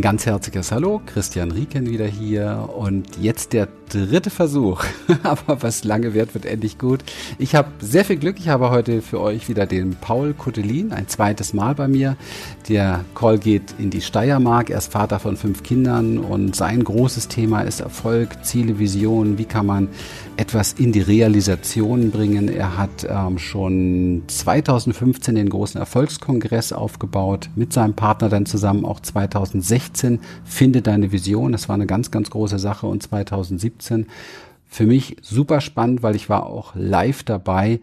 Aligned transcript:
Ein 0.00 0.02
ganz 0.02 0.24
herzliches 0.24 0.72
Hallo, 0.72 1.02
Christian 1.04 1.50
Rieken 1.50 1.86
wieder 1.86 2.06
hier 2.06 2.70
und 2.74 3.18
jetzt 3.20 3.52
der 3.52 3.68
dritte 3.90 4.30
Versuch. 4.30 4.82
Aber 5.24 5.62
was 5.62 5.84
lange 5.84 6.14
wird, 6.14 6.32
wird 6.32 6.46
endlich 6.46 6.78
gut. 6.78 7.00
Ich 7.38 7.54
habe 7.54 7.68
sehr 7.80 8.06
viel 8.06 8.16
Glück. 8.16 8.38
Ich 8.38 8.48
habe 8.48 8.70
heute 8.70 9.02
für 9.02 9.20
euch 9.20 9.50
wieder 9.50 9.66
den 9.66 9.96
Paul 9.96 10.32
Kutelin, 10.32 10.92
ein 10.92 11.08
zweites 11.08 11.52
Mal 11.52 11.74
bei 11.74 11.86
mir. 11.86 12.16
Der 12.68 13.04
Call 13.14 13.38
geht 13.38 13.74
in 13.78 13.90
die 13.90 14.00
Steiermark. 14.00 14.70
Er 14.70 14.78
ist 14.78 14.90
Vater 14.92 15.18
von 15.18 15.36
fünf 15.36 15.62
Kindern 15.62 16.16
und 16.16 16.56
sein 16.56 16.82
großes 16.82 17.28
Thema 17.28 17.60
ist 17.60 17.80
Erfolg, 17.80 18.42
Ziele, 18.42 18.78
Visionen. 18.78 19.36
Wie 19.36 19.44
kann 19.44 19.66
man 19.66 19.88
etwas 20.38 20.72
in 20.72 20.92
die 20.92 21.00
Realisation 21.00 22.10
bringen? 22.10 22.48
Er 22.48 22.78
hat 22.78 23.06
ähm, 23.06 23.38
schon 23.38 24.22
2015 24.28 25.34
den 25.34 25.50
großen 25.50 25.78
Erfolgskongress 25.78 26.72
aufgebaut, 26.72 27.50
mit 27.54 27.72
seinem 27.74 27.94
Partner 27.94 28.30
dann 28.30 28.46
zusammen 28.46 28.84
auch 28.84 29.00
2016. 29.00 29.89
Finde 30.44 30.82
deine 30.82 31.12
Vision. 31.12 31.52
Das 31.52 31.68
war 31.68 31.74
eine 31.74 31.86
ganz, 31.86 32.10
ganz 32.10 32.30
große 32.30 32.58
Sache 32.58 32.86
und 32.86 33.02
2017 33.02 33.60
2017. 33.60 34.06
Für 34.66 34.86
mich 34.86 35.16
super 35.20 35.60
spannend, 35.60 36.02
weil 36.02 36.14
ich 36.14 36.28
war 36.28 36.46
auch 36.46 36.74
live 36.74 37.24
dabei, 37.24 37.80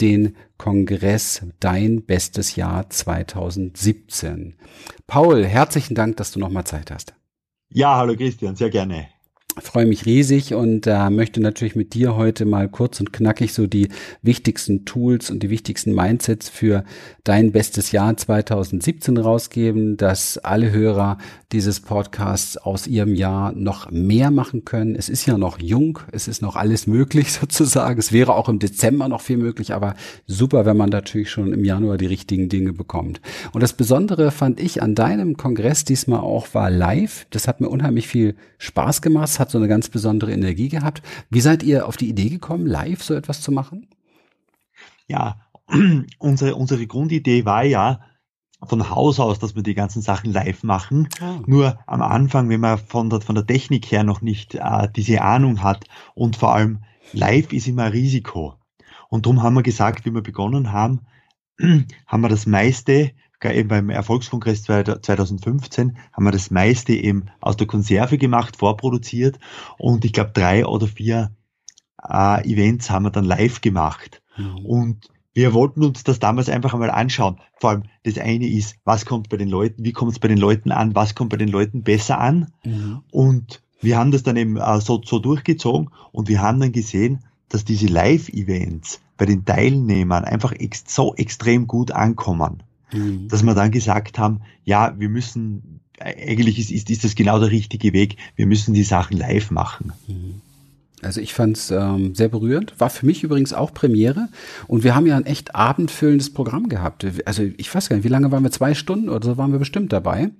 den 0.00 0.36
Kongress 0.56 1.42
Dein 1.60 2.02
bestes 2.02 2.56
Jahr 2.56 2.88
2017. 2.88 4.54
Paul, 5.06 5.44
herzlichen 5.44 5.94
Dank, 5.94 6.16
dass 6.16 6.32
du 6.32 6.40
nochmal 6.40 6.64
Zeit 6.64 6.90
hast. 6.90 7.14
Ja, 7.68 7.96
hallo 7.96 8.16
Christian, 8.16 8.56
sehr 8.56 8.70
gerne 8.70 9.08
freue 9.58 9.86
mich 9.86 10.06
riesig 10.06 10.54
und 10.54 10.86
äh, 10.86 11.10
möchte 11.10 11.40
natürlich 11.40 11.74
mit 11.74 11.94
dir 11.94 12.14
heute 12.14 12.44
mal 12.44 12.68
kurz 12.68 13.00
und 13.00 13.12
knackig 13.12 13.52
so 13.52 13.66
die 13.66 13.88
wichtigsten 14.22 14.84
Tools 14.84 15.30
und 15.30 15.42
die 15.42 15.50
wichtigsten 15.50 15.94
Mindsets 15.94 16.48
für 16.48 16.84
dein 17.24 17.50
bestes 17.50 17.90
Jahr 17.90 18.16
2017 18.16 19.16
rausgeben, 19.16 19.96
dass 19.96 20.38
alle 20.38 20.70
Hörer 20.70 21.18
dieses 21.50 21.80
Podcasts 21.80 22.56
aus 22.56 22.86
ihrem 22.86 23.14
Jahr 23.14 23.52
noch 23.52 23.90
mehr 23.90 24.30
machen 24.30 24.64
können. 24.64 24.94
Es 24.94 25.08
ist 25.08 25.26
ja 25.26 25.36
noch 25.36 25.58
jung, 25.58 25.98
es 26.12 26.28
ist 26.28 26.42
noch 26.42 26.54
alles 26.54 26.86
möglich 26.86 27.32
sozusagen. 27.40 27.98
Es 27.98 28.12
wäre 28.12 28.34
auch 28.34 28.48
im 28.48 28.60
Dezember 28.60 29.08
noch 29.08 29.20
viel 29.20 29.38
möglich, 29.38 29.74
aber 29.74 29.94
super, 30.26 30.64
wenn 30.64 30.76
man 30.76 30.90
natürlich 30.90 31.30
schon 31.30 31.52
im 31.52 31.64
Januar 31.64 31.96
die 31.96 32.06
richtigen 32.06 32.48
Dinge 32.48 32.72
bekommt. 32.72 33.20
Und 33.52 33.62
das 33.62 33.72
Besondere 33.72 34.30
fand 34.30 34.60
ich 34.60 34.80
an 34.80 34.94
deinem 34.94 35.36
Kongress 35.36 35.84
diesmal 35.84 36.20
auch 36.20 36.54
war 36.54 36.70
live. 36.70 37.26
Das 37.30 37.48
hat 37.48 37.60
mir 37.60 37.68
unheimlich 37.68 38.06
viel 38.06 38.36
Spaß 38.58 39.02
gemacht 39.02 39.40
hat 39.40 39.49
so 39.50 39.58
eine 39.58 39.68
ganz 39.68 39.88
besondere 39.88 40.32
Energie 40.32 40.68
gehabt. 40.68 41.02
Wie 41.30 41.40
seid 41.40 41.62
ihr 41.62 41.86
auf 41.86 41.96
die 41.96 42.08
Idee 42.08 42.28
gekommen, 42.28 42.66
live 42.66 43.02
so 43.02 43.14
etwas 43.14 43.40
zu 43.40 43.52
machen? 43.52 43.88
Ja, 45.06 45.40
unsere, 46.18 46.54
unsere 46.54 46.86
Grundidee 46.86 47.44
war 47.44 47.64
ja, 47.64 48.00
von 48.62 48.90
Haus 48.90 49.18
aus, 49.20 49.38
dass 49.38 49.56
wir 49.56 49.62
die 49.62 49.74
ganzen 49.74 50.02
Sachen 50.02 50.32
live 50.32 50.62
machen. 50.62 51.08
Oh. 51.22 51.42
Nur 51.46 51.78
am 51.86 52.02
Anfang, 52.02 52.48
wenn 52.48 52.60
man 52.60 52.78
von 52.78 53.08
der, 53.08 53.20
von 53.20 53.34
der 53.34 53.46
Technik 53.46 53.90
her 53.90 54.04
noch 54.04 54.20
nicht 54.20 54.54
äh, 54.54 54.88
diese 54.94 55.22
Ahnung 55.22 55.62
hat 55.62 55.86
und 56.14 56.36
vor 56.36 56.54
allem 56.54 56.80
live 57.12 57.52
ist 57.52 57.68
immer 57.68 57.92
Risiko. 57.92 58.54
Und 59.08 59.26
darum 59.26 59.42
haben 59.42 59.54
wir 59.54 59.62
gesagt, 59.62 60.04
wie 60.04 60.14
wir 60.14 60.22
begonnen 60.22 60.72
haben, 60.72 61.00
haben 62.06 62.20
wir 62.20 62.28
das 62.28 62.46
meiste 62.46 63.12
eben 63.48 63.68
beim 63.68 63.90
Erfolgskongress 63.90 64.64
2015 64.64 65.96
haben 66.12 66.24
wir 66.24 66.30
das 66.30 66.50
meiste 66.50 66.92
eben 66.92 67.26
aus 67.40 67.56
der 67.56 67.66
Konserve 67.66 68.18
gemacht, 68.18 68.56
vorproduziert 68.56 69.38
und 69.78 70.04
ich 70.04 70.12
glaube 70.12 70.32
drei 70.34 70.66
oder 70.66 70.86
vier 70.86 71.30
äh, 72.06 72.46
Events 72.46 72.90
haben 72.90 73.04
wir 73.04 73.10
dann 73.10 73.24
live 73.24 73.60
gemacht. 73.60 74.22
Mhm. 74.36 74.66
Und 74.66 75.08
wir 75.32 75.54
wollten 75.54 75.84
uns 75.84 76.04
das 76.04 76.18
damals 76.18 76.48
einfach 76.48 76.74
einmal 76.74 76.90
anschauen. 76.90 77.40
Vor 77.58 77.70
allem 77.70 77.82
das 78.02 78.18
eine 78.18 78.46
ist, 78.46 78.76
was 78.84 79.06
kommt 79.06 79.28
bei 79.28 79.36
den 79.36 79.48
Leuten, 79.48 79.84
wie 79.84 79.92
kommt 79.92 80.12
es 80.12 80.18
bei 80.18 80.28
den 80.28 80.38
Leuten 80.38 80.72
an, 80.72 80.94
was 80.94 81.14
kommt 81.14 81.30
bei 81.30 81.36
den 81.36 81.48
Leuten 81.48 81.82
besser 81.82 82.18
an. 82.18 82.52
Mhm. 82.64 83.02
Und 83.10 83.62
wir 83.80 83.96
haben 83.96 84.10
das 84.10 84.22
dann 84.22 84.36
eben 84.36 84.56
äh, 84.56 84.80
so, 84.80 85.00
so 85.02 85.18
durchgezogen 85.18 85.90
und 86.12 86.28
wir 86.28 86.42
haben 86.42 86.60
dann 86.60 86.72
gesehen, 86.72 87.24
dass 87.48 87.64
diese 87.64 87.86
Live-Events 87.86 89.00
bei 89.16 89.26
den 89.26 89.44
Teilnehmern 89.44 90.24
einfach 90.24 90.52
ex 90.52 90.84
so 90.86 91.14
extrem 91.14 91.66
gut 91.66 91.90
ankommen 91.90 92.62
mhm. 92.92 93.28
dass 93.28 93.42
wir 93.42 93.54
dann 93.54 93.70
gesagt 93.70 94.18
haben, 94.18 94.40
ja, 94.64 94.94
wir 94.98 95.08
müssen, 95.08 95.80
eigentlich 95.98 96.58
ist, 96.58 96.70
ist, 96.70 96.90
ist 96.90 97.04
das 97.04 97.14
genau 97.14 97.38
der 97.38 97.50
richtige 97.50 97.92
Weg, 97.92 98.16
wir 98.36 98.46
müssen 98.46 98.74
die 98.74 98.84
Sachen 98.84 99.16
live 99.16 99.50
machen. 99.50 99.92
Mhm. 100.06 100.40
Also 101.02 101.20
ich 101.20 101.32
fand 101.32 101.56
es 101.56 101.70
ähm, 101.70 102.14
sehr 102.14 102.28
berührend. 102.28 102.78
War 102.78 102.90
für 102.90 103.06
mich 103.06 103.22
übrigens 103.24 103.52
auch 103.52 103.72
Premiere. 103.72 104.28
Und 104.66 104.84
wir 104.84 104.94
haben 104.94 105.06
ja 105.06 105.16
ein 105.16 105.24
echt 105.24 105.54
abendfüllendes 105.54 106.32
Programm 106.32 106.68
gehabt. 106.68 107.06
Also 107.24 107.42
ich 107.56 107.74
weiß 107.74 107.88
gar 107.88 107.96
nicht, 107.96 108.04
wie 108.04 108.08
lange 108.08 108.30
waren 108.30 108.42
wir? 108.42 108.50
Zwei 108.50 108.74
Stunden 108.74 109.08
oder 109.08 109.24
so 109.24 109.36
waren 109.38 109.52
wir 109.52 109.58
bestimmt 109.58 109.92
dabei. 109.92 110.30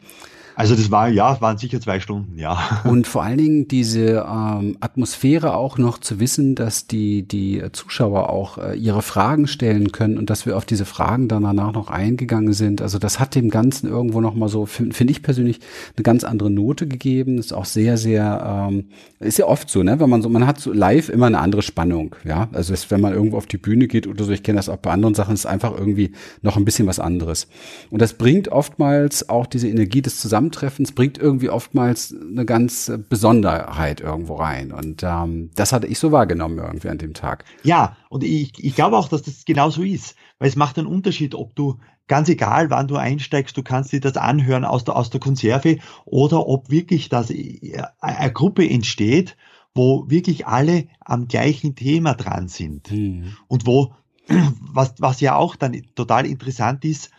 Also 0.60 0.74
das 0.74 0.90
war, 0.90 1.08
ja, 1.08 1.40
waren 1.40 1.56
sicher 1.56 1.80
zwei 1.80 2.00
Stunden, 2.00 2.38
ja. 2.38 2.82
Und 2.84 3.06
vor 3.06 3.22
allen 3.22 3.38
Dingen 3.38 3.66
diese 3.66 4.26
ähm, 4.30 4.76
Atmosphäre 4.80 5.54
auch 5.54 5.78
noch 5.78 5.96
zu 5.96 6.20
wissen, 6.20 6.54
dass 6.54 6.86
die, 6.86 7.26
die 7.26 7.62
Zuschauer 7.72 8.28
auch 8.28 8.58
äh, 8.58 8.76
ihre 8.76 9.00
Fragen 9.00 9.46
stellen 9.46 9.90
können 9.90 10.18
und 10.18 10.28
dass 10.28 10.44
wir 10.44 10.58
auf 10.58 10.66
diese 10.66 10.84
Fragen 10.84 11.28
dann 11.28 11.44
danach 11.44 11.72
noch 11.72 11.88
eingegangen 11.88 12.52
sind. 12.52 12.82
Also 12.82 12.98
das 12.98 13.18
hat 13.18 13.36
dem 13.36 13.48
Ganzen 13.48 13.88
irgendwo 13.88 14.20
nochmal 14.20 14.50
so, 14.50 14.66
finde 14.66 14.94
find 14.94 15.10
ich 15.10 15.22
persönlich, 15.22 15.60
eine 15.96 16.02
ganz 16.02 16.24
andere 16.24 16.50
Note 16.50 16.86
gegeben. 16.86 17.38
Ist 17.38 17.54
auch 17.54 17.64
sehr, 17.64 17.96
sehr, 17.96 18.68
ähm, 18.70 18.90
ist 19.18 19.38
ja 19.38 19.46
oft 19.46 19.70
so, 19.70 19.82
ne? 19.82 19.98
Wenn 19.98 20.10
man 20.10 20.20
so, 20.20 20.28
man 20.28 20.46
hat 20.46 20.60
so 20.60 20.74
live 20.74 21.08
immer 21.08 21.26
eine 21.26 21.38
andere 21.38 21.62
Spannung, 21.62 22.16
ja. 22.24 22.50
Also 22.52 22.74
es, 22.74 22.90
wenn 22.90 23.00
man 23.00 23.14
irgendwo 23.14 23.38
auf 23.38 23.46
die 23.46 23.56
Bühne 23.56 23.86
geht 23.86 24.06
oder 24.06 24.24
so, 24.24 24.32
ich 24.32 24.42
kenne 24.42 24.56
das 24.56 24.68
auch 24.68 24.76
bei 24.76 24.90
anderen 24.90 25.14
Sachen, 25.14 25.32
ist 25.32 25.46
einfach 25.46 25.72
irgendwie 25.72 26.12
noch 26.42 26.58
ein 26.58 26.66
bisschen 26.66 26.86
was 26.86 26.98
anderes. 26.98 27.48
Und 27.88 28.02
das 28.02 28.12
bringt 28.12 28.48
oftmals 28.48 29.30
auch 29.30 29.46
diese 29.46 29.66
Energie 29.66 30.02
des 30.02 30.20
Zusammenhangs 30.20 30.49
Zusammentreffens 30.50 30.92
bringt 30.92 31.18
irgendwie 31.18 31.50
oftmals 31.50 32.14
eine 32.14 32.44
ganz 32.44 32.92
Besonderheit 33.08 34.00
irgendwo 34.00 34.34
rein. 34.34 34.72
Und 34.72 35.02
ähm, 35.02 35.50
das 35.54 35.72
hatte 35.72 35.86
ich 35.86 35.98
so 35.98 36.12
wahrgenommen 36.12 36.58
irgendwie 36.58 36.88
an 36.88 36.98
dem 36.98 37.14
Tag. 37.14 37.44
Ja, 37.62 37.96
und 38.08 38.24
ich, 38.24 38.52
ich 38.62 38.74
glaube 38.74 38.96
auch, 38.96 39.08
dass 39.08 39.22
das 39.22 39.44
genau 39.44 39.70
so 39.70 39.82
ist. 39.82 40.16
Weil 40.38 40.48
es 40.48 40.56
macht 40.56 40.78
einen 40.78 40.86
Unterschied, 40.86 41.34
ob 41.34 41.54
du, 41.54 41.78
ganz 42.08 42.28
egal 42.28 42.70
wann 42.70 42.88
du 42.88 42.96
einsteigst, 42.96 43.56
du 43.56 43.62
kannst 43.62 43.92
dir 43.92 44.00
das 44.00 44.16
anhören 44.16 44.64
aus 44.64 44.84
der, 44.84 44.96
aus 44.96 45.10
der 45.10 45.20
Konserve 45.20 45.78
oder 46.04 46.46
ob 46.48 46.70
wirklich 46.70 47.08
das 47.08 47.30
äh, 47.30 47.82
eine 48.00 48.32
Gruppe 48.32 48.68
entsteht, 48.68 49.36
wo 49.74 50.06
wirklich 50.08 50.46
alle 50.46 50.88
am 51.00 51.28
gleichen 51.28 51.76
Thema 51.76 52.14
dran 52.14 52.48
sind. 52.48 52.90
Mhm. 52.90 53.36
Und 53.46 53.66
wo, 53.66 53.94
was, 54.60 54.94
was 54.98 55.20
ja 55.20 55.36
auch 55.36 55.56
dann 55.56 55.80
total 55.94 56.26
interessant 56.26 56.84
ist, 56.84 57.10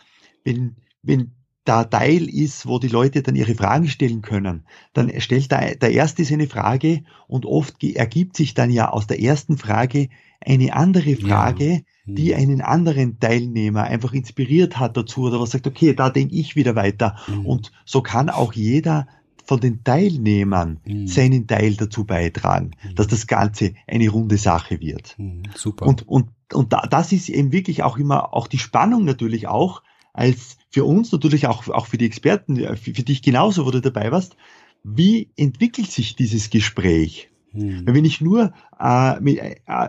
wenn, 0.44 0.76
wenn 1.02 1.32
da 1.64 1.84
Teil 1.84 2.28
ist, 2.28 2.66
wo 2.66 2.78
die 2.78 2.88
Leute 2.88 3.22
dann 3.22 3.36
ihre 3.36 3.54
Fragen 3.54 3.86
stellen 3.86 4.22
können, 4.22 4.64
dann 4.94 5.12
stellt 5.20 5.50
der, 5.50 5.76
der 5.76 5.92
erste 5.92 6.24
seine 6.24 6.48
Frage 6.48 7.04
und 7.28 7.46
oft 7.46 7.82
ergibt 7.84 8.36
sich 8.36 8.54
dann 8.54 8.70
ja 8.70 8.90
aus 8.90 9.06
der 9.06 9.20
ersten 9.20 9.56
Frage 9.56 10.08
eine 10.44 10.74
andere 10.74 11.14
Frage, 11.14 11.70
ja. 11.70 11.80
die 12.06 12.34
einen 12.34 12.60
anderen 12.60 13.20
Teilnehmer 13.20 13.84
einfach 13.84 14.12
inspiriert 14.12 14.78
hat 14.80 14.96
dazu 14.96 15.22
oder 15.22 15.40
was 15.40 15.52
sagt, 15.52 15.68
okay, 15.68 15.94
da 15.94 16.10
denke 16.10 16.34
ich 16.34 16.56
wieder 16.56 16.74
weiter. 16.74 17.16
Hm. 17.26 17.46
Und 17.46 17.72
so 17.84 18.02
kann 18.02 18.28
auch 18.28 18.52
jeder 18.52 19.06
von 19.44 19.60
den 19.60 19.84
Teilnehmern 19.84 20.80
hm. 20.84 21.06
seinen 21.06 21.46
Teil 21.46 21.74
dazu 21.74 22.04
beitragen, 22.04 22.72
hm. 22.78 22.94
dass 22.96 23.06
das 23.06 23.26
Ganze 23.28 23.74
eine 23.86 24.08
runde 24.08 24.36
Sache 24.36 24.80
wird. 24.80 25.16
Hm, 25.16 25.44
super. 25.54 25.86
Und, 25.86 26.08
und, 26.08 26.28
und 26.52 26.72
da, 26.72 26.82
das 26.82 27.12
ist 27.12 27.28
eben 27.28 27.52
wirklich 27.52 27.82
auch 27.82 27.98
immer, 27.98 28.34
auch 28.34 28.46
die 28.46 28.58
Spannung 28.58 29.04
natürlich 29.04 29.46
auch, 29.46 29.82
als 30.12 30.58
für 30.70 30.84
uns 30.84 31.12
natürlich 31.12 31.46
auch, 31.46 31.68
auch 31.68 31.86
für 31.86 31.98
die 31.98 32.06
Experten, 32.06 32.56
für, 32.56 32.76
für 32.76 33.02
dich 33.02 33.22
genauso, 33.22 33.66
wo 33.66 33.70
du 33.70 33.80
dabei 33.80 34.10
warst, 34.10 34.36
wie 34.84 35.30
entwickelt 35.36 35.90
sich 35.90 36.16
dieses 36.16 36.50
Gespräch? 36.50 37.30
Hm. 37.52 37.82
Wenn 37.86 38.04
ich 38.04 38.20
nur 38.20 38.52
äh, 38.80 39.20
mit, 39.20 39.38
äh, 39.38 39.88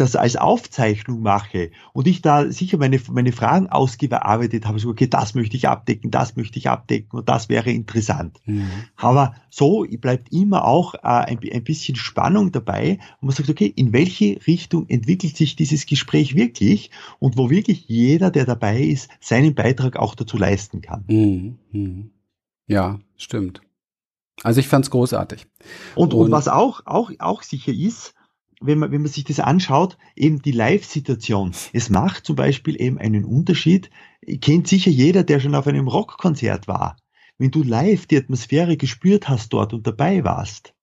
das 0.00 0.16
als 0.16 0.36
Aufzeichnung 0.36 1.20
mache 1.20 1.70
und 1.92 2.06
ich 2.06 2.22
da 2.22 2.50
sicher 2.50 2.78
meine, 2.78 2.98
meine 3.10 3.32
Fragen 3.32 3.68
ausgearbeitet 3.68 4.66
habe, 4.66 4.78
so, 4.78 4.88
okay, 4.88 5.06
das 5.06 5.34
möchte 5.34 5.56
ich 5.56 5.68
abdecken, 5.68 6.10
das 6.10 6.36
möchte 6.36 6.58
ich 6.58 6.68
abdecken 6.68 7.18
und 7.18 7.28
das 7.28 7.48
wäre 7.50 7.70
interessant. 7.70 8.40
Mhm. 8.46 8.68
Aber 8.96 9.34
so 9.50 9.86
bleibt 10.00 10.32
immer 10.32 10.64
auch 10.64 10.94
äh, 10.94 10.98
ein, 11.02 11.38
ein 11.52 11.64
bisschen 11.64 11.96
Spannung 11.96 12.50
dabei 12.50 12.98
und 13.20 13.28
man 13.28 13.36
sagt, 13.36 13.50
okay, 13.50 13.72
in 13.76 13.92
welche 13.92 14.40
Richtung 14.46 14.88
entwickelt 14.88 15.36
sich 15.36 15.54
dieses 15.54 15.84
Gespräch 15.84 16.34
wirklich 16.34 16.90
und 17.18 17.36
wo 17.36 17.50
wirklich 17.50 17.84
jeder, 17.86 18.30
der 18.30 18.46
dabei 18.46 18.80
ist, 18.80 19.10
seinen 19.20 19.54
Beitrag 19.54 19.96
auch 19.96 20.14
dazu 20.14 20.38
leisten 20.38 20.80
kann. 20.80 21.04
Mhm. 21.08 21.58
Mhm. 21.72 22.10
Ja, 22.66 23.00
stimmt. 23.16 23.60
Also 24.42 24.60
ich 24.60 24.68
fand 24.68 24.86
es 24.86 24.90
großartig. 24.90 25.46
Und, 25.94 26.14
und, 26.14 26.26
und 26.26 26.30
was 26.30 26.48
auch, 26.48 26.80
auch, 26.86 27.10
auch 27.18 27.42
sicher 27.42 27.72
ist, 27.72 28.14
wenn 28.60 28.78
man, 28.78 28.92
wenn 28.92 29.02
man 29.02 29.10
sich 29.10 29.24
das 29.24 29.40
anschaut, 29.40 29.96
eben 30.14 30.42
die 30.42 30.52
Live-Situation. 30.52 31.52
Es 31.72 31.90
macht 31.90 32.26
zum 32.26 32.36
Beispiel 32.36 32.80
eben 32.80 32.98
einen 32.98 33.24
Unterschied. 33.24 33.90
Kennt 34.40 34.68
sicher 34.68 34.90
jeder, 34.90 35.24
der 35.24 35.40
schon 35.40 35.54
auf 35.54 35.66
einem 35.66 35.88
Rockkonzert 35.88 36.68
war. 36.68 36.96
Wenn 37.38 37.50
du 37.50 37.62
live 37.62 38.06
die 38.06 38.18
Atmosphäre 38.18 38.76
gespürt 38.76 39.28
hast 39.28 39.52
dort 39.54 39.72
und 39.72 39.86
dabei 39.86 40.24
warst 40.24 40.74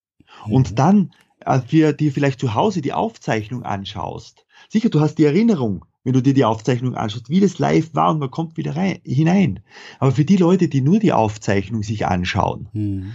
mhm. 0.46 0.54
und 0.54 0.80
dann 0.80 1.12
äh, 1.42 1.60
für 1.60 1.94
dir 1.94 2.12
vielleicht 2.12 2.40
zu 2.40 2.56
Hause 2.56 2.82
die 2.82 2.94
Aufzeichnung 2.94 3.64
anschaust. 3.64 4.46
Sicher, 4.70 4.90
du 4.90 5.00
hast 5.00 5.16
die 5.16 5.26
Erinnerung, 5.26 5.86
wenn 6.04 6.14
du 6.14 6.22
dir 6.22 6.34
die 6.34 6.46
Aufzeichnung 6.46 6.96
anschaust, 6.96 7.30
wie 7.30 7.42
das 7.42 7.60
live 7.60 7.94
war 7.94 8.10
und 8.12 8.20
man 8.20 8.32
kommt 8.32 8.58
wieder 8.58 8.76
rein, 8.76 9.00
hinein. 9.04 9.60
Aber 10.00 10.12
für 10.12 10.26
die 10.26 10.38
Leute, 10.38 10.68
die 10.68 10.82
nur 10.82 10.98
die 10.98 11.14
Aufzeichnung 11.14 11.84
sich 11.84 12.08
anschauen, 12.08 12.70
mhm. 12.74 13.12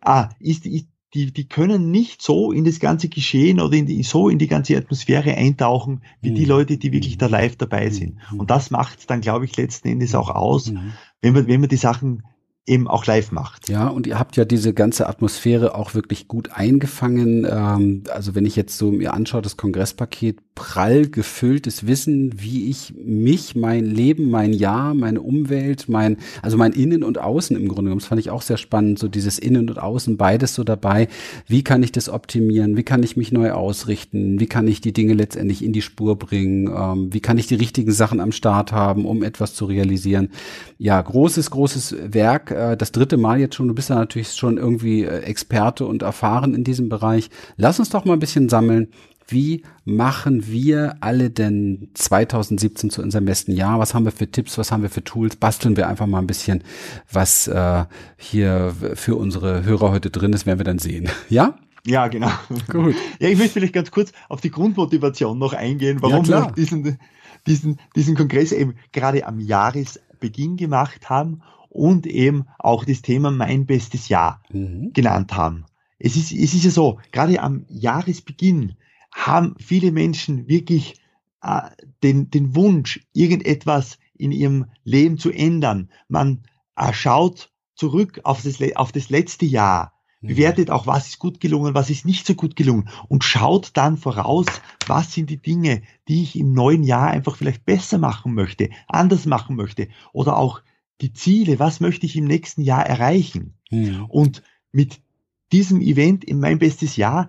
ah, 0.00 0.28
ist, 0.38 0.64
ist, 0.64 0.86
die, 1.16 1.32
die 1.32 1.48
können 1.48 1.90
nicht 1.90 2.20
so 2.20 2.52
in 2.52 2.64
das 2.64 2.78
ganze 2.78 3.08
Geschehen 3.08 3.58
oder 3.58 3.74
in 3.74 3.86
die, 3.86 4.02
so 4.02 4.28
in 4.28 4.38
die 4.38 4.48
ganze 4.48 4.76
Atmosphäre 4.76 5.34
eintauchen, 5.34 6.02
wie 6.20 6.30
mhm. 6.30 6.34
die 6.34 6.44
Leute, 6.44 6.76
die 6.76 6.92
wirklich 6.92 7.16
da 7.16 7.26
live 7.26 7.56
dabei 7.56 7.88
sind. 7.88 8.16
Mhm. 8.30 8.40
Und 8.40 8.50
das 8.50 8.70
macht 8.70 9.08
dann, 9.08 9.22
glaube 9.22 9.46
ich, 9.46 9.56
letzten 9.56 9.88
Endes 9.88 10.14
auch 10.14 10.28
aus, 10.28 10.70
mhm. 10.70 10.92
wenn 11.22 11.32
man, 11.32 11.46
wenn 11.46 11.60
man 11.60 11.70
die 11.70 11.76
Sachen 11.76 12.22
eben 12.66 12.88
auch 12.88 13.06
live 13.06 13.30
macht. 13.30 13.68
Ja, 13.68 13.86
und 13.88 14.06
ihr 14.06 14.18
habt 14.18 14.36
ja 14.36 14.44
diese 14.44 14.74
ganze 14.74 15.08
Atmosphäre 15.08 15.74
auch 15.74 15.94
wirklich 15.94 16.26
gut 16.26 16.50
eingefangen. 16.52 17.46
Ähm, 17.48 18.02
also 18.12 18.34
wenn 18.34 18.44
ich 18.44 18.56
jetzt 18.56 18.76
so 18.76 18.90
mir 18.90 19.14
anschaue, 19.14 19.42
das 19.42 19.56
Kongresspaket, 19.56 20.38
prall 20.56 21.06
gefülltes 21.06 21.86
Wissen, 21.86 22.40
wie 22.40 22.68
ich 22.68 22.94
mich, 22.96 23.54
mein 23.54 23.84
Leben, 23.84 24.30
mein 24.30 24.52
Jahr, 24.52 24.94
meine 24.94 25.20
Umwelt, 25.20 25.88
mein, 25.88 26.16
also 26.42 26.56
mein 26.56 26.72
Innen 26.72 27.04
und 27.04 27.18
Außen 27.18 27.54
im 27.54 27.68
Grunde 27.68 27.84
genommen, 27.84 28.00
das 28.00 28.08
fand 28.08 28.20
ich 28.20 28.30
auch 28.30 28.42
sehr 28.42 28.56
spannend, 28.56 28.98
so 28.98 29.06
dieses 29.06 29.38
Innen 29.38 29.68
und 29.68 29.78
Außen, 29.78 30.16
beides 30.16 30.54
so 30.54 30.64
dabei. 30.64 31.08
Wie 31.46 31.62
kann 31.62 31.82
ich 31.82 31.92
das 31.92 32.08
optimieren? 32.08 32.76
Wie 32.76 32.84
kann 32.84 33.02
ich 33.02 33.16
mich 33.16 33.30
neu 33.32 33.52
ausrichten? 33.52 34.40
Wie 34.40 34.46
kann 34.46 34.66
ich 34.66 34.80
die 34.80 34.94
Dinge 34.94 35.12
letztendlich 35.12 35.62
in 35.62 35.72
die 35.72 35.82
Spur 35.82 36.18
bringen? 36.18 36.68
Ähm, 36.74 37.12
wie 37.12 37.20
kann 37.20 37.38
ich 37.38 37.46
die 37.46 37.54
richtigen 37.54 37.92
Sachen 37.92 38.18
am 38.18 38.32
Start 38.32 38.72
haben, 38.72 39.04
um 39.04 39.22
etwas 39.22 39.54
zu 39.54 39.66
realisieren? 39.66 40.30
Ja, 40.78 41.00
großes, 41.00 41.50
großes 41.50 41.96
Werk 42.12 42.55
äh, 42.56 42.76
das 42.76 42.92
dritte 42.92 43.16
Mal 43.16 43.40
jetzt 43.40 43.54
schon. 43.54 43.68
Du 43.68 43.74
bist 43.74 43.90
ja 43.90 43.96
natürlich 43.96 44.32
schon 44.32 44.58
irgendwie 44.58 45.04
äh, 45.04 45.20
Experte 45.20 45.86
und 45.86 46.02
erfahren 46.02 46.54
in 46.54 46.64
diesem 46.64 46.88
Bereich. 46.88 47.30
Lass 47.56 47.78
uns 47.78 47.90
doch 47.90 48.04
mal 48.04 48.14
ein 48.14 48.20
bisschen 48.20 48.48
sammeln. 48.48 48.88
Wie 49.28 49.64
machen 49.84 50.46
wir 50.46 50.96
alle 51.00 51.30
denn 51.30 51.90
2017 51.94 52.90
zu 52.90 53.02
unserem 53.02 53.24
besten 53.24 53.52
Jahr? 53.52 53.80
Was 53.80 53.92
haben 53.92 54.04
wir 54.04 54.12
für 54.12 54.30
Tipps? 54.30 54.56
Was 54.56 54.70
haben 54.70 54.82
wir 54.82 54.90
für 54.90 55.02
Tools? 55.02 55.34
Basteln 55.34 55.76
wir 55.76 55.88
einfach 55.88 56.06
mal 56.06 56.20
ein 56.20 56.28
bisschen, 56.28 56.62
was 57.10 57.48
äh, 57.48 57.84
hier 58.16 58.72
für 58.94 59.16
unsere 59.16 59.64
Hörer 59.64 59.90
heute 59.90 60.10
drin 60.10 60.32
ist, 60.32 60.46
werden 60.46 60.60
wir 60.60 60.64
dann 60.64 60.78
sehen. 60.78 61.08
Ja? 61.28 61.58
Ja, 61.84 62.08
genau. 62.08 62.30
Gut. 62.70 62.94
Ja, 63.20 63.28
ich 63.28 63.38
möchte 63.38 63.54
vielleicht 63.54 63.72
ganz 63.72 63.90
kurz 63.90 64.12
auf 64.28 64.40
die 64.40 64.50
Grundmotivation 64.50 65.38
noch 65.38 65.52
eingehen, 65.52 65.98
warum 66.00 66.24
ja, 66.24 66.46
wir 66.46 66.52
diesen, 66.52 66.98
diesen, 67.46 67.78
diesen 67.94 68.16
Kongress 68.16 68.52
eben 68.52 68.74
gerade 68.92 69.26
am 69.26 69.38
Jahresbeginn 69.38 70.56
gemacht 70.56 71.08
haben 71.08 71.42
und 71.76 72.06
eben 72.06 72.46
auch 72.58 72.84
das 72.84 73.02
Thema 73.02 73.30
mein 73.30 73.66
bestes 73.66 74.08
Jahr 74.08 74.42
mhm. 74.50 74.92
genannt 74.92 75.34
haben. 75.34 75.66
Es 75.98 76.16
ist, 76.16 76.32
es 76.32 76.54
ist 76.54 76.64
ja 76.64 76.70
so, 76.70 76.98
gerade 77.12 77.40
am 77.40 77.64
Jahresbeginn 77.68 78.76
haben 79.14 79.54
viele 79.58 79.92
Menschen 79.92 80.48
wirklich 80.48 81.00
äh, 81.42 81.62
den, 82.02 82.30
den 82.30 82.54
Wunsch, 82.54 83.06
irgendetwas 83.12 83.98
in 84.14 84.32
ihrem 84.32 84.66
Leben 84.84 85.18
zu 85.18 85.30
ändern. 85.30 85.90
Man 86.08 86.42
äh, 86.76 86.92
schaut 86.92 87.50
zurück 87.74 88.20
auf 88.24 88.42
das, 88.42 88.58
auf 88.76 88.92
das 88.92 89.10
letzte 89.10 89.46
Jahr, 89.46 89.92
mhm. 90.20 90.28
bewertet 90.28 90.70
auch, 90.70 90.86
was 90.86 91.08
ist 91.08 91.18
gut 91.18 91.40
gelungen, 91.40 91.74
was 91.74 91.90
ist 91.90 92.04
nicht 92.04 92.26
so 92.26 92.34
gut 92.34 92.56
gelungen 92.56 92.88
und 93.08 93.24
schaut 93.24 93.70
dann 93.74 93.96
voraus, 93.96 94.46
was 94.86 95.12
sind 95.12 95.30
die 95.30 95.40
Dinge, 95.40 95.82
die 96.08 96.22
ich 96.22 96.38
im 96.38 96.52
neuen 96.52 96.82
Jahr 96.82 97.08
einfach 97.08 97.36
vielleicht 97.36 97.64
besser 97.64 97.98
machen 97.98 98.34
möchte, 98.34 98.70
anders 98.88 99.26
machen 99.26 99.56
möchte 99.56 99.88
oder 100.12 100.36
auch 100.36 100.60
die 101.00 101.12
Ziele, 101.12 101.58
was 101.58 101.80
möchte 101.80 102.06
ich 102.06 102.16
im 102.16 102.24
nächsten 102.24 102.62
Jahr 102.62 102.86
erreichen? 102.86 103.54
Mhm. 103.70 104.06
Und 104.06 104.42
mit 104.72 105.00
diesem 105.52 105.80
Event 105.80 106.24
in 106.24 106.40
mein 106.40 106.58
bestes 106.58 106.96
Jahr, 106.96 107.28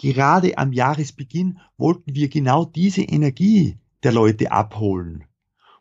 gerade 0.00 0.58
am 0.58 0.72
Jahresbeginn, 0.72 1.58
wollten 1.76 2.14
wir 2.14 2.28
genau 2.28 2.64
diese 2.64 3.02
Energie 3.02 3.78
der 4.02 4.12
Leute 4.12 4.52
abholen. 4.52 5.24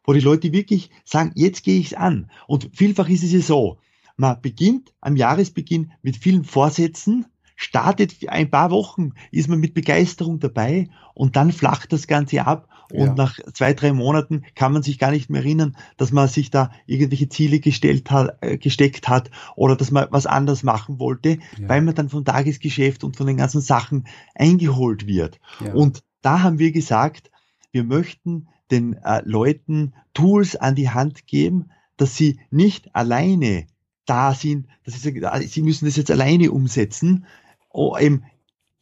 Wo 0.03 0.13
die 0.13 0.19
Leute 0.19 0.51
wirklich 0.51 0.89
sagen, 1.05 1.31
jetzt 1.35 1.63
gehe 1.63 1.79
ich 1.79 1.87
es 1.87 1.93
an. 1.93 2.29
Und 2.47 2.69
vielfach 2.73 3.09
ist 3.09 3.23
es 3.23 3.31
ja 3.31 3.39
so, 3.39 3.77
man 4.17 4.41
beginnt 4.41 4.93
am 5.01 5.15
Jahresbeginn 5.15 5.91
mit 6.01 6.17
vielen 6.17 6.43
Vorsätzen, 6.43 7.25
startet 7.55 8.27
ein 8.27 8.49
paar 8.49 8.71
Wochen, 8.71 9.13
ist 9.31 9.47
man 9.47 9.59
mit 9.59 9.73
Begeisterung 9.73 10.39
dabei 10.39 10.89
und 11.13 11.35
dann 11.35 11.51
flacht 11.51 11.93
das 11.93 12.07
Ganze 12.07 12.45
ab 12.45 12.67
und 12.93 13.07
ja. 13.07 13.13
nach 13.15 13.39
zwei, 13.53 13.73
drei 13.73 13.93
Monaten 13.93 14.43
kann 14.55 14.73
man 14.73 14.83
sich 14.83 14.99
gar 14.99 15.11
nicht 15.11 15.29
mehr 15.29 15.41
erinnern, 15.41 15.75
dass 15.97 16.11
man 16.11 16.27
sich 16.27 16.51
da 16.51 16.71
irgendwelche 16.85 17.29
Ziele 17.29 17.59
gestellt 17.59 18.11
hat, 18.11 18.37
äh, 18.41 18.57
gesteckt 18.57 19.09
hat 19.09 19.31
oder 19.55 19.75
dass 19.75 19.91
man 19.91 20.07
was 20.11 20.25
anders 20.25 20.63
machen 20.63 20.99
wollte, 20.99 21.39
ja. 21.57 21.69
weil 21.69 21.81
man 21.81 21.95
dann 21.95 22.09
vom 22.09 22.25
Tagesgeschäft 22.25 23.03
und 23.03 23.17
von 23.17 23.27
den 23.27 23.37
ganzen 23.37 23.61
Sachen 23.61 24.05
eingeholt 24.35 25.07
wird. 25.07 25.39
Ja. 25.63 25.73
Und 25.73 26.03
da 26.21 26.41
haben 26.41 26.59
wir 26.59 26.71
gesagt, 26.71 27.31
wir 27.71 27.83
möchten 27.83 28.47
den 28.69 28.93
äh, 29.03 29.21
Leuten 29.25 29.93
Tools 30.13 30.55
an 30.55 30.75
die 30.75 30.89
Hand 30.89 31.27
geben, 31.27 31.69
dass 31.97 32.15
sie 32.15 32.39
nicht 32.49 32.95
alleine 32.95 33.67
da 34.05 34.33
sind, 34.33 34.67
dass 34.83 34.95
sie 34.95 34.99
sagen, 34.99 35.47
sie 35.47 35.61
müssen 35.61 35.85
das 35.85 35.95
jetzt 35.95 36.11
alleine 36.11 36.51
umsetzen, 36.51 37.25
oh, 37.69 37.97
eben, 37.97 38.23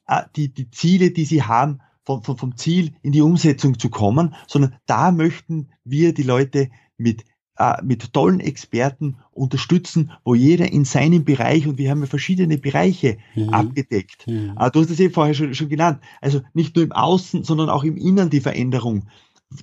äh, 0.07 0.23
die, 0.35 0.49
die 0.53 0.71
Ziele, 0.71 1.11
die 1.11 1.25
sie 1.25 1.43
haben, 1.43 1.81
vom, 2.09 2.23
vom, 2.23 2.37
vom 2.37 2.57
Ziel 2.57 2.93
in 3.03 3.11
die 3.11 3.21
Umsetzung 3.21 3.77
zu 3.77 3.89
kommen, 3.89 4.33
sondern 4.47 4.75
da 4.87 5.11
möchten 5.11 5.69
wir 5.83 6.11
die 6.11 6.23
Leute 6.23 6.69
mit 6.97 7.23
äh, 7.57 7.75
mit 7.83 8.13
tollen 8.13 8.39
Experten 8.39 9.17
unterstützen, 9.31 10.11
wo 10.23 10.33
jeder 10.33 10.71
in 10.71 10.85
seinem 10.85 11.23
Bereich, 11.23 11.67
und 11.67 11.77
wir 11.77 11.91
haben 11.91 11.99
ja 11.99 12.07
verschiedene 12.07 12.57
Bereiche 12.57 13.17
mhm. 13.35 13.49
abgedeckt. 13.49 14.25
Mhm. 14.25 14.55
Äh, 14.57 14.71
du 14.71 14.79
hast 14.79 14.89
es 14.89 14.99
eben 14.99 15.13
vorher 15.13 15.35
schon, 15.35 15.53
schon 15.53 15.69
genannt. 15.69 15.99
Also 16.19 16.41
nicht 16.53 16.75
nur 16.75 16.83
im 16.83 16.93
Außen, 16.93 17.43
sondern 17.43 17.69
auch 17.69 17.83
im 17.83 17.97
Innern 17.97 18.31
die 18.31 18.39
Veränderung, 18.39 19.05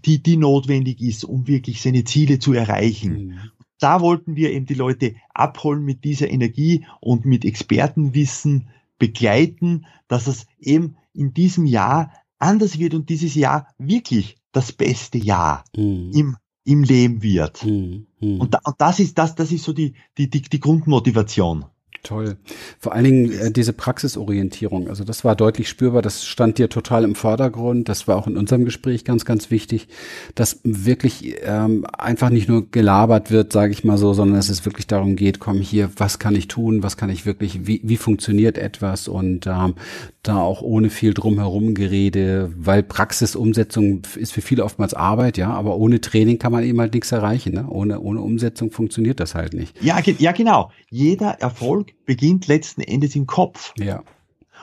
die, 0.04 0.22
die 0.22 0.36
notwendig 0.36 1.00
ist, 1.00 1.24
um 1.24 1.48
wirklich 1.48 1.82
seine 1.82 2.04
Ziele 2.04 2.38
zu 2.38 2.52
erreichen. 2.52 3.12
Mhm. 3.12 3.38
Da 3.80 4.00
wollten 4.00 4.36
wir 4.36 4.52
eben 4.52 4.66
die 4.66 4.74
Leute 4.74 5.16
abholen 5.34 5.82
mit 5.82 6.04
dieser 6.04 6.30
Energie 6.30 6.86
und 7.00 7.24
mit 7.24 7.44
Expertenwissen, 7.44 8.68
begleiten, 8.98 9.86
dass 10.08 10.26
es 10.26 10.46
eben 10.58 10.96
in 11.12 11.34
diesem 11.34 11.66
Jahr 11.66 12.12
anders 12.38 12.78
wird 12.78 12.94
und 12.94 13.08
dieses 13.08 13.34
Jahr 13.34 13.68
wirklich 13.78 14.36
das 14.52 14.72
beste 14.72 15.18
Jahr 15.18 15.64
mhm. 15.76 16.10
im, 16.14 16.36
im 16.64 16.82
Leben 16.82 17.22
wird. 17.22 17.64
Mhm. 17.64 18.06
mhm. 18.20 18.40
Und, 18.40 18.54
da, 18.54 18.60
und 18.64 18.76
das 18.78 19.00
ist 19.00 19.18
das, 19.18 19.34
das 19.34 19.52
ist 19.52 19.64
so 19.64 19.72
die, 19.72 19.94
die, 20.18 20.30
die, 20.30 20.42
die 20.42 20.60
Grundmotivation. 20.60 21.66
Toll. 22.06 22.36
Vor 22.78 22.92
allen 22.92 23.04
Dingen 23.04 23.32
äh, 23.32 23.50
diese 23.50 23.72
Praxisorientierung. 23.72 24.88
Also 24.88 25.02
das 25.02 25.24
war 25.24 25.34
deutlich 25.34 25.68
spürbar. 25.68 26.02
Das 26.02 26.24
stand 26.24 26.56
dir 26.56 26.68
total 26.68 27.02
im 27.02 27.16
Vordergrund. 27.16 27.88
Das 27.88 28.06
war 28.06 28.16
auch 28.16 28.28
in 28.28 28.36
unserem 28.36 28.64
Gespräch 28.64 29.04
ganz, 29.04 29.24
ganz 29.24 29.50
wichtig, 29.50 29.88
dass 30.36 30.60
wirklich 30.62 31.34
ähm, 31.42 31.84
einfach 31.98 32.30
nicht 32.30 32.48
nur 32.48 32.70
gelabert 32.70 33.32
wird, 33.32 33.52
sage 33.52 33.72
ich 33.72 33.82
mal 33.82 33.98
so, 33.98 34.14
sondern 34.14 34.36
dass 34.36 34.50
es 34.50 34.64
wirklich 34.64 34.86
darum 34.86 35.16
geht, 35.16 35.40
komm 35.40 35.58
hier, 35.58 35.90
was 35.96 36.20
kann 36.20 36.36
ich 36.36 36.46
tun, 36.46 36.84
was 36.84 36.96
kann 36.96 37.10
ich 37.10 37.26
wirklich, 37.26 37.66
wie, 37.66 37.80
wie 37.82 37.96
funktioniert 37.96 38.56
etwas 38.56 39.08
und 39.08 39.48
ähm, 39.48 39.74
da 40.22 40.38
auch 40.38 40.62
ohne 40.62 40.90
viel 40.90 41.12
drumherum 41.12 41.74
Gerede, 41.74 42.52
weil 42.56 42.84
Praxisumsetzung 42.84 44.02
ist 44.14 44.32
für 44.32 44.42
viele 44.42 44.64
oftmals 44.64 44.94
Arbeit, 44.94 45.38
ja, 45.38 45.50
aber 45.50 45.76
ohne 45.76 46.00
Training 46.00 46.38
kann 46.38 46.52
man 46.52 46.62
eben 46.62 46.80
halt 46.80 46.94
nichts 46.94 47.10
erreichen. 47.10 47.54
Ne? 47.54 47.66
Ohne, 47.68 48.00
ohne 48.00 48.20
Umsetzung 48.20 48.70
funktioniert 48.70 49.18
das 49.18 49.34
halt 49.34 49.54
nicht. 49.54 49.76
Ja, 49.82 49.98
ja, 50.18 50.30
genau. 50.30 50.70
Jeder 50.88 51.40
Erfolg 51.40 51.95
beginnt 52.04 52.46
letzten 52.46 52.82
Endes 52.82 53.16
im 53.16 53.26
Kopf. 53.26 53.72
Ja. 53.78 54.02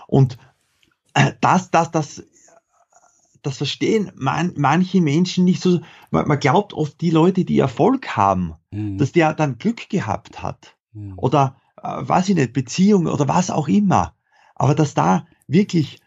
Und 0.07 0.37
äh, 1.13 1.33
das, 1.41 1.71
das, 1.71 1.91
das, 1.91 2.23
das 3.41 3.57
verstehen 3.57 4.11
man, 4.15 4.53
manche 4.57 5.01
Menschen 5.01 5.45
nicht 5.45 5.61
so. 5.61 5.81
Man, 6.11 6.27
man, 6.27 6.39
glaubt 6.39 6.73
oft, 6.73 7.01
die 7.01 7.09
Leute, 7.09 7.45
die 7.45 7.59
Erfolg 7.59 8.15
haben, 8.15 8.53
mhm. 8.71 8.97
dass 8.97 9.11
der 9.11 9.33
dann 9.33 9.57
Glück 9.57 9.89
gehabt 9.89 10.41
hat. 10.41 10.75
Mhm. 10.93 11.13
Oder, 11.17 11.57
äh, 11.81 11.87
weiß 12.01 12.29
ich 12.29 12.35
nicht, 12.35 12.53
Beziehung 12.53 13.07
oder 13.07 13.27
was 13.27 13.49
auch 13.49 13.67
immer. 13.67 14.15
Aber 14.55 14.75
dass 14.75 14.93
da 14.93 15.27
wirklich 15.47 15.99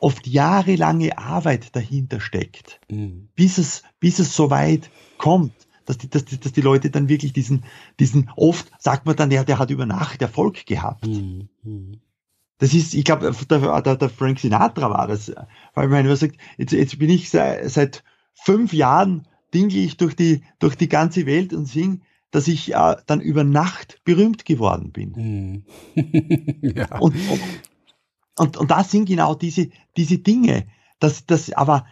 oft 0.00 0.26
jahrelange 0.26 1.16
Arbeit 1.18 1.74
dahinter 1.76 2.20
steckt, 2.20 2.80
mhm. 2.90 3.28
bis 3.34 3.58
es, 3.58 3.82
bis 4.00 4.18
es 4.18 4.34
so 4.34 4.50
weit 4.50 4.90
kommt, 5.18 5.61
dass 5.84 5.98
die, 5.98 6.08
dass, 6.08 6.24
die, 6.24 6.38
dass 6.38 6.52
die 6.52 6.60
Leute 6.60 6.90
dann 6.90 7.08
wirklich 7.08 7.32
diesen, 7.32 7.64
diesen, 7.98 8.30
oft 8.36 8.70
sagt 8.78 9.06
man 9.06 9.16
dann, 9.16 9.30
der, 9.30 9.44
der 9.44 9.58
hat 9.58 9.70
über 9.70 9.86
Nacht 9.86 10.22
Erfolg 10.22 10.66
gehabt. 10.66 11.06
Mhm. 11.06 11.48
mhm. 11.62 12.00
Das 12.58 12.74
ist, 12.74 12.94
ich 12.94 13.04
glaube, 13.04 13.34
der, 13.50 13.82
der, 13.82 13.96
der 13.96 14.08
Frank 14.08 14.38
Sinatra 14.38 14.88
war 14.88 15.08
das, 15.08 15.32
weil 15.74 15.88
man 15.88 16.04
immer 16.04 16.14
sagt, 16.14 16.36
jetzt, 16.58 16.72
jetzt 16.72 16.96
bin 16.96 17.10
ich 17.10 17.28
seit, 17.28 17.68
seit 17.68 18.04
fünf 18.34 18.72
Jahren 18.72 19.26
dingle 19.52 19.80
ich 19.80 19.96
durch 19.96 20.14
die, 20.14 20.42
durch 20.60 20.76
die 20.76 20.88
ganze 20.88 21.26
Welt 21.26 21.52
und 21.52 21.66
sing, 21.66 22.02
dass 22.30 22.46
ich 22.46 22.72
äh, 22.72 22.96
dann 23.06 23.20
über 23.20 23.42
Nacht 23.42 24.00
berühmt 24.04 24.44
geworden 24.44 24.92
bin. 24.92 25.64
Mhm. 25.96 26.62
ja. 26.62 26.98
und, 26.98 27.16
und, 27.16 27.40
und, 28.38 28.56
und 28.56 28.70
das 28.70 28.92
sind 28.92 29.06
genau 29.06 29.34
diese, 29.34 29.68
diese 29.96 30.18
Dinge. 30.18 30.66
Das, 31.00 31.26
das, 31.26 31.52
aber 31.52 31.84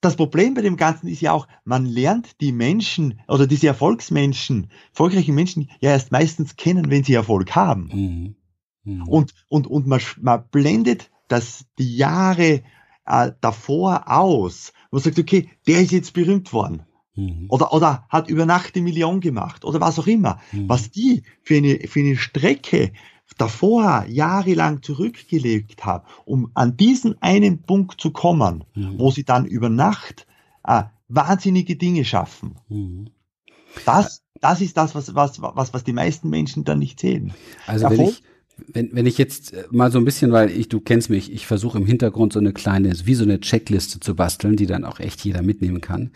das 0.00 0.16
Problem 0.16 0.54
bei 0.54 0.62
dem 0.62 0.76
Ganzen 0.76 1.08
ist 1.08 1.20
ja 1.20 1.32
auch, 1.32 1.48
man 1.64 1.86
lernt 1.86 2.40
die 2.40 2.52
Menschen 2.52 3.20
oder 3.28 3.46
diese 3.46 3.66
Erfolgsmenschen, 3.66 4.70
erfolgreichen 4.90 5.34
Menschen 5.34 5.70
ja 5.80 5.90
erst 5.90 6.12
meistens 6.12 6.56
kennen, 6.56 6.90
wenn 6.90 7.04
sie 7.04 7.14
Erfolg 7.14 7.54
haben. 7.54 7.88
Mhm. 7.92 8.36
Mhm. 8.84 9.08
Und, 9.08 9.34
und, 9.48 9.66
und 9.66 9.86
man, 9.86 10.00
man 10.20 10.44
blendet 10.50 11.10
das, 11.28 11.66
die 11.78 11.96
Jahre 11.96 12.62
äh, 13.06 13.32
davor 13.40 14.04
aus, 14.10 14.72
wo 14.90 14.96
man 14.96 15.02
sagt, 15.02 15.18
okay, 15.18 15.50
der 15.66 15.80
ist 15.80 15.92
jetzt 15.92 16.12
berühmt 16.12 16.52
worden. 16.52 16.82
Mhm. 17.14 17.46
Oder, 17.48 17.72
oder 17.72 18.06
hat 18.08 18.28
über 18.28 18.46
Nacht 18.46 18.74
die 18.74 18.82
Million 18.82 19.20
gemacht 19.20 19.64
oder 19.64 19.80
was 19.80 19.98
auch 19.98 20.06
immer. 20.06 20.40
Mhm. 20.52 20.68
Was 20.68 20.90
die 20.90 21.22
für 21.42 21.56
eine, 21.56 21.78
für 21.88 22.00
eine 22.00 22.16
Strecke 22.16 22.92
davor 23.38 24.04
jahrelang 24.08 24.82
zurückgelegt 24.82 25.84
haben, 25.84 26.04
um 26.24 26.50
an 26.54 26.76
diesen 26.76 27.20
einen 27.20 27.62
Punkt 27.62 28.00
zu 28.00 28.10
kommen, 28.10 28.64
mhm. 28.74 28.98
wo 28.98 29.10
sie 29.10 29.24
dann 29.24 29.46
über 29.46 29.68
Nacht 29.68 30.26
äh, 30.64 30.84
wahnsinnige 31.08 31.76
Dinge 31.76 32.04
schaffen. 32.04 32.56
Mhm. 32.68 33.10
Das, 33.84 34.22
das 34.40 34.60
ist 34.60 34.76
das, 34.76 34.94
was, 34.94 35.14
was, 35.14 35.40
was, 35.40 35.74
was 35.74 35.84
die 35.84 35.92
meisten 35.92 36.30
Menschen 36.30 36.64
dann 36.64 36.78
nicht 36.78 37.00
sehen. 37.00 37.34
Also 37.66 37.90
wenn 37.90 38.00
ich, 38.00 38.22
wenn, 38.68 38.90
wenn 38.92 39.06
ich 39.06 39.18
jetzt 39.18 39.52
äh, 39.52 39.64
mal 39.70 39.92
so 39.92 39.98
ein 39.98 40.04
bisschen, 40.04 40.32
weil 40.32 40.50
ich, 40.50 40.68
du 40.68 40.80
kennst 40.80 41.10
mich, 41.10 41.32
ich 41.32 41.46
versuche 41.46 41.78
im 41.78 41.86
Hintergrund 41.86 42.32
so 42.32 42.38
eine 42.38 42.52
kleine, 42.52 42.94
wie 43.04 43.14
so 43.14 43.24
eine 43.24 43.40
Checkliste 43.40 44.00
zu 44.00 44.14
basteln, 44.14 44.56
die 44.56 44.66
dann 44.66 44.84
auch 44.84 44.98
echt 44.98 45.24
jeder 45.24 45.42
mitnehmen 45.42 45.80
kann, 45.80 46.10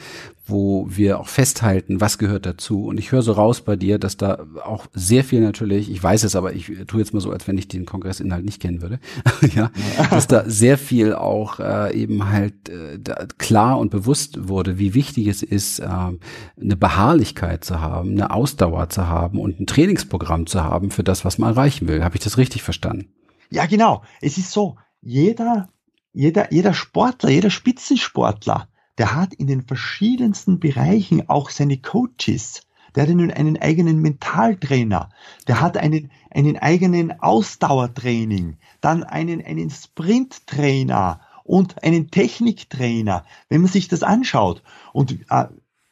wo 0.51 0.87
wir 0.89 1.21
auch 1.21 1.29
festhalten, 1.29 2.01
was 2.01 2.19
gehört 2.19 2.47
dazu. 2.47 2.85
Und 2.85 2.99
ich 2.99 3.13
höre 3.13 3.23
so 3.23 3.33
raus 3.33 3.63
bei 3.63 3.77
dir, 3.77 3.99
dass 3.99 4.17
da 4.17 4.47
auch 4.65 4.87
sehr 4.93 5.25
viel 5.25 5.41
natürlich, 5.41 5.91
ich 5.91 6.03
weiß 6.03 6.25
es, 6.25 6.37
aber 6.37 6.53
ich 6.53 6.73
tue 6.87 7.01
jetzt 7.01 7.15
mal 7.15 7.21
so, 7.21 7.31
als 7.31 7.47
wenn 7.49 7.57
ich 7.57 7.69
den 7.69 7.87
Kongressinhalt 7.87 8.45
nicht 8.45 8.61
kennen 8.61 8.83
würde, 8.83 9.01
ja, 9.55 9.71
dass 10.11 10.27
da 10.27 10.45
sehr 10.49 10.79
viel 10.79 11.15
auch 11.15 11.61
äh, 11.61 11.95
eben 11.95 12.29
halt 12.29 12.69
äh, 12.69 12.99
klar 13.39 13.79
und 13.79 13.91
bewusst 13.91 14.49
wurde, 14.49 14.79
wie 14.79 14.95
wichtig 14.95 15.29
es 15.29 15.43
ist, 15.43 15.79
äh, 15.79 15.85
eine 15.87 16.77
Beharrlichkeit 16.77 17.65
zu 17.65 17.81
haben, 17.81 18.11
eine 18.11 18.31
Ausdauer 18.33 18.89
zu 18.89 19.07
haben 19.07 19.39
und 19.39 19.61
ein 19.61 19.67
Trainingsprogramm 19.67 20.47
zu 20.47 20.63
haben 20.63 20.91
für 20.91 21.05
das, 21.05 21.25
was 21.25 21.39
man 21.39 21.51
erreichen 21.51 21.89
will. 21.89 22.05
Habe 22.05 22.17
ich 22.17 22.23
das 22.23 22.39
richtig 22.39 22.63
verstanden? 22.63 23.13
Ja, 23.51 23.67
genau. 23.67 24.03
Es 24.21 24.39
ist 24.39 24.53
so, 24.53 24.77
jeder, 25.01 25.69
jeder, 26.13 26.53
jeder 26.53 26.75
Sportler, 26.75 27.31
jeder 27.31 27.51
Spitzensportler, 27.51 28.69
der 29.01 29.15
hat 29.15 29.33
in 29.33 29.47
den 29.47 29.63
verschiedensten 29.63 30.61
Bereichen 30.61 31.31
auch 31.31 31.49
seine 31.49 31.79
Coaches. 31.79 32.67
Der 32.95 33.05
hat 33.05 33.11
einen, 33.11 33.31
einen 33.31 33.57
eigenen 33.57 34.03
Mentaltrainer, 34.03 35.09
der 35.49 35.63
hat 35.63 35.79
einen, 35.79 36.11
einen 36.31 36.59
eigenen 36.59 37.19
Ausdauertraining, 37.19 38.59
dann 38.83 39.03
einen, 39.03 39.43
einen 39.43 39.71
Sprinttrainer 39.71 41.23
und 41.45 41.83
einen 41.83 42.11
Techniktrainer. 42.11 43.25
Wenn 43.49 43.63
man 43.63 43.71
sich 43.71 43.89
das 43.89 44.03
anschaut 44.03 44.63
und 44.93 45.19
äh, 45.31 45.47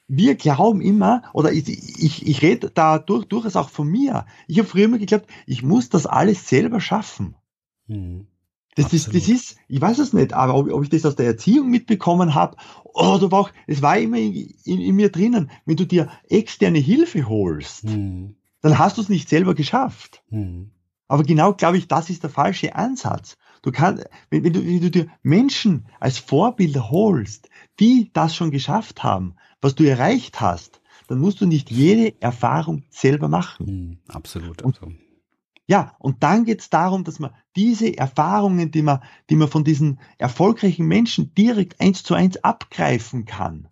wir 0.06 0.34
glauben 0.34 0.82
immer, 0.82 1.22
oder 1.32 1.50
ich, 1.50 1.66
ich, 1.66 2.26
ich 2.26 2.42
rede 2.42 2.70
da 2.70 2.98
durch, 2.98 3.24
durchaus 3.24 3.56
auch 3.56 3.70
von 3.70 3.88
mir. 3.88 4.26
Ich 4.48 4.58
habe 4.58 4.68
früher 4.68 4.84
immer 4.84 4.98
geglaubt, 4.98 5.30
ich 5.46 5.62
muss 5.62 5.88
das 5.88 6.04
alles 6.04 6.46
selber 6.46 6.78
schaffen. 6.78 7.36
Mhm. 7.86 8.26
Das 8.74 8.92
ist, 8.92 9.08
das 9.08 9.28
ist, 9.28 9.56
ich 9.66 9.80
weiß 9.80 9.98
es 9.98 10.12
nicht, 10.12 10.32
aber 10.32 10.54
ob, 10.54 10.70
ob 10.70 10.84
ich 10.84 10.88
das 10.88 11.04
aus 11.04 11.16
der 11.16 11.26
Erziehung 11.26 11.68
mitbekommen 11.68 12.34
habe, 12.34 12.56
oder 12.84 13.32
auch, 13.36 13.50
es 13.66 13.82
war 13.82 13.98
immer 13.98 14.18
in, 14.18 14.54
in, 14.64 14.80
in, 14.80 14.94
mir 14.94 15.10
drinnen, 15.10 15.50
wenn 15.66 15.76
du 15.76 15.84
dir 15.84 16.08
externe 16.28 16.78
Hilfe 16.78 17.28
holst, 17.28 17.84
hm. 17.84 18.36
dann 18.60 18.78
hast 18.78 18.96
du 18.96 19.02
es 19.02 19.08
nicht 19.08 19.28
selber 19.28 19.54
geschafft. 19.54 20.22
Hm. 20.30 20.70
Aber 21.08 21.22
genau, 21.24 21.54
glaube 21.54 21.78
ich, 21.78 21.88
das 21.88 22.10
ist 22.10 22.22
der 22.22 22.30
falsche 22.30 22.76
Ansatz. 22.76 23.36
Du 23.62 23.72
kannst, 23.72 24.04
wenn, 24.30 24.44
wenn, 24.44 24.52
du, 24.52 24.64
wenn 24.64 24.80
du 24.80 24.90
dir 24.90 25.08
Menschen 25.22 25.86
als 25.98 26.18
Vorbilder 26.18 26.90
holst, 26.90 27.48
die 27.80 28.10
das 28.12 28.36
schon 28.36 28.50
geschafft 28.50 29.02
haben, 29.02 29.34
was 29.60 29.74
du 29.74 29.84
erreicht 29.84 30.40
hast, 30.40 30.80
dann 31.08 31.18
musst 31.18 31.40
du 31.40 31.46
nicht 31.46 31.70
jede 31.70 32.20
Erfahrung 32.20 32.84
selber 32.90 33.28
machen. 33.28 33.66
Hm, 33.66 33.98
absolut. 34.08 34.64
Absolut. 34.64 34.94
Ja, 35.70 35.94
und 35.98 36.22
dann 36.22 36.46
geht 36.46 36.60
es 36.60 36.70
darum, 36.70 37.04
dass 37.04 37.18
man 37.18 37.34
diese 37.54 37.96
Erfahrungen, 37.96 38.70
die 38.70 38.80
man, 38.80 39.02
die 39.28 39.36
man 39.36 39.48
von 39.48 39.64
diesen 39.64 40.00
erfolgreichen 40.16 40.86
Menschen 40.86 41.34
direkt 41.34 41.78
eins 41.78 42.02
zu 42.02 42.14
eins 42.14 42.38
abgreifen 42.38 43.26
kann, 43.26 43.68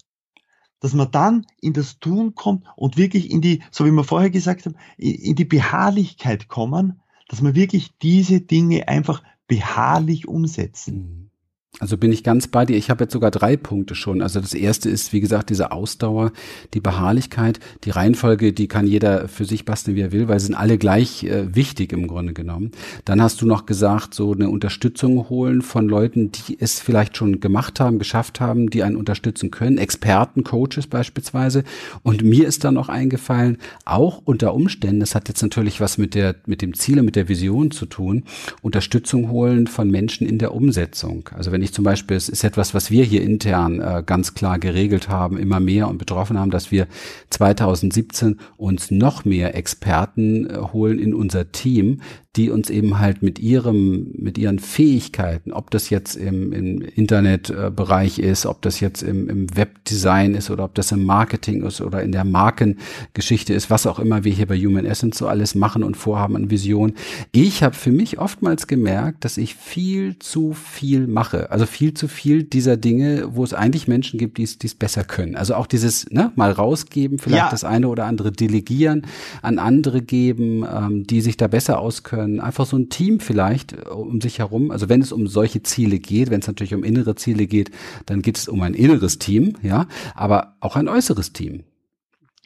dass 0.81 0.93
man 0.93 1.11
dann 1.11 1.47
in 1.59 1.73
das 1.73 1.99
Tun 1.99 2.35
kommt 2.35 2.67
und 2.77 2.99
wirklich 2.99 3.31
in 3.31 3.41
die, 3.41 3.63
so 3.71 3.87
wie 3.87 3.91
wir 3.91 4.05
vorher 4.05 4.29
gesagt 4.29 4.67
haben, 4.67 4.77
in 4.99 5.37
die 5.37 5.47
Beharrlichkeit 5.47 6.49
kommen, 6.49 7.01
dass 7.29 7.41
man 7.41 7.55
wirklich 7.55 7.97
diese 7.97 8.43
Dinge 8.43 8.89
einfach 8.89 9.23
beharrlich 9.49 10.29
umsetzen. 10.29 11.31
Also 11.79 11.99
bin 11.99 12.11
ich 12.11 12.25
ganz 12.25 12.47
bei 12.47 12.65
dir. 12.65 12.77
Ich 12.77 12.89
habe 12.89 13.05
jetzt 13.05 13.13
sogar 13.13 13.31
drei 13.31 13.59
Punkte 13.59 13.95
schon. 13.95 14.23
Also 14.23 14.41
das 14.41 14.55
erste 14.55 14.89
ist, 14.89 15.13
wie 15.13 15.21
gesagt, 15.21 15.51
diese 15.51 15.73
Ausdauer, 15.73 16.33
die 16.73 16.81
Beharrlichkeit, 16.81 17.61
die 17.85 17.91
Reihenfolge, 17.91 18.55
die 18.55 18.67
kann 18.67 18.87
jeder 18.87 19.29
für 19.29 19.45
sich 19.45 19.67
basteln, 19.67 19.95
wie 19.95 20.01
er 20.01 20.13
will, 20.13 20.27
weil 20.27 20.41
sie 20.41 20.47
sind 20.47 20.55
alle 20.55 20.79
gleich 20.79 21.25
äh, 21.25 21.55
wichtig 21.55 21.93
im 21.93 22.09
Grunde 22.09 22.33
genommen. 22.33 22.71
Dann 23.05 23.21
hast 23.21 23.43
du 23.43 23.47
noch 23.47 23.67
gesagt, 23.67 24.15
so 24.15 24.33
eine 24.33 24.49
Unterstützung 24.49 25.29
holen 25.29 25.61
von 25.61 25.87
Leuten, 25.87 26.33
die 26.33 26.57
es 26.59 26.81
vielleicht 26.81 27.19
schon 27.19 27.41
gemacht 27.41 27.79
haben, 27.79 27.99
geschafft 27.99 28.41
haben, 28.41 28.71
die 28.71 28.83
einen 28.83 28.97
unterstützen 28.97 29.51
können, 29.51 29.77
Experten, 29.77 30.45
Coaches 30.45 30.87
beispielsweise. 30.87 31.63
Und 32.03 32.23
mir 32.23 32.47
ist 32.47 32.65
dann 32.65 32.75
noch 32.75 32.89
eingefallen, 32.89 33.59
auch 33.85 34.23
unter 34.25 34.55
Umständen, 34.55 35.01
das 35.01 35.15
hat 35.15 35.29
jetzt 35.29 35.43
natürlich 35.43 35.83
was 35.83 35.99
mit 35.99 36.15
der, 36.15 36.37
mit 36.47 36.63
dem 36.63 36.73
Ziel, 36.73 37.03
mit 37.03 37.17
der 37.17 37.29
Vision 37.29 37.71
zu 37.71 37.85
tun, 37.85 38.23
Unterstützung 38.63 39.31
holen 39.31 39.67
von 39.67 39.91
Menschen 39.91 40.27
in 40.27 40.39
der 40.39 40.55
Umsetzung. 40.55 41.29
Also 41.35 41.53
wenn 41.53 41.66
ich 41.66 41.66
zum 41.73 41.85
Beispiel, 41.85 42.17
es 42.17 42.29
ist 42.29 42.45
etwas, 42.45 42.75
was 42.75 42.91
wir 42.91 43.05
hier 43.05 43.23
intern 43.23 43.81
äh, 43.81 44.03
ganz 44.05 44.35
klar 44.35 44.59
geregelt 44.59 45.09
haben, 45.09 45.39
immer 45.39 45.61
mehr 45.61 45.89
und 45.89 45.99
betroffen 45.99 46.39
haben, 46.39 46.51
dass 46.51 46.71
wir 46.71 46.87
2017 47.31 48.41
uns 48.57 48.91
noch 48.91 49.25
mehr 49.25 49.55
Experten 49.55 50.49
äh, 50.49 50.59
holen 50.73 50.99
in 50.99 51.15
unser 51.15 51.53
Team, 51.53 52.01
die 52.37 52.51
uns 52.51 52.69
eben 52.69 52.99
halt 52.99 53.23
mit 53.23 53.39
ihrem, 53.39 54.09
mit 54.19 54.37
ihren 54.37 54.59
Fähigkeiten, 54.59 55.53
ob 55.53 55.71
das 55.71 55.89
jetzt 55.89 56.17
im, 56.17 56.53
im 56.53 56.83
Internetbereich 56.83 58.19
ist, 58.19 58.45
ob 58.45 58.61
das 58.63 58.81
jetzt 58.81 59.03
im, 59.03 59.29
im 59.31 59.57
Webdesign 59.57 60.35
ist 60.35 60.51
oder 60.51 60.65
ob 60.65 60.75
das 60.75 60.93
im 60.93 61.05
Marketing 61.05 61.63
ist 61.63 61.81
oder 61.81 62.03
in 62.03 62.13
der 62.13 62.25
Markengeschichte 62.25 63.55
ist, 63.55 63.71
was 63.71 63.87
auch 63.87 63.99
immer 63.99 64.25
wir 64.25 64.33
hier 64.33 64.47
bei 64.47 64.59
Human 64.59 64.85
Essence 64.85 65.17
so 65.17 65.29
alles 65.29 65.55
machen 65.55 65.83
und 65.83 65.97
vorhaben 65.97 66.37
an 66.37 66.51
Vision. 66.51 66.93
Ich 67.33 67.63
habe 67.63 67.75
für 67.75 67.93
mich 67.93 68.19
oftmals 68.19 68.67
gemerkt, 68.67 69.25
dass 69.25 69.39
ich 69.39 69.55
viel 69.55 70.19
zu 70.19 70.53
viel 70.53 71.07
mache. 71.07 71.51
Also 71.51 71.65
viel 71.65 71.95
zu 71.95 72.07
viel 72.07 72.43
dieser 72.43 72.77
Dinge, 72.77 73.29
wo 73.35 73.45
es 73.45 73.55
eigentlich 73.55 73.89
Menschen 73.89 74.19
gibt, 74.19 74.37
die 74.37 74.43
es 74.43 74.75
besser 74.75 75.05
können. 75.05 75.37
Also 75.37 75.55
auch 75.55 75.67
dieses, 75.67 76.11
ne, 76.11 76.33
mal 76.37 76.51
rausgeben, 76.51 77.19
vielleicht 77.19 77.45
ja. 77.45 77.51
das 77.51 77.65
eine 77.65 77.89
oder 77.89 78.05
andere 78.05 78.31
delegieren, 78.31 79.07
an 79.41 79.59
andere 79.59 80.03
geben, 80.03 80.67
ähm, 80.71 81.07
die 81.07 81.23
sich 81.23 81.39
da 81.39 81.47
besser 81.47 81.79
auskönnen 81.79 82.26
einfach 82.41 82.67
so 82.67 82.77
ein 82.77 82.89
Team 82.89 83.21
vielleicht 83.21 83.73
äh, 83.73 83.89
um 83.89 84.21
sich 84.21 84.39
herum. 84.39 84.71
Also 84.71 84.89
wenn 84.89 85.01
es 85.01 85.13
um 85.13 85.27
solche 85.27 85.63
Ziele 85.63 85.99
geht, 85.99 86.31
wenn 86.31 86.41
es 86.41 86.47
natürlich 86.47 86.75
um 86.75 86.85
innere 86.85 87.15
Ziele 87.15 87.47
geht, 87.47 87.71
dann 88.07 88.23
geht 88.23 88.37
es 88.39 88.49
um 88.49 88.63
ein 88.63 88.75
inneres 88.75 89.19
Team, 89.19 89.55
ja, 89.63 89.87
aber 90.15 90.57
auch 90.61 90.77
ein 90.77 90.89
äußeres 90.89 91.33
Team. 91.33 91.65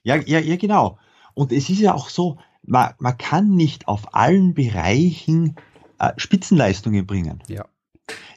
Ja, 0.03 0.17
ja, 0.17 0.39
ja, 0.39 0.57
genau. 0.57 0.99
Und 1.35 1.53
es 1.53 1.69
ist 1.69 1.81
ja 1.81 1.95
auch 1.95 2.09
so, 2.09 2.39
man, 2.63 2.95
man 2.99 3.19
kann 3.19 3.55
nicht 3.55 3.89
auf 3.89 4.15
allen 4.15 4.55
Bereichen 4.55 5.57
äh, 5.99 6.13
Spitzenleistungen 6.17 7.07
bringen. 7.07 7.43
Ja. 7.49 7.67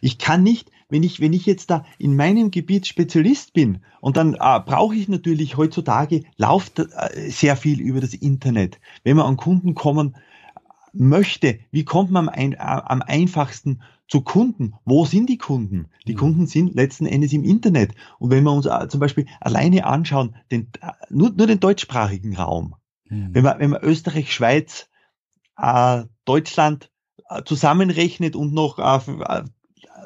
Ich 0.01 0.17
kann 0.17 0.43
nicht, 0.43 0.69
wenn 0.89 1.03
ich, 1.03 1.19
wenn 1.19 1.33
ich 1.33 1.45
jetzt 1.45 1.71
da 1.71 1.85
in 1.97 2.15
meinem 2.15 2.51
Gebiet 2.51 2.85
Spezialist 2.85 3.53
bin 3.53 3.83
und 4.01 4.17
dann 4.17 4.35
äh, 4.35 4.59
brauche 4.59 4.95
ich 4.95 5.07
natürlich 5.07 5.57
heutzutage, 5.57 6.23
läuft 6.37 6.79
äh, 6.79 6.85
sehr 7.29 7.55
viel 7.55 7.79
über 7.79 8.01
das 8.01 8.13
Internet. 8.13 8.79
Wenn 9.03 9.17
wir 9.17 9.25
an 9.25 9.37
Kunden 9.37 9.73
kommen, 9.73 10.15
möchte, 10.93 11.59
wie 11.71 11.83
kommt 11.83 12.11
man 12.11 12.29
am, 12.29 12.33
ein, 12.33 12.59
am 12.59 13.01
einfachsten 13.01 13.81
zu 14.07 14.21
Kunden? 14.21 14.75
Wo 14.85 15.05
sind 15.05 15.27
die 15.27 15.37
Kunden? 15.37 15.87
Die 16.07 16.13
mhm. 16.13 16.17
Kunden 16.17 16.47
sind 16.47 16.75
letzten 16.75 17.05
Endes 17.05 17.33
im 17.33 17.43
Internet. 17.43 17.93
Und 18.19 18.29
wenn 18.29 18.43
wir 18.43 18.51
uns 18.51 18.67
äh, 18.67 18.87
zum 18.87 18.99
Beispiel 18.99 19.25
alleine 19.41 19.85
anschauen, 19.85 20.35
den, 20.51 20.69
äh, 20.81 20.91
nur, 21.09 21.31
nur 21.31 21.47
den 21.47 21.59
deutschsprachigen 21.59 22.35
Raum, 22.35 22.75
mhm. 23.09 23.33
wenn, 23.33 23.43
man, 23.43 23.59
wenn 23.59 23.71
man 23.71 23.81
Österreich, 23.81 24.33
Schweiz, 24.33 24.87
äh, 25.57 26.03
Deutschland 26.25 26.91
äh, 27.29 27.43
zusammenrechnet 27.43 28.35
und 28.35 28.53
noch 28.53 28.77
äh, 28.77 29.43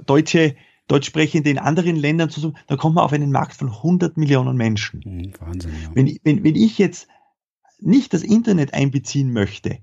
Deutsche, 0.05 0.55
Deutschsprechende 0.87 1.49
in 1.49 1.59
anderen 1.59 1.97
Ländern 1.97 2.29
zusammen, 2.29 2.57
dann 2.67 2.77
kommt 2.77 2.95
man 2.95 3.03
auf 3.03 3.11
einen 3.11 3.31
Markt 3.31 3.55
von 3.55 3.67
100 3.67 4.15
Millionen 4.15 4.55
Menschen. 4.55 5.01
Mhm, 5.03 5.33
Wahnsinn, 5.39 5.71
ja. 5.83 5.89
wenn, 5.93 6.17
wenn, 6.23 6.43
wenn 6.45 6.55
ich 6.55 6.77
jetzt 6.77 7.09
nicht 7.79 8.13
das 8.13 8.23
Internet 8.23 8.73
einbeziehen 8.73 9.33
möchte, 9.33 9.79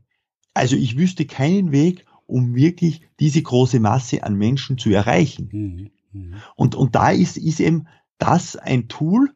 also 0.55 0.77
ich 0.77 0.97
wüsste 0.97 1.27
keinen 1.27 1.73
Weg, 1.73 2.07
um 2.27 2.55
wirklich 2.55 3.03
diese 3.21 3.43
große 3.43 3.81
Masse 3.81 4.23
an 4.23 4.37
Menschen 4.37 4.79
zu 4.79 4.91
erreichen. 4.91 5.49
Mhm. 5.53 5.91
Mhm. 6.13 6.35
Und, 6.57 6.75
und 6.75 6.95
da 6.95 7.11
ist, 7.11 7.37
ist 7.37 7.61
eben 7.61 7.87
das 8.19 8.57
ein 8.57 8.89
Tool, 8.89 9.35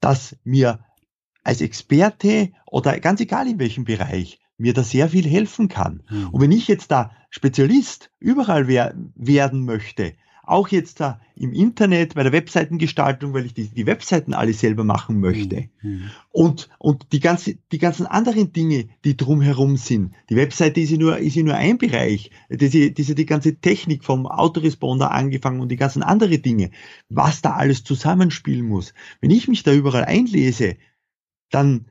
das 0.00 0.36
mir 0.44 0.80
als 1.42 1.60
Experte 1.60 2.52
oder 2.66 3.00
ganz 3.00 3.20
egal 3.20 3.48
in 3.48 3.58
welchem 3.58 3.84
Bereich 3.84 4.40
mir 4.58 4.74
da 4.74 4.82
sehr 4.82 5.08
viel 5.08 5.26
helfen 5.26 5.68
kann. 5.68 6.02
Mhm. 6.10 6.28
Und 6.30 6.40
wenn 6.42 6.52
ich 6.52 6.68
jetzt 6.68 6.90
da 6.90 7.12
Spezialist 7.30 8.10
überall 8.18 8.66
wer 8.68 8.94
werden 9.14 9.64
möchte, 9.64 10.14
auch 10.48 10.68
jetzt 10.68 11.00
da 11.00 11.20
im 11.36 11.52
Internet, 11.52 12.14
bei 12.14 12.22
der 12.22 12.32
Webseitengestaltung, 12.32 13.34
weil 13.34 13.46
ich 13.46 13.54
die, 13.54 13.68
die 13.68 13.86
Webseiten 13.86 14.34
alle 14.34 14.52
selber 14.52 14.82
machen 14.82 15.20
möchte. 15.20 15.68
Mhm. 15.82 16.10
Und, 16.30 16.68
und 16.78 17.12
die, 17.12 17.20
ganze, 17.20 17.56
die 17.70 17.78
ganzen 17.78 18.06
anderen 18.06 18.52
Dinge, 18.52 18.88
die 19.04 19.16
drumherum 19.16 19.76
sind. 19.76 20.14
Die 20.30 20.36
Webseite 20.36 20.80
ist 20.80 20.90
ja 20.90 20.98
nur, 20.98 21.18
ist 21.18 21.36
ja 21.36 21.42
nur 21.42 21.54
ein 21.54 21.78
Bereich. 21.78 22.30
Diese, 22.50 22.90
diese, 22.90 23.14
die 23.14 23.26
ganze 23.26 23.56
Technik 23.56 24.04
vom 24.04 24.26
Autoresponder 24.26 25.12
angefangen 25.12 25.60
und 25.60 25.68
die 25.70 25.76
ganzen 25.76 26.02
anderen 26.02 26.42
Dinge. 26.42 26.70
Was 27.08 27.42
da 27.42 27.52
alles 27.52 27.84
zusammenspielen 27.84 28.66
muss. 28.66 28.94
Wenn 29.20 29.30
ich 29.30 29.48
mich 29.48 29.62
da 29.62 29.72
überall 29.72 30.04
einlese, 30.04 30.76
dann 31.50 31.86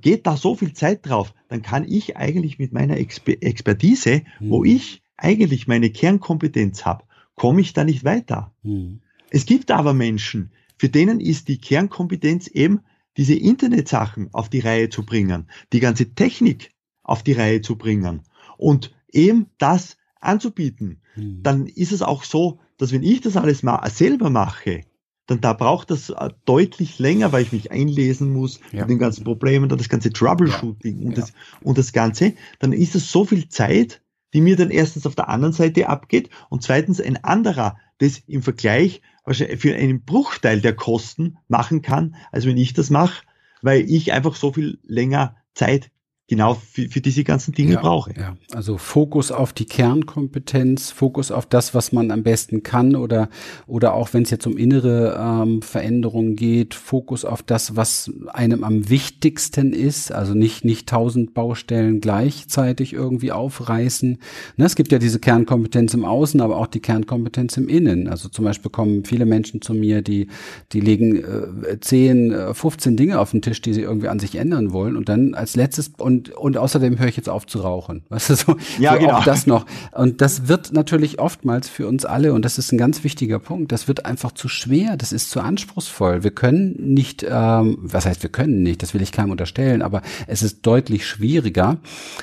geht 0.00 0.26
da 0.26 0.36
so 0.36 0.54
viel 0.54 0.72
Zeit 0.72 1.06
drauf, 1.06 1.32
dann 1.48 1.62
kann 1.62 1.84
ich 1.86 2.16
eigentlich 2.16 2.58
mit 2.58 2.72
meiner 2.72 2.96
Exper 2.96 3.34
Expertise, 3.40 4.22
mhm. 4.40 4.50
wo 4.50 4.64
ich 4.64 5.02
eigentlich 5.16 5.66
meine 5.66 5.90
Kernkompetenz 5.90 6.84
habe, 6.84 7.04
komme 7.36 7.60
ich 7.60 7.72
da 7.72 7.84
nicht 7.84 8.04
weiter. 8.04 8.52
Mhm. 8.62 9.00
Es 9.30 9.46
gibt 9.46 9.70
aber 9.70 9.94
Menschen, 9.94 10.50
für 10.76 10.88
denen 10.88 11.20
ist 11.20 11.48
die 11.48 11.58
Kernkompetenz 11.58 12.48
eben 12.48 12.80
diese 13.16 13.34
Internetsachen 13.34 14.28
auf 14.32 14.48
die 14.50 14.60
Reihe 14.60 14.90
zu 14.90 15.04
bringen, 15.04 15.48
die 15.72 15.80
ganze 15.80 16.14
Technik 16.14 16.72
auf 17.02 17.22
die 17.22 17.32
Reihe 17.32 17.62
zu 17.62 17.76
bringen 17.76 18.22
und 18.58 18.94
eben 19.10 19.46
das 19.58 19.96
anzubieten. 20.20 21.00
Mhm. 21.14 21.42
Dann 21.42 21.66
ist 21.66 21.92
es 21.92 22.02
auch 22.02 22.24
so, 22.24 22.60
dass 22.78 22.92
wenn 22.92 23.02
ich 23.02 23.20
das 23.20 23.36
alles 23.36 23.62
mal 23.62 23.88
selber 23.90 24.28
mache, 24.28 24.82
dann 25.26 25.40
da 25.40 25.52
braucht 25.54 25.90
das 25.90 26.10
äh, 26.10 26.30
deutlich 26.44 26.98
länger, 26.98 27.32
weil 27.32 27.42
ich 27.42 27.52
mich 27.52 27.70
einlesen 27.70 28.32
muss 28.32 28.60
ja. 28.70 28.80
mit 28.80 28.90
den 28.90 28.98
ganzen 28.98 29.24
Problemen, 29.24 29.68
dann 29.68 29.78
das 29.78 29.88
ganze 29.88 30.12
Troubleshooting 30.12 31.00
ja. 31.00 31.06
und, 31.06 31.18
das, 31.18 31.32
und 31.62 31.78
das 31.78 31.92
Ganze, 31.92 32.34
dann 32.58 32.72
ist 32.72 32.94
es 32.94 33.10
so 33.10 33.24
viel 33.24 33.48
Zeit, 33.48 34.02
die 34.36 34.42
mir 34.42 34.54
dann 34.54 34.70
erstens 34.70 35.06
auf 35.06 35.14
der 35.14 35.30
anderen 35.30 35.54
Seite 35.54 35.88
abgeht 35.88 36.28
und 36.50 36.62
zweitens 36.62 37.00
ein 37.00 37.24
anderer 37.24 37.78
das 37.96 38.18
im 38.26 38.42
Vergleich 38.42 39.00
für 39.26 39.74
einen 39.74 40.04
Bruchteil 40.04 40.60
der 40.60 40.76
Kosten 40.76 41.38
machen 41.48 41.80
kann, 41.80 42.16
als 42.32 42.44
wenn 42.44 42.58
ich 42.58 42.74
das 42.74 42.90
mache, 42.90 43.24
weil 43.62 43.90
ich 43.90 44.12
einfach 44.12 44.34
so 44.34 44.52
viel 44.52 44.78
länger 44.82 45.36
Zeit 45.54 45.90
genau 46.28 46.54
für, 46.54 46.88
für 46.88 47.00
diese 47.00 47.22
ganzen 47.22 47.52
Dinge 47.52 47.74
ja, 47.74 47.80
brauche. 47.80 48.12
Ja. 48.18 48.36
Also 48.52 48.78
Fokus 48.78 49.30
auf 49.30 49.52
die 49.52 49.64
Kernkompetenz, 49.64 50.90
Fokus 50.90 51.30
auf 51.30 51.46
das, 51.46 51.74
was 51.74 51.92
man 51.92 52.10
am 52.10 52.22
besten 52.24 52.62
kann 52.62 52.96
oder 52.96 53.28
oder 53.66 53.94
auch 53.94 54.12
wenn 54.12 54.24
es 54.24 54.30
jetzt 54.30 54.46
um 54.46 54.56
innere 54.56 55.16
ähm, 55.18 55.62
Veränderungen 55.62 56.34
geht, 56.34 56.74
Fokus 56.74 57.24
auf 57.24 57.42
das, 57.42 57.76
was 57.76 58.10
einem 58.28 58.64
am 58.64 58.88
wichtigsten 58.88 59.72
ist. 59.72 60.10
Also 60.10 60.34
nicht 60.34 60.64
nicht 60.64 60.88
tausend 60.88 61.32
Baustellen 61.32 62.00
gleichzeitig 62.00 62.92
irgendwie 62.92 63.30
aufreißen. 63.30 64.18
Ne, 64.56 64.64
es 64.64 64.74
gibt 64.74 64.90
ja 64.90 64.98
diese 64.98 65.20
Kernkompetenz 65.20 65.94
im 65.94 66.04
Außen, 66.04 66.40
aber 66.40 66.56
auch 66.56 66.66
die 66.66 66.80
Kernkompetenz 66.80 67.56
im 67.56 67.68
Innen. 67.68 68.08
Also 68.08 68.28
zum 68.28 68.44
Beispiel 68.44 68.70
kommen 68.70 69.04
viele 69.04 69.26
Menschen 69.26 69.62
zu 69.62 69.74
mir, 69.74 70.02
die 70.02 70.26
die 70.72 70.80
legen 70.80 71.22
äh, 71.22 71.78
10, 71.78 72.52
15 72.52 72.92
äh, 72.92 72.96
Dinge 72.96 73.20
auf 73.20 73.30
den 73.30 73.42
Tisch, 73.42 73.62
die 73.62 73.72
sie 73.72 73.82
irgendwie 73.82 74.08
an 74.08 74.18
sich 74.18 74.34
ändern 74.34 74.72
wollen 74.72 74.96
und 74.96 75.08
dann 75.08 75.34
als 75.34 75.54
letztes 75.54 75.92
und 75.98 76.15
und, 76.16 76.30
und 76.30 76.56
außerdem 76.56 76.98
höre 76.98 77.08
ich 77.08 77.16
jetzt 77.16 77.28
auf 77.28 77.46
zu 77.46 77.60
rauchen. 77.60 78.02
Weißt 78.08 78.30
du, 78.30 78.34
so, 78.34 78.56
ja, 78.78 78.94
so 78.94 79.00
genau. 79.00 79.14
auch 79.14 79.24
das 79.24 79.46
noch. 79.46 79.66
Und 79.92 80.20
das 80.20 80.48
wird 80.48 80.72
natürlich 80.72 81.18
oftmals 81.18 81.68
für 81.68 81.86
uns 81.86 82.04
alle, 82.04 82.32
und 82.32 82.44
das 82.44 82.58
ist 82.58 82.72
ein 82.72 82.78
ganz 82.78 83.04
wichtiger 83.04 83.38
Punkt, 83.38 83.72
das 83.72 83.88
wird 83.88 84.06
einfach 84.06 84.32
zu 84.32 84.48
schwer, 84.48 84.96
das 84.96 85.12
ist 85.12 85.30
zu 85.30 85.40
anspruchsvoll. 85.40 86.22
Wir 86.24 86.30
können 86.30 86.74
nicht, 86.94 87.24
ähm, 87.28 87.78
was 87.80 88.06
heißt 88.06 88.22
wir 88.22 88.30
können 88.30 88.62
nicht, 88.62 88.82
das 88.82 88.94
will 88.94 89.02
ich 89.02 89.12
keinem 89.12 89.30
unterstellen, 89.30 89.82
aber 89.82 90.02
es 90.26 90.42
ist 90.42 90.66
deutlich 90.66 91.06
schwieriger, 91.06 91.78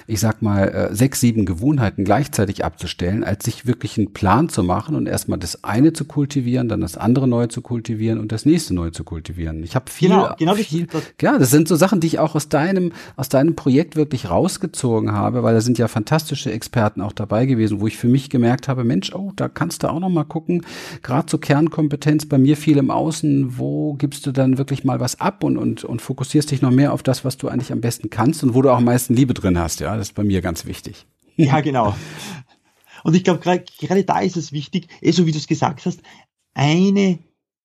ich 0.08 0.20
sag 0.20 0.42
mal, 0.42 0.70
äh, 0.70 0.96
sechs, 0.96 1.20
sieben 1.20 1.46
Gewohnheiten 1.46 2.04
gleichzeitig 2.04 2.66
abzustellen, 2.66 3.24
als 3.24 3.46
sich 3.46 3.66
wirklich 3.66 3.98
einen 3.98 4.14
Plan 4.14 4.50
zu 4.50 4.64
machen 4.64 4.96
und 4.96 5.08
erstmal 5.08 5.40
das 5.40 5.64
eine 5.64 5.94
zu 5.94 6.06
kultivieren, 6.06 6.70
dann 6.70 6.82
das 6.82 6.98
andere 6.98 7.28
neu 7.28 7.48
zu 7.48 7.62
kultivieren 7.62 8.20
und 8.20 8.32
das 8.32 8.46
nächste 8.46 8.74
neu 8.74 8.90
zu 8.90 9.04
kultivieren. 9.04 9.64
Ich 9.64 9.76
habe 9.76 9.90
viel, 9.90 10.10
genau, 10.10 10.36
genau 10.38 10.56
viel, 10.56 10.88
das, 10.88 11.04
ja, 11.22 11.38
das 11.38 11.52
sind 11.52 11.68
so 11.68 11.76
Sachen, 11.76 12.00
die 12.00 12.08
ich 12.08 12.20
auch 12.20 12.36
aus 12.36 12.50
deinem, 12.50 12.92
aus 13.16 13.30
deinem 13.30 13.56
Projekt 13.56 13.83
Projekt 13.84 13.96
wirklich 13.98 14.30
rausgezogen 14.30 15.12
habe, 15.12 15.44
weil 15.44 15.54
da 15.54 15.62
sind 15.62 15.78
ja 15.78 15.90
fantastische 15.90 16.52
Experten 16.52 17.02
auch 17.02 17.12
dabei 17.12 17.46
gewesen, 17.46 17.82
wo 17.82 17.88
ich 17.88 17.98
für 17.98 18.08
mich 18.08 18.30
gemerkt 18.30 18.70
habe, 18.70 18.86
Mensch, 18.86 19.14
oh, 19.14 19.34
da 19.36 19.50
kannst 19.50 19.84
du 19.84 19.90
auch 19.90 20.00
noch 20.00 20.10
mal 20.10 20.24
gucken, 20.24 20.66
gerade 21.02 21.26
zur 21.26 21.42
Kernkompetenz 21.42 22.28
bei 22.28 22.38
mir 22.38 22.56
viel 22.56 22.78
im 22.78 22.90
Außen, 22.90 23.58
wo 23.58 23.94
gibst 23.96 24.26
du 24.26 24.32
dann 24.32 24.58
wirklich 24.58 24.86
mal 24.86 25.02
was 25.02 25.20
ab 25.20 25.44
und, 25.44 25.58
und, 25.58 25.84
und 25.84 26.02
fokussierst 26.02 26.52
dich 26.52 26.62
noch 26.62 26.72
mehr 26.72 26.94
auf 26.94 27.04
das, 27.04 27.26
was 27.26 27.38
du 27.38 27.50
eigentlich 27.50 27.74
am 27.74 27.82
besten 27.82 28.10
kannst 28.10 28.42
und 28.44 28.54
wo 28.54 28.62
du 28.62 28.70
auch 28.70 28.78
am 28.78 28.86
meisten 28.86 29.16
Liebe 29.16 29.34
drin 29.34 29.60
hast, 29.60 29.82
ja, 29.82 29.98
das 29.98 30.10
ist 30.10 30.16
bei 30.16 30.24
mir 30.24 30.42
ganz 30.42 30.66
wichtig. 30.66 31.06
Ja, 31.36 31.62
genau. 31.62 31.96
Und 33.04 33.16
ich 33.16 33.24
glaube, 33.24 33.40
gerade 33.40 34.04
da 34.04 34.20
ist 34.20 34.38
es 34.38 34.52
wichtig, 34.52 34.88
eh 35.02 35.10
so 35.10 35.26
wie 35.26 35.32
du 35.32 35.40
es 35.40 35.48
gesagt 35.48 35.84
hast, 35.84 36.00
eine 36.54 37.18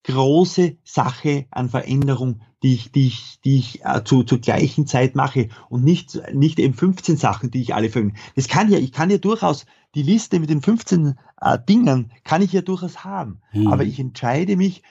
große 0.04 0.76
Sache 0.84 1.46
an 1.50 1.68
Veränderung, 1.68 2.40
die 2.62 2.74
ich, 2.74 2.92
die 2.92 3.06
ich, 3.08 3.40
die 3.44 3.58
ich 3.58 3.84
äh, 3.84 4.02
zu, 4.04 4.22
zur 4.22 4.38
gleichen 4.38 4.86
Zeit 4.86 5.14
mache 5.14 5.48
und 5.68 5.84
nicht, 5.84 6.20
nicht 6.32 6.58
eben 6.58 6.74
15 6.74 7.16
Sachen, 7.16 7.50
die 7.50 7.60
ich 7.60 7.74
alle 7.74 7.90
verwende. 7.90 8.14
Das 8.34 8.48
kann 8.48 8.70
ja, 8.70 8.78
ich 8.78 8.92
kann 8.92 9.10
ja 9.10 9.18
durchaus 9.18 9.66
die 9.94 10.02
Liste 10.02 10.40
mit 10.40 10.50
den 10.50 10.62
15 10.62 11.14
äh, 11.40 11.58
Dingen 11.68 12.12
kann 12.24 12.42
ich 12.42 12.52
ja 12.52 12.62
durchaus 12.62 13.04
haben. 13.04 13.40
Mhm. 13.52 13.68
Aber 13.68 13.84
ich 13.84 13.98
entscheide 13.98 14.56
mich 14.56 14.82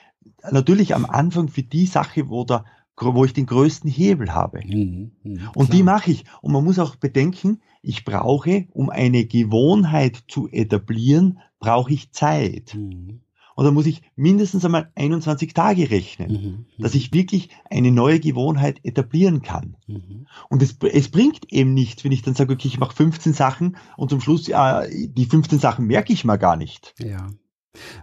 natürlich 0.50 0.94
am 0.94 1.04
Anfang 1.04 1.48
für 1.48 1.62
die 1.62 1.86
Sache, 1.86 2.28
wo 2.28 2.44
der, 2.44 2.64
wo 2.96 3.24
ich 3.24 3.32
den 3.32 3.46
größten 3.46 3.90
Hebel 3.90 4.32
habe. 4.34 4.60
Mhm. 4.64 5.12
Mhm, 5.22 5.50
und 5.54 5.72
die 5.72 5.82
mache 5.82 6.10
ich. 6.10 6.24
Und 6.40 6.52
man 6.52 6.64
muss 6.64 6.78
auch 6.78 6.96
bedenken, 6.96 7.60
ich 7.82 8.04
brauche, 8.04 8.66
um 8.72 8.90
eine 8.90 9.24
Gewohnheit 9.24 10.24
zu 10.28 10.48
etablieren, 10.48 11.38
brauche 11.60 11.92
ich 11.92 12.12
Zeit. 12.12 12.74
Mhm. 12.74 13.20
Und 13.58 13.64
da 13.64 13.72
muss 13.72 13.86
ich 13.86 14.02
mindestens 14.14 14.64
einmal 14.64 14.92
21 14.94 15.52
Tage 15.52 15.90
rechnen, 15.90 16.30
mhm, 16.30 16.48
mhm, 16.48 16.66
dass 16.78 16.94
ich 16.94 17.12
wirklich 17.12 17.48
eine 17.68 17.90
neue 17.90 18.20
Gewohnheit 18.20 18.78
etablieren 18.84 19.42
kann. 19.42 19.76
Mhm. 19.88 20.28
Und 20.48 20.62
es, 20.62 20.76
es 20.92 21.08
bringt 21.08 21.52
eben 21.52 21.74
nichts, 21.74 22.04
wenn 22.04 22.12
ich 22.12 22.22
dann 22.22 22.34
sage, 22.34 22.52
okay, 22.52 22.68
ich 22.68 22.78
mache 22.78 22.94
15 22.94 23.32
Sachen 23.32 23.76
und 23.96 24.10
zum 24.10 24.20
Schluss, 24.20 24.46
äh, 24.48 25.08
die 25.08 25.24
15 25.24 25.58
Sachen 25.58 25.88
merke 25.88 26.12
ich 26.12 26.24
mal 26.24 26.36
gar 26.36 26.54
nicht. 26.54 26.94
Ja. 27.00 27.30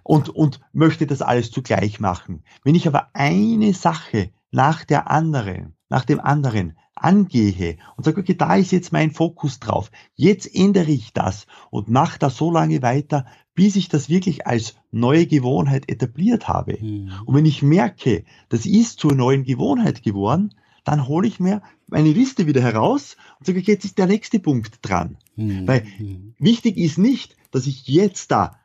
Und, 0.03 0.27
und 0.27 0.59
möchte 0.73 1.07
das 1.07 1.21
alles 1.21 1.51
zugleich 1.51 2.01
machen. 2.01 2.43
Wenn 2.65 2.75
ich 2.75 2.85
aber 2.85 3.11
eine 3.13 3.73
Sache 3.73 4.31
nach 4.51 4.83
der 4.83 5.09
anderen, 5.09 5.77
nach 5.87 6.03
dem 6.03 6.19
anderen 6.19 6.77
angehe 6.95 7.77
und 7.97 8.03
sage, 8.03 8.21
okay, 8.21 8.35
da 8.35 8.55
ist 8.55 8.71
jetzt 8.71 8.91
mein 8.91 9.11
Fokus 9.11 9.59
drauf. 9.59 9.91
Jetzt 10.15 10.53
ändere 10.53 10.91
ich 10.91 11.13
das 11.13 11.45
und 11.69 11.89
mache 11.89 12.17
das 12.19 12.37
so 12.37 12.51
lange 12.51 12.81
weiter, 12.81 13.25
bis 13.53 13.75
ich 13.75 13.89
das 13.89 14.09
wirklich 14.09 14.47
als 14.47 14.75
neue 14.91 15.25
Gewohnheit 15.27 15.89
etabliert 15.89 16.47
habe. 16.47 16.77
Mhm. 16.79 17.11
Und 17.25 17.35
wenn 17.35 17.45
ich 17.45 17.61
merke, 17.61 18.23
das 18.49 18.65
ist 18.65 18.99
zur 18.99 19.13
neuen 19.13 19.43
Gewohnheit 19.43 20.03
geworden, 20.03 20.53
dann 20.83 21.07
hole 21.07 21.27
ich 21.27 21.39
mir 21.39 21.61
meine 21.87 22.11
Liste 22.11 22.47
wieder 22.47 22.61
heraus 22.61 23.17
und 23.39 23.45
sage, 23.45 23.59
okay, 23.59 23.71
jetzt 23.71 23.85
ist 23.85 23.97
der 23.97 24.07
nächste 24.07 24.39
Punkt 24.39 24.79
dran. 24.81 25.17
Mhm. 25.35 25.67
Weil 25.67 25.85
mhm. 25.99 26.33
wichtig 26.39 26.77
ist 26.77 26.97
nicht, 26.97 27.35
dass 27.51 27.67
ich 27.67 27.87
jetzt 27.87 28.31
da 28.31 28.59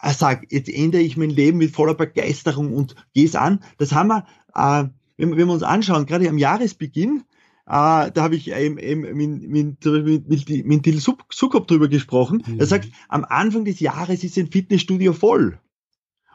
äh, 0.00 0.12
sage, 0.12 0.46
jetzt 0.50 0.68
ändere 0.68 1.02
ich 1.02 1.16
mein 1.16 1.30
Leben 1.30 1.58
mit 1.58 1.70
voller 1.70 1.94
Begeisterung 1.94 2.74
und 2.74 2.94
gehe 3.14 3.24
es 3.24 3.36
an. 3.36 3.60
Das 3.78 3.92
haben 3.92 4.08
wir, 4.08 4.26
äh, 4.54 4.88
wenn, 5.16 5.30
wenn 5.30 5.46
wir 5.46 5.54
uns 5.54 5.62
anschauen, 5.62 6.06
gerade 6.06 6.28
am 6.28 6.38
Jahresbeginn, 6.38 7.24
Ah, 7.64 8.10
da 8.10 8.22
habe 8.22 8.34
ich 8.34 8.50
eben, 8.50 8.78
eben 8.78 9.00
mit, 9.00 9.48
mit, 9.48 10.28
mit, 10.28 10.66
mit, 10.66 10.82
Till 10.82 11.00
Sukop 11.00 11.68
drüber 11.68 11.88
gesprochen. 11.88 12.42
Mhm. 12.46 12.58
Er 12.58 12.66
sagt, 12.66 12.88
am 13.08 13.24
Anfang 13.24 13.64
des 13.64 13.78
Jahres 13.80 14.24
ist 14.24 14.36
ein 14.36 14.50
Fitnessstudio 14.50 15.12
voll. 15.12 15.60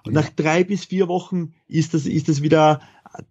Und 0.06 0.14
ja. 0.14 0.22
nach 0.22 0.30
drei 0.30 0.64
bis 0.64 0.86
vier 0.86 1.10
Wochen 1.10 1.54
ist 1.68 1.94
das, 1.94 2.06
ist 2.06 2.30
das 2.30 2.42
wieder 2.42 2.82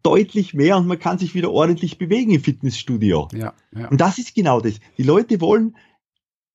deutlich 0.03 0.53
mehr 0.53 0.77
und 0.77 0.87
man 0.87 0.99
kann 0.99 1.19
sich 1.19 1.35
wieder 1.35 1.51
ordentlich 1.51 1.97
bewegen 1.97 2.33
im 2.33 2.43
Fitnessstudio. 2.43 3.29
Ja, 3.33 3.55
ja. 3.73 3.89
Und 3.89 4.01
das 4.01 4.19
ist 4.19 4.35
genau 4.35 4.61
das. 4.61 4.75
Die 4.99 5.03
Leute 5.03 5.41
wollen 5.41 5.77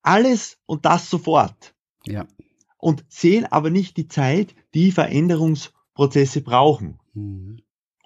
alles 0.04 0.58
und 0.66 0.86
das 0.86 1.10
sofort. 1.10 1.74
Ja. 2.06 2.28
Und 2.78 3.04
sehen 3.10 3.46
aber 3.46 3.70
nicht 3.70 3.98
die 3.98 4.08
Zeit, 4.08 4.56
die 4.74 4.92
Veränderungsprozesse 4.92 6.42
brauchen. 6.42 7.00
Mhm. 7.14 7.62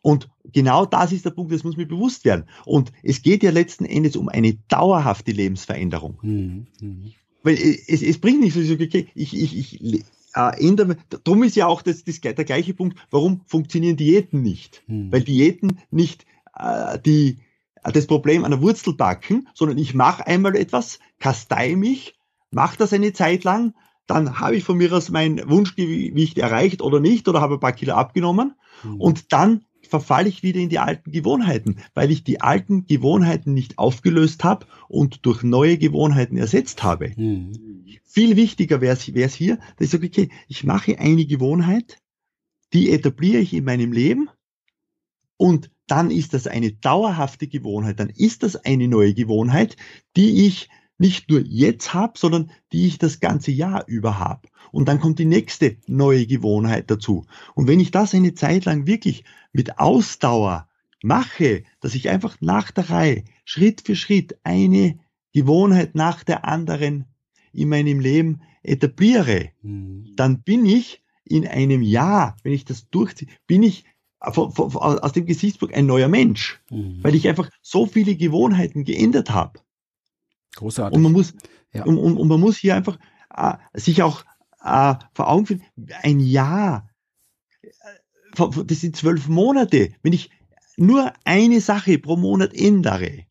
Und 0.06 0.30
genau 0.54 0.86
das 0.86 1.12
ist 1.12 1.26
der 1.26 1.32
Punkt, 1.32 1.52
das 1.52 1.64
muss 1.64 1.78
mir 1.78 1.88
bewusst 1.88 2.26
werden. 2.26 2.46
Und 2.64 2.92
es 3.02 3.24
geht 3.24 3.42
ja 3.42 3.50
letzten 3.50 3.86
Endes 3.86 4.16
um 4.16 4.30
eine 4.30 4.54
dauerhafte 4.68 5.32
Lebensveränderung. 5.32 6.20
Mhm. 6.22 6.68
Mhm. 6.80 7.14
Weil 7.42 7.56
es, 7.56 8.04
es 8.04 8.20
bringt 8.20 8.42
nichts, 8.42 8.56
ich, 8.56 8.72
okay, 8.72 9.08
ich, 9.16 9.36
ich, 9.36 9.82
ich 9.82 10.06
äh, 10.36 10.64
ändere, 10.64 10.98
darum 11.24 11.42
ist 11.42 11.56
ja 11.56 11.66
auch 11.66 11.82
das, 11.82 12.04
das, 12.04 12.22
der 12.22 12.36
gleiche 12.36 12.76
Punkt, 12.76 13.00
warum 13.10 13.42
funktionieren 13.48 13.98
Diäten 13.98 14.44
nicht? 14.44 14.84
Mhm. 14.86 15.12
Weil 15.12 15.24
Diäten 15.24 15.80
nicht 15.90 16.28
äh, 16.56 17.00
die, 17.04 17.40
äh, 17.84 17.92
das 17.92 18.06
Problem 18.06 18.46
an 18.46 18.52
der 18.52 18.62
Wurzel 18.62 18.94
backen, 18.94 19.48
sondern 19.56 19.80
ich 19.80 19.96
mache 19.96 20.28
einmal 20.28 20.56
etwas, 20.56 21.00
kastei 21.18 21.76
mich, 21.76 22.14
mache 22.52 22.78
das 22.78 22.94
eine 22.94 23.12
Zeit 23.14 23.44
lang, 23.44 23.74
dann 24.06 24.40
habe 24.40 24.56
ich 24.56 24.66
von 24.66 24.78
mir 24.78 24.94
aus 24.94 25.10
mein 25.10 25.50
Wunschgewicht 25.50 26.38
erreicht 26.38 26.84
oder 26.84 27.00
nicht 27.00 27.28
oder 27.28 27.42
habe 27.42 27.56
ein 27.56 27.60
paar 27.60 27.74
Kilo 27.74 27.96
abgenommen 27.96 28.54
mhm. 28.84 29.02
und 29.02 29.34
dann 29.34 29.66
verfalle 29.88 30.30
ich 30.30 30.44
wieder 30.44 30.60
in 30.60 30.70
die 30.70 30.80
alten 30.80 31.12
Gewohnheiten, 31.12 31.78
weil 31.94 32.12
ich 32.12 32.24
die 32.24 32.42
alten 32.42 32.86
Gewohnheiten 32.86 33.54
nicht 33.54 33.78
aufgelöst 33.78 34.44
habe 34.44 34.66
und 34.88 35.26
durch 35.26 35.44
neue 35.44 35.78
Gewohnheiten 35.78 36.38
ersetzt 36.38 36.84
habe. 36.84 37.12
Mhm. 37.16 37.54
Viel 38.04 38.36
wichtiger 38.36 38.82
wäre 38.82 38.96
es 38.96 39.34
hier, 39.34 39.58
dass 39.78 39.86
ich 39.86 39.90
sage, 39.90 40.08
okay, 40.08 40.30
ich 40.48 40.64
mache 40.64 41.00
eine 41.00 41.26
Gewohnheit, 41.26 42.00
die 42.74 42.92
etabliere 42.92 43.42
ich 43.42 43.54
in 43.54 43.66
meinem 43.66 43.92
Leben 43.92 44.30
und 45.38 45.72
dann 45.88 46.12
ist 46.12 46.34
das 46.34 46.48
eine 46.48 46.72
dauerhafte 46.72 47.48
Gewohnheit, 47.48 48.00
dann 48.00 48.10
ist 48.10 48.44
das 48.44 48.56
eine 48.56 48.88
neue 48.88 49.14
Gewohnheit, 49.14 49.76
die 50.16 50.48
ich 50.48 50.70
nicht 50.98 51.30
nur 51.30 51.42
jetzt 51.42 51.94
habe, 51.94 52.18
sondern 52.18 52.52
die 52.72 52.88
ich 52.88 52.98
das 52.98 53.20
ganze 53.20 53.52
Jahr 53.52 53.86
über 53.88 54.18
habe. 54.18 54.48
Und 54.72 54.88
dann 54.88 55.00
kommt 55.00 55.20
die 55.20 55.26
nächste 55.26 55.78
neue 55.88 56.26
Gewohnheit 56.26 56.90
dazu. 56.90 57.26
Und 57.54 57.68
wenn 57.68 57.80
ich 57.80 57.92
das 57.92 58.14
eine 58.14 58.34
Zeit 58.34 58.66
lang 58.66 58.88
wirklich 58.88 59.26
mit 59.56 59.80
Ausdauer 59.80 60.68
mache, 61.02 61.64
dass 61.80 61.96
ich 61.96 62.10
einfach 62.10 62.38
nach 62.42 62.72
der 62.72 62.90
Reihe 62.90 63.24
Schritt 63.46 63.82
für 63.82 63.96
Schritt 63.96 64.38
eine 64.44 65.00
Gewohnheit 65.34 65.96
nach 65.96 66.26
der 66.26 66.46
anderen 66.46 67.06
in 67.54 67.70
meinem 67.70 68.02
Leben 68.02 68.42
etabliere, 68.64 69.52
mhm. 69.62 70.14
dann 70.18 70.42
bin 70.42 70.66
ich 70.66 71.02
in 71.24 71.48
einem 71.48 71.82
Jahr, 71.82 72.36
wenn 72.44 72.52
ich 72.52 72.66
das 72.66 72.90
durchziehe, 72.90 73.30
bin 73.48 73.64
ich 73.64 73.86
aus 74.20 75.14
dem 75.14 75.26
Gesichtspunkt 75.26 75.74
ein 75.74 75.86
neuer 75.86 76.10
Mensch, 76.10 76.62
mhm. 76.70 77.02
weil 77.02 77.16
ich 77.16 77.28
einfach 77.30 77.50
so 77.62 77.86
viele 77.86 78.16
Gewohnheiten 78.16 78.84
geändert 78.84 79.30
habe. 79.30 79.60
Großartig. 80.56 80.98
Und 80.98 81.04
man 81.04 81.12
muss, 81.14 81.34
ja. 81.74 81.86
und, 81.86 81.98
und, 81.98 82.18
und, 82.18 82.28
man 82.28 82.42
muss 82.42 82.58
hier 82.58 82.76
einfach 82.76 83.00
äh, 83.34 83.54
sich 83.74 84.04
auch 84.04 84.26
äh, 84.64 84.96
vor 85.14 85.30
Augen 85.30 85.46
führen, 85.46 85.64
ein 86.02 86.20
Jahr, 86.20 86.90
das 88.40 88.82
sind 88.82 88.96
zwölf 88.96 89.28
Monate. 89.28 89.94
Wenn 90.02 90.14
ich 90.14 90.30
nur 90.78 91.14
eine 91.24 91.62
Sache 91.62 91.98
pro 92.00 92.18
Monat 92.18 92.54
ändere, 92.54 93.26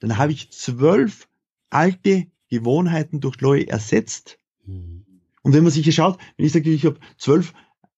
dann 0.00 0.18
habe 0.18 0.32
ich 0.32 0.50
zwölf 0.52 1.28
alte 1.70 2.26
Gewohnheiten 2.48 3.20
durch 3.20 3.40
neue 3.40 3.68
ersetzt. 3.68 4.38
Mhm. 4.66 5.04
Und 5.42 5.52
wenn 5.52 5.62
man 5.62 5.72
sich 5.72 5.84
hier 5.84 5.92
schaut, 5.92 6.18
wenn 6.36 6.46
ich 6.46 6.52
sage, 6.52 6.70
ich 6.70 6.84
habe 6.84 6.98
zwölf 7.18 7.52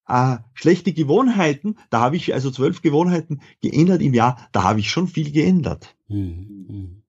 äh, 0.09 0.39
schlechte 0.55 0.93
Gewohnheiten, 0.93 1.77
da 1.91 2.01
habe 2.01 2.17
ich 2.17 2.35
also 2.35 2.51
zwölf 2.51 2.83
Gewohnheiten 2.83 3.41
geändert 3.61 4.03
im 4.03 4.15
Jahr, 4.15 4.49
da 4.53 4.63
habe 4.63 4.81
ich 4.81 4.91
schon 4.91 5.09
viel 5.09 5.31
geändert. 5.33 5.97
Mhm. 6.09 7.03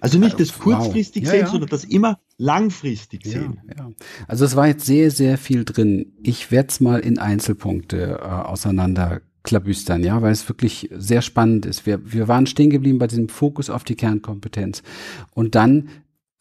Also 0.00 0.18
nicht 0.18 0.40
das 0.40 0.58
kurzfristig 0.58 1.24
wow. 1.24 1.30
sehen, 1.30 1.40
ja, 1.40 1.46
ja. 1.46 1.50
sondern 1.50 1.70
das 1.70 1.84
immer 1.84 2.18
langfristig 2.36 3.24
sehen. 3.24 3.60
Ja, 3.76 3.90
also 4.26 4.44
es 4.44 4.56
war 4.56 4.66
jetzt 4.66 4.86
sehr, 4.86 5.10
sehr 5.10 5.38
viel 5.38 5.64
drin. 5.64 6.12
Ich 6.22 6.50
werde 6.50 6.68
es 6.68 6.80
mal 6.80 7.00
in 7.00 7.18
Einzelpunkte 7.18 8.18
äh, 8.20 8.24
auseinander 8.24 9.22
klabüstern, 9.44 10.04
ja, 10.04 10.22
weil 10.22 10.32
es 10.32 10.48
wirklich 10.48 10.88
sehr 10.92 11.22
spannend 11.22 11.66
ist. 11.66 11.86
Wir, 11.86 12.12
wir 12.12 12.28
waren 12.28 12.46
stehen 12.46 12.70
geblieben 12.70 12.98
bei 12.98 13.08
diesem 13.08 13.28
Fokus 13.28 13.70
auf 13.70 13.84
die 13.84 13.96
Kernkompetenz. 13.96 14.82
Und 15.34 15.54
dann 15.54 15.88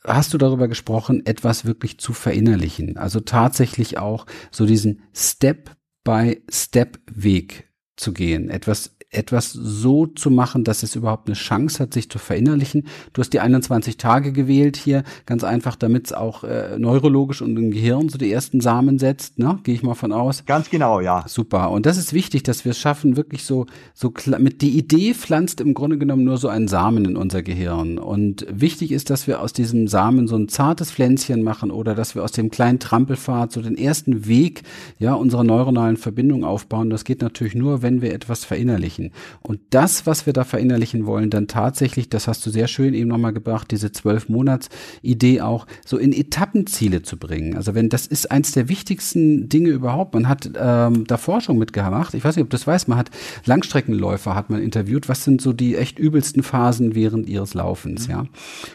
hast 0.04 0.34
du 0.34 0.38
darüber 0.38 0.68
gesprochen, 0.68 1.26
etwas 1.26 1.66
wirklich 1.66 1.98
zu 2.00 2.14
verinnerlichen. 2.14 2.98
Also 2.98 3.20
tatsächlich 3.20 3.98
auch 3.98 4.26
so 4.52 4.66
diesen 4.66 5.02
Step-by-Step-Weg 5.14 7.70
zu 7.96 8.14
gehen. 8.14 8.50
Etwas 8.50 8.96
etwas 9.12 9.52
so 9.52 10.08
zu 10.08 10.32
machen, 10.32 10.64
dass 10.64 10.84
es 10.84 10.96
überhaupt 10.96 11.28
eine 11.28 11.36
Chance 11.36 11.84
hat, 11.84 11.94
sich 11.94 12.10
zu 12.10 12.18
verinnerlichen. 12.18 12.88
Du 13.12 13.20
hast 13.20 13.34
die 13.34 13.42
21 13.42 13.98
Tage 13.98 14.32
gewählt 14.32 14.78
hier, 14.78 15.04
ganz 15.26 15.44
einfach, 15.44 15.76
damit 15.76 16.08
es 16.08 16.14
auch 16.14 16.46
äh, 16.46 16.80
neurologisch 16.80 17.42
und 17.42 17.58
im 17.58 17.72
Gehirn 17.72 18.08
so 18.08 18.18
die 18.18 18.32
ersten 18.32 18.62
Samen 18.62 19.00
setzt, 19.00 19.38
ne? 19.38 19.60
Gehe 19.64 19.76
ich 19.76 19.84
mal 19.84 19.96
von 19.96 20.14
aus. 20.14 20.46
Ganz 20.46 20.70
genau, 20.70 21.02
ja. 21.02 21.26
Super. 21.28 21.72
Und 21.72 21.86
das 21.86 21.98
ist 21.98 22.14
wichtig, 22.14 22.44
dass 22.44 22.64
wir 22.64 22.72
es 22.72 22.80
schaffen, 22.80 23.18
wirklich 23.18 23.44
so, 23.44 23.66
so 23.94 24.14
mit 24.40 24.62
die 24.62 24.78
Idee 24.78 25.14
pflanzt 25.14 25.60
im 25.60 25.74
Grunde 25.74 25.98
genommen 25.98 26.24
nur 26.24 26.38
so 26.38 26.48
einen 26.48 26.70
Samen 26.70 27.04
in 27.04 27.18
unser 27.18 27.44
Gehirn. 27.44 27.98
Und 27.98 28.46
wichtig 28.50 28.94
ist, 28.94 29.10
dass 29.10 29.28
wir 29.28 29.42
aus 29.42 29.52
diesem 29.52 29.90
Samen 29.90 30.30
so 30.30 30.38
ein 30.38 30.48
zartes 30.48 30.90
Pflänzchen 30.90 31.44
machen 31.44 31.70
oder 31.70 31.96
dass 31.96 32.16
wir 32.16 32.24
aus 32.24 32.32
dem 32.32 32.50
kleinen 32.50 32.80
Trampelpfad 32.80 33.52
so 33.52 33.62
den 33.62 33.78
ersten 33.78 34.26
Weg, 34.28 34.64
ja, 35.00 35.16
unserer 35.16 35.44
neuronalen 35.44 35.98
Verbindung 35.98 36.46
aufbauen. 36.46 36.90
Das 36.90 37.04
geht 37.04 37.22
natürlich 37.22 37.56
nur, 37.56 37.82
wenn 37.82 38.02
wir 38.02 38.14
etwas 38.14 38.46
verinnerlichen 38.46 39.01
verinnerlichen. 39.02 39.12
Und 39.42 39.60
das, 39.72 40.06
was 40.06 40.26
wir 40.26 40.34
da 40.34 40.44
verinnerlichen 40.44 41.06
wollen, 41.06 41.30
dann 41.30 41.48
tatsächlich, 41.48 42.10
das 42.10 42.28
hast 42.28 42.46
du 42.46 42.50
sehr 42.50 42.68
schön 42.68 42.94
eben 42.94 43.10
nochmal 43.10 43.34
gebracht, 43.34 43.72
diese 43.72 43.92
zwölf 43.92 44.30
Monats 44.30 44.70
Idee 45.02 45.42
auch 45.42 45.68
so 45.86 45.98
in 45.98 46.14
Etappenziele 46.14 47.02
zu 47.02 47.18
bringen. 47.18 47.56
Also 47.56 47.74
wenn 47.74 47.90
das 47.90 48.08
ist 48.08 48.32
eins 48.32 48.52
der 48.52 48.70
wichtigsten 48.70 49.50
Dinge 49.50 49.70
überhaupt. 49.70 50.14
Man 50.14 50.28
hat 50.28 50.50
ähm, 50.56 51.06
da 51.08 51.18
Forschung 51.18 51.58
mitgemacht. 51.58 52.14
Ich 52.14 52.24
weiß 52.24 52.36
nicht, 52.36 52.44
ob 52.44 52.50
du 52.50 52.58
das 52.58 52.68
weißt. 52.68 52.88
Man 52.88 52.98
hat 52.98 53.12
Langstreckenläufer 53.46 54.36
hat 54.36 54.50
man 54.50 54.62
interviewt. 54.62 55.10
Was 55.10 55.24
sind 55.24 55.42
so 55.42 55.54
die 55.54 55.76
echt 55.76 56.00
übelsten 56.00 56.44
Phasen 56.44 56.96
während 56.96 57.28
ihres 57.28 57.54
Laufens? 57.54 58.08
Mhm. 58.08 58.14
Ja. 58.14 58.26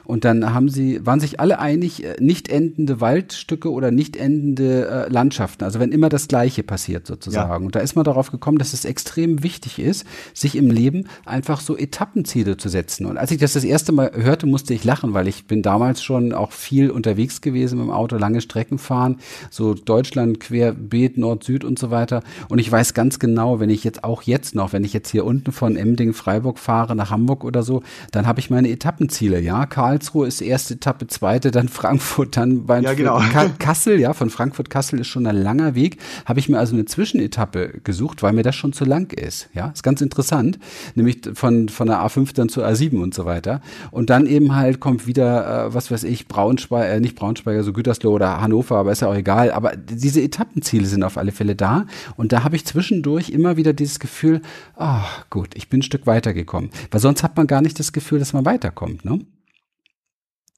Und 0.04 0.24
dann 0.24 0.54
haben 0.54 0.68
sie 0.68 1.04
waren 1.04 1.20
sich 1.20 1.40
alle 1.40 1.58
einig, 1.58 2.04
äh, 2.04 2.16
nicht 2.20 2.48
endende 2.48 3.00
Waldstücke 3.00 3.70
oder 3.70 3.90
nicht 3.90 4.16
endende 4.16 4.88
äh, 4.88 5.12
Landschaften. 5.12 5.64
Also 5.64 5.80
wenn 5.80 5.92
immer 5.92 6.08
das 6.08 6.28
Gleiche 6.28 6.62
passiert 6.62 7.06
sozusagen. 7.06 7.62
Ja. 7.62 7.66
Und 7.66 7.74
da 7.74 7.80
ist 7.80 7.94
man 7.94 8.04
darauf 8.04 8.30
gekommen, 8.30 8.58
dass 8.58 8.72
es 8.72 8.84
extrem 8.84 9.42
wichtig 9.42 9.78
ist, 9.78 10.06
sich 10.34 10.56
im 10.56 10.70
Leben 10.70 11.08
einfach 11.24 11.60
so 11.60 11.76
Etappenziele 11.76 12.56
zu 12.56 12.68
setzen. 12.68 13.06
Und 13.06 13.16
als 13.16 13.30
ich 13.30 13.38
das 13.38 13.52
das 13.54 13.64
erste 13.64 13.92
Mal 13.92 14.12
hörte, 14.14 14.46
musste 14.46 14.74
ich 14.74 14.84
lachen, 14.84 15.14
weil 15.14 15.28
ich 15.28 15.46
bin 15.46 15.62
damals 15.62 16.02
schon 16.02 16.32
auch 16.32 16.52
viel 16.52 16.90
unterwegs 16.90 17.40
gewesen 17.40 17.78
mit 17.78 17.86
dem 17.86 17.90
Auto, 17.90 18.16
lange 18.16 18.40
Strecken 18.40 18.78
fahren, 18.78 19.18
so 19.50 19.74
Deutschland 19.74 20.40
querbeet, 20.40 21.18
Nord, 21.18 21.44
Süd 21.44 21.64
und 21.64 21.78
so 21.78 21.90
weiter. 21.90 22.22
Und 22.48 22.58
ich 22.58 22.70
weiß 22.70 22.94
ganz 22.94 23.18
genau, 23.18 23.60
wenn 23.60 23.70
ich 23.70 23.84
jetzt 23.84 24.04
auch 24.04 24.22
jetzt 24.22 24.54
noch, 24.54 24.72
wenn 24.72 24.84
ich 24.84 24.92
jetzt 24.92 25.10
hier 25.10 25.24
unten 25.24 25.52
von 25.52 25.76
Emding, 25.76 26.12
Freiburg 26.12 26.58
fahre 26.58 26.96
nach 26.96 27.10
Hamburg 27.10 27.44
oder 27.44 27.62
so, 27.62 27.82
dann 28.12 28.26
habe 28.26 28.40
ich 28.40 28.50
meine 28.50 28.68
Etappenziele. 28.68 29.40
Ja, 29.40 29.66
Karlsruhe 29.66 30.26
ist 30.26 30.40
erste 30.40 30.74
Etappe, 30.74 31.06
zweite, 31.06 31.50
dann 31.50 31.68
Frankfurt, 31.76 32.36
dann 32.36 32.66
bei 32.66 32.80
ja, 32.80 32.94
genau. 32.94 33.20
Kassel. 33.58 34.00
Ja, 34.00 34.12
von 34.12 34.30
Frankfurt 34.30 34.70
Kassel 34.70 35.00
ist 35.00 35.08
schon 35.08 35.26
ein 35.26 35.36
langer 35.36 35.74
Weg. 35.74 35.98
Habe 36.24 36.40
ich 36.40 36.48
mir 36.48 36.58
also 36.58 36.74
eine 36.74 36.84
Zwischenetappe 36.84 37.80
gesucht, 37.84 38.22
weil 38.22 38.32
mir 38.32 38.42
das 38.42 38.54
schon 38.54 38.72
zu 38.72 38.84
lang 38.84 39.12
ist. 39.12 39.48
Ja, 39.54 39.68
ist 39.68 39.82
ganz 39.82 40.02
interessant, 40.06 40.58
nämlich 40.94 41.18
von, 41.34 41.68
von 41.68 41.88
der 41.88 41.98
A5 41.98 42.34
dann 42.34 42.48
zur 42.48 42.66
A7 42.66 43.00
und 43.00 43.14
so 43.14 43.24
weiter. 43.24 43.60
Und 43.90 44.10
dann 44.10 44.26
eben 44.26 44.54
halt 44.56 44.80
kommt 44.80 45.06
wieder, 45.06 45.66
äh, 45.66 45.74
was 45.74 45.90
weiß 45.90 46.04
ich, 46.04 46.28
Braunschweig, 46.28 46.90
äh, 46.90 47.00
nicht 47.00 47.16
Braunschweig, 47.16 47.56
also 47.56 47.72
Gütersloh 47.72 48.12
oder 48.12 48.40
Hannover, 48.40 48.76
aber 48.76 48.92
ist 48.92 49.02
ja 49.02 49.08
auch 49.08 49.14
egal. 49.14 49.50
Aber 49.50 49.76
diese 49.76 50.22
Etappenziele 50.22 50.86
sind 50.86 51.02
auf 51.02 51.18
alle 51.18 51.32
Fälle 51.32 51.54
da. 51.54 51.86
Und 52.16 52.32
da 52.32 52.44
habe 52.44 52.56
ich 52.56 52.64
zwischendurch 52.64 53.30
immer 53.30 53.56
wieder 53.56 53.72
dieses 53.72 53.98
Gefühl, 53.98 54.40
ah, 54.76 55.00
oh, 55.00 55.22
gut, 55.30 55.50
ich 55.54 55.68
bin 55.68 55.80
ein 55.80 55.82
Stück 55.82 56.06
weitergekommen. 56.06 56.70
Weil 56.90 57.00
sonst 57.00 57.22
hat 57.22 57.36
man 57.36 57.46
gar 57.46 57.60
nicht 57.60 57.78
das 57.78 57.92
Gefühl, 57.92 58.18
dass 58.18 58.32
man 58.32 58.44
weiterkommt, 58.44 59.04
ne? 59.04 59.20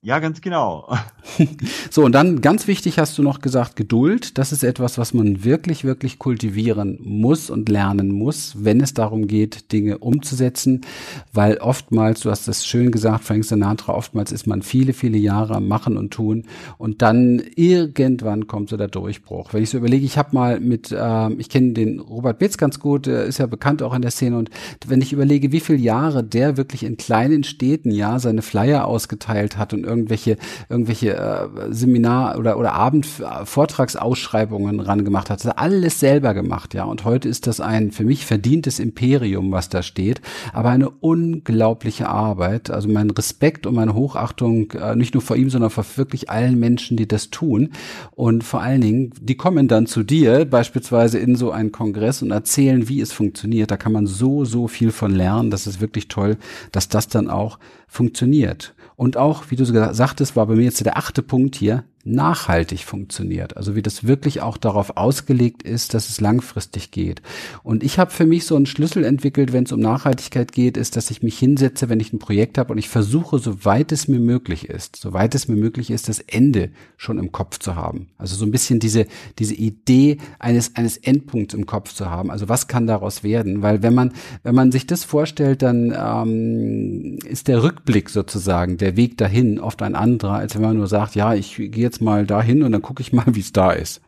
Ja, 0.00 0.20
ganz 0.20 0.40
genau. 0.40 0.88
so, 1.90 2.04
und 2.04 2.12
dann 2.12 2.40
ganz 2.40 2.68
wichtig 2.68 3.00
hast 3.00 3.18
du 3.18 3.22
noch 3.24 3.40
gesagt, 3.40 3.74
Geduld. 3.74 4.38
Das 4.38 4.52
ist 4.52 4.62
etwas, 4.62 4.96
was 4.96 5.12
man 5.12 5.42
wirklich, 5.42 5.82
wirklich 5.82 6.20
kultivieren 6.20 7.00
muss 7.02 7.50
und 7.50 7.68
lernen 7.68 8.12
muss, 8.12 8.54
wenn 8.60 8.80
es 8.80 8.94
darum 8.94 9.26
geht, 9.26 9.72
Dinge 9.72 9.98
umzusetzen. 9.98 10.82
Weil 11.32 11.58
oftmals, 11.58 12.20
du 12.20 12.30
hast 12.30 12.46
das 12.46 12.64
schön 12.64 12.92
gesagt, 12.92 13.24
Frank 13.24 13.44
Sinatra, 13.44 13.92
oftmals 13.92 14.30
ist 14.30 14.46
man 14.46 14.62
viele, 14.62 14.92
viele 14.92 15.18
Jahre 15.18 15.56
am 15.56 15.66
Machen 15.66 15.96
und 15.96 16.12
Tun 16.12 16.44
und 16.78 17.02
dann 17.02 17.42
irgendwann 17.56 18.46
kommt 18.46 18.70
so 18.70 18.76
der 18.76 18.88
Durchbruch. 18.88 19.52
Wenn 19.52 19.64
ich 19.64 19.70
so 19.70 19.78
überlege, 19.78 20.06
ich 20.06 20.16
habe 20.16 20.32
mal 20.32 20.60
mit, 20.60 20.92
äh, 20.92 21.32
ich 21.32 21.48
kenne 21.48 21.72
den 21.72 21.98
Robert 21.98 22.38
Betz 22.38 22.56
ganz 22.56 22.78
gut, 22.78 23.06
der 23.06 23.24
ist 23.24 23.38
ja 23.38 23.46
bekannt 23.46 23.82
auch 23.82 23.94
in 23.94 24.02
der 24.02 24.12
Szene 24.12 24.38
und 24.38 24.50
wenn 24.86 25.02
ich 25.02 25.12
überlege, 25.12 25.50
wie 25.50 25.60
viele 25.60 25.78
Jahre 25.78 26.22
der 26.22 26.56
wirklich 26.56 26.84
in 26.84 26.96
kleinen 26.96 27.42
Städten 27.42 27.90
ja 27.90 28.20
seine 28.20 28.42
Flyer 28.42 28.86
ausgeteilt 28.86 29.58
hat 29.58 29.74
und 29.74 29.87
irgendwelche, 29.88 30.36
irgendwelche 30.68 31.16
äh, 31.16 31.48
Seminar- 31.70 32.38
oder, 32.38 32.58
oder 32.58 32.74
Abendvortragsausschreibungen 32.74 34.80
ran 34.80 35.04
gemacht 35.04 35.30
hat. 35.30 35.44
Das 35.44 35.56
alles 35.56 36.00
selber 36.00 36.34
gemacht, 36.34 36.74
ja. 36.74 36.84
Und 36.84 37.04
heute 37.04 37.28
ist 37.28 37.46
das 37.46 37.60
ein 37.60 37.90
für 37.90 38.04
mich 38.04 38.26
verdientes 38.26 38.78
Imperium, 38.78 39.52
was 39.52 39.68
da 39.68 39.82
steht, 39.82 40.20
aber 40.52 40.70
eine 40.70 40.90
unglaubliche 40.90 42.08
Arbeit. 42.08 42.70
Also 42.70 42.88
mein 42.88 43.10
Respekt 43.10 43.66
und 43.66 43.74
meine 43.74 43.94
Hochachtung, 43.94 44.72
äh, 44.72 44.94
nicht 44.94 45.14
nur 45.14 45.22
vor 45.22 45.36
ihm, 45.36 45.50
sondern 45.50 45.70
vor 45.70 45.84
wirklich 45.96 46.30
allen 46.30 46.58
Menschen, 46.58 46.96
die 46.96 47.08
das 47.08 47.30
tun. 47.30 47.70
Und 48.12 48.44
vor 48.44 48.62
allen 48.62 48.80
Dingen, 48.80 49.10
die 49.20 49.36
kommen 49.36 49.68
dann 49.68 49.86
zu 49.86 50.02
dir, 50.02 50.44
beispielsweise 50.44 51.18
in 51.18 51.36
so 51.36 51.50
einen 51.50 51.72
Kongress 51.72 52.22
und 52.22 52.30
erzählen, 52.30 52.88
wie 52.88 53.00
es 53.00 53.12
funktioniert. 53.12 53.70
Da 53.70 53.76
kann 53.76 53.92
man 53.92 54.06
so, 54.06 54.44
so 54.44 54.68
viel 54.68 54.92
von 54.92 55.14
lernen. 55.14 55.50
Das 55.50 55.66
ist 55.66 55.80
wirklich 55.80 56.08
toll, 56.08 56.36
dass 56.72 56.88
das 56.88 57.08
dann 57.08 57.28
auch 57.28 57.58
funktioniert. 57.86 58.74
Und 58.98 59.16
auch, 59.16 59.44
wie 59.50 59.54
du 59.54 59.64
so 59.64 59.72
sagtest, 59.92 60.34
war 60.34 60.46
bei 60.46 60.56
mir 60.56 60.64
jetzt 60.64 60.84
der 60.84 60.96
achte 60.96 61.22
Punkt 61.22 61.54
hier, 61.54 61.84
nachhaltig 62.08 62.84
funktioniert. 62.84 63.56
Also 63.56 63.76
wie 63.76 63.82
das 63.82 64.06
wirklich 64.06 64.40
auch 64.40 64.56
darauf 64.56 64.96
ausgelegt 64.96 65.62
ist, 65.62 65.94
dass 65.94 66.08
es 66.08 66.20
langfristig 66.20 66.90
geht. 66.90 67.22
Und 67.62 67.82
ich 67.82 67.98
habe 67.98 68.10
für 68.10 68.26
mich 68.26 68.46
so 68.46 68.56
einen 68.56 68.66
Schlüssel 68.66 69.04
entwickelt, 69.04 69.52
wenn 69.52 69.64
es 69.64 69.72
um 69.72 69.80
Nachhaltigkeit 69.80 70.52
geht, 70.52 70.76
ist, 70.76 70.96
dass 70.96 71.10
ich 71.10 71.22
mich 71.22 71.38
hinsetze, 71.38 71.88
wenn 71.88 72.00
ich 72.00 72.12
ein 72.12 72.18
Projekt 72.18 72.58
habe 72.58 72.72
und 72.72 72.78
ich 72.78 72.88
versuche, 72.88 73.38
soweit 73.38 73.92
es 73.92 74.08
mir 74.08 74.20
möglich 74.20 74.68
ist, 74.68 74.96
soweit 74.96 75.34
es 75.34 75.48
mir 75.48 75.56
möglich 75.56 75.90
ist, 75.90 76.08
das 76.08 76.20
Ende 76.20 76.70
schon 76.96 77.18
im 77.18 77.32
Kopf 77.32 77.58
zu 77.58 77.76
haben. 77.76 78.08
Also 78.18 78.36
so 78.36 78.44
ein 78.44 78.50
bisschen 78.50 78.80
diese, 78.80 79.06
diese 79.38 79.54
Idee 79.54 80.18
eines, 80.38 80.76
eines 80.76 80.96
Endpunkts 80.96 81.54
im 81.54 81.66
Kopf 81.66 81.92
zu 81.92 82.10
haben. 82.10 82.30
Also 82.30 82.48
was 82.48 82.68
kann 82.68 82.86
daraus 82.86 83.22
werden? 83.22 83.62
Weil 83.62 83.82
wenn 83.82 83.94
man, 83.94 84.12
wenn 84.42 84.54
man 84.54 84.72
sich 84.72 84.86
das 84.86 85.04
vorstellt, 85.04 85.62
dann 85.62 85.94
ähm, 85.96 87.18
ist 87.24 87.48
der 87.48 87.62
Rückblick 87.62 88.10
sozusagen, 88.10 88.78
der 88.78 88.96
Weg 88.96 89.18
dahin 89.18 89.60
oft 89.60 89.82
ein 89.82 89.94
anderer, 89.94 90.34
als 90.34 90.54
wenn 90.54 90.62
man 90.62 90.76
nur 90.76 90.86
sagt, 90.86 91.14
ja, 91.14 91.34
ich 91.34 91.56
gehe 91.56 91.70
jetzt 91.70 91.97
mal 92.00 92.26
dahin 92.26 92.62
und 92.62 92.72
dann 92.72 92.82
gucke 92.82 93.02
ich 93.02 93.12
mal, 93.12 93.24
wie 93.34 93.40
es 93.40 93.52
da 93.52 93.72
ist. 93.72 94.00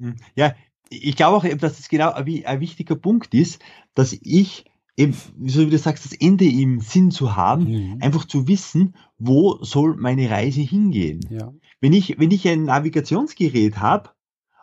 Hm. 0.00 0.16
Ja, 0.34 0.54
ich 0.90 1.16
glaube 1.16 1.36
auch, 1.36 1.58
dass 1.58 1.76
das 1.76 1.88
genau 1.88 2.12
ein, 2.12 2.46
ein 2.46 2.60
wichtiger 2.60 2.96
Punkt 2.96 3.34
ist, 3.34 3.60
dass 3.94 4.16
ich 4.22 4.64
eben, 4.96 5.14
so 5.46 5.66
wie 5.66 5.70
du 5.70 5.78
sagst, 5.78 6.04
das 6.04 6.12
Ende 6.12 6.44
im 6.44 6.80
Sinn 6.80 7.10
zu 7.10 7.36
haben, 7.36 7.70
mhm. 7.70 7.98
einfach 8.00 8.24
zu 8.24 8.48
wissen, 8.48 8.94
wo 9.18 9.62
soll 9.62 9.96
meine 9.96 10.28
Reise 10.28 10.60
hingehen. 10.60 11.20
Ja. 11.30 11.52
Wenn 11.80 11.92
ich, 11.92 12.18
wenn 12.18 12.32
ich 12.32 12.46
ein 12.48 12.64
Navigationsgerät 12.64 13.78
habe 13.78 14.10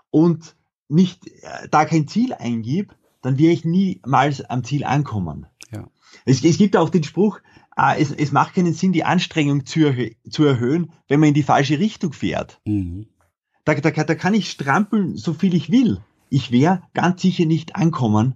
und 0.09 0.55
nicht 0.89 1.27
äh, 1.27 1.67
da 1.71 1.85
kein 1.85 2.07
Ziel 2.07 2.33
eingib, 2.33 2.95
dann 3.21 3.37
werde 3.37 3.53
ich 3.53 3.65
niemals 3.65 4.41
am 4.41 4.63
Ziel 4.63 4.83
ankommen. 4.83 5.47
Ja. 5.71 5.87
Es, 6.25 6.43
es 6.43 6.57
gibt 6.57 6.75
auch 6.75 6.89
den 6.89 7.03
Spruch, 7.03 7.39
äh, 7.77 8.01
es, 8.01 8.11
es 8.11 8.31
macht 8.31 8.55
keinen 8.55 8.73
Sinn, 8.73 8.93
die 8.93 9.03
Anstrengung 9.03 9.65
zu, 9.65 9.85
erhö 9.85 10.09
zu 10.29 10.43
erhöhen, 10.43 10.91
wenn 11.07 11.19
man 11.19 11.29
in 11.29 11.35
die 11.35 11.43
falsche 11.43 11.79
Richtung 11.79 12.13
fährt. 12.13 12.59
Mhm. 12.65 13.07
Da, 13.63 13.73
da, 13.73 13.91
da 13.91 14.15
kann 14.15 14.33
ich 14.33 14.49
strampeln, 14.49 15.17
so 15.17 15.33
viel 15.33 15.53
ich 15.55 15.71
will. 15.71 15.99
Ich 16.29 16.51
werde 16.51 16.83
ganz 16.93 17.21
sicher 17.21 17.45
nicht 17.45 17.75
ankommen, 17.75 18.35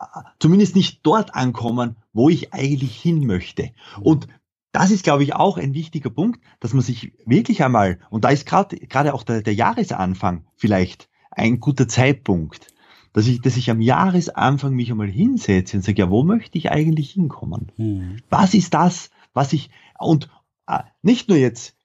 äh, 0.00 0.04
zumindest 0.38 0.76
nicht 0.76 1.00
dort 1.04 1.34
ankommen, 1.34 1.96
wo 2.12 2.28
ich 2.28 2.52
eigentlich 2.52 3.00
hin 3.00 3.26
möchte. 3.26 3.70
Mhm. 3.96 4.02
Und 4.02 4.28
das 4.72 4.90
ist, 4.90 5.04
glaube 5.04 5.22
ich, 5.22 5.34
auch 5.34 5.56
ein 5.56 5.72
wichtiger 5.72 6.10
Punkt, 6.10 6.40
dass 6.58 6.72
man 6.72 6.82
sich 6.82 7.12
wirklich 7.24 7.62
einmal, 7.62 8.00
und 8.10 8.24
da 8.24 8.30
ist 8.30 8.44
gerade 8.44 8.76
gerade 8.76 9.14
auch 9.14 9.22
der, 9.22 9.42
der 9.42 9.54
Jahresanfang 9.54 10.46
vielleicht 10.56 11.08
ein 11.30 11.60
guter 11.60 11.86
Zeitpunkt, 11.86 12.73
dass 13.14 13.28
ich, 13.28 13.40
dass 13.40 13.56
ich 13.56 13.70
am 13.70 13.80
Jahresanfang 13.80 14.74
mich 14.74 14.90
einmal 14.90 15.08
hinsetze 15.08 15.76
und 15.76 15.82
sage, 15.84 16.02
ja, 16.02 16.10
wo 16.10 16.24
möchte 16.24 16.58
ich 16.58 16.70
eigentlich 16.70 17.12
hinkommen? 17.12 17.70
Mhm. 17.76 18.16
Was 18.28 18.54
ist 18.54 18.74
das, 18.74 19.10
was 19.32 19.52
ich, 19.52 19.70
und 19.98 20.28
äh, 20.66 20.80
nicht 21.00 21.28
nur 21.28 21.38
jetzt 21.38 21.76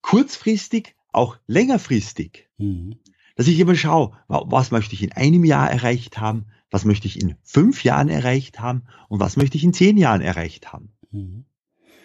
kurzfristig, 0.00 0.94
auch 1.12 1.38
längerfristig, 1.48 2.48
mhm. 2.56 3.00
dass 3.34 3.48
ich 3.48 3.58
immer 3.58 3.74
schaue, 3.74 4.12
was 4.28 4.70
möchte 4.70 4.94
ich 4.94 5.02
in 5.02 5.12
einem 5.12 5.44
Jahr 5.44 5.68
erreicht 5.68 6.18
haben, 6.18 6.46
was 6.70 6.84
möchte 6.84 7.08
ich 7.08 7.20
in 7.20 7.34
fünf 7.42 7.82
Jahren 7.82 8.08
erreicht 8.08 8.60
haben 8.60 8.84
und 9.08 9.18
was 9.18 9.36
möchte 9.36 9.56
ich 9.56 9.64
in 9.64 9.72
zehn 9.72 9.96
Jahren 9.96 10.20
erreicht 10.20 10.72
haben. 10.72 10.92
Mhm. 11.10 11.46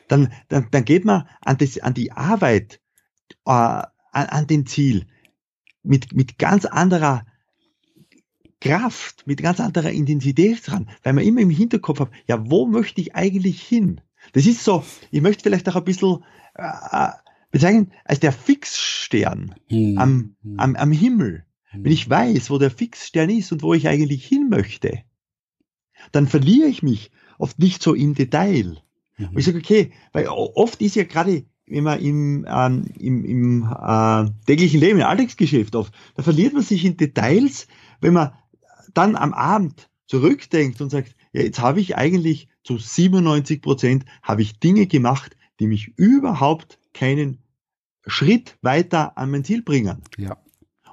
Dann, 0.08 0.34
dann, 0.50 0.70
dann 0.72 0.86
geht 0.86 1.06
man 1.06 1.28
an, 1.41 1.58
das, 1.60 1.78
an 1.78 1.94
die 1.94 2.13
Arbeit, 2.13 2.82
äh, 3.46 3.52
an, 3.52 3.86
an 4.12 4.48
den 4.48 4.65
Ziel 4.65 5.06
mit, 5.84 6.13
mit 6.13 6.39
ganz 6.39 6.65
anderer 6.65 7.26
Kraft, 8.62 9.24
mit 9.26 9.41
ganz 9.41 9.60
anderer 9.60 9.91
Intensität 9.91 10.65
dran, 10.65 10.88
weil 11.04 11.13
man 11.13 11.26
immer 11.26 11.41
im 11.41 11.50
Hinterkopf 11.50 12.00
hat, 12.00 12.12
ja, 12.28 12.50
wo 12.50 12.65
möchte 12.65 13.02
ich 13.02 13.15
eigentlich 13.15 13.62
hin? 13.62 14.02
Das 14.34 14.45
ist 14.45 14.63
so, 14.63 14.86
ich 15.10 15.21
möchte 15.21 15.43
vielleicht 15.43 15.67
auch 15.67 15.76
ein 15.76 15.84
bisschen 15.84 16.24
äh, 16.54 17.10
bezeichnen 17.52 17.91
als 18.06 18.19
der 18.19 18.32
Fixstern 18.32 19.56
hm. 19.67 19.97
am, 19.97 20.36
hm. 20.43 20.60
am, 20.60 20.76
am 20.76 20.91
Himmel. 20.91 21.45
Hm. 21.71 21.84
Wenn 21.84 21.91
ich 21.91 22.10
weiß, 22.10 22.52
wo 22.52 22.60
der 22.60 22.71
Fixstern 22.71 23.30
ist 23.30 23.52
und 23.52 23.63
wo 23.63 23.74
ich 23.74 23.88
eigentlich 23.88 24.26
hin 24.26 24.47
möchte, 24.50 25.02
dann 26.12 26.28
verliere 26.28 26.67
ich 26.67 26.84
mich 26.84 27.12
oft 27.39 27.60
nicht 27.60 27.82
so 27.82 27.93
im 27.93 28.15
Detail. 28.15 28.78
Mhm. 29.17 29.28
Und 29.30 29.38
ich 29.38 29.45
sage, 29.45 29.58
okay, 29.58 29.91
weil 30.13 30.28
oft 30.28 30.82
ist 30.82 30.95
ja 30.95 31.04
gerade 31.04 31.45
wenn 31.67 31.84
man 31.86 32.00
im, 32.02 32.45
ähm, 32.50 32.86
im, 33.00 33.24
im 33.24 33.63
äh, 33.63 34.26
täglichen 34.45 34.80
Leben, 34.80 35.00
im 35.00 35.06
Alltagsgeschäft 35.06 35.76
oft, 35.76 35.93
da 36.15 36.24
verliert 36.24 36.54
man 36.54 36.63
sich 36.63 36.84
in 36.84 36.97
Details, 36.97 37.67
wenn 38.02 38.13
man 38.13 38.34
dann 38.93 39.15
am 39.15 39.34
Abend 39.34 39.89
zurückdenkt 40.08 40.82
und 40.82 40.89
sagt, 40.89 41.15
ja, 41.34 41.41
jetzt 41.41 41.60
habe 41.60 41.80
ich 41.80 41.95
eigentlich 41.95 42.47
zu 42.63 42.77
97 42.77 43.62
Prozent 43.62 44.06
habe 44.21 44.41
ich 44.41 44.60
Dinge 44.60 44.88
gemacht, 44.88 45.36
die 45.60 45.67
mich 45.67 45.93
überhaupt 45.97 46.80
keinen 46.93 47.39
Schritt 48.06 48.58
weiter 48.62 49.17
an 49.17 49.32
mein 49.32 49.43
Ziel 49.43 49.62
bringen. 49.62 50.01
Ja. 50.17 50.38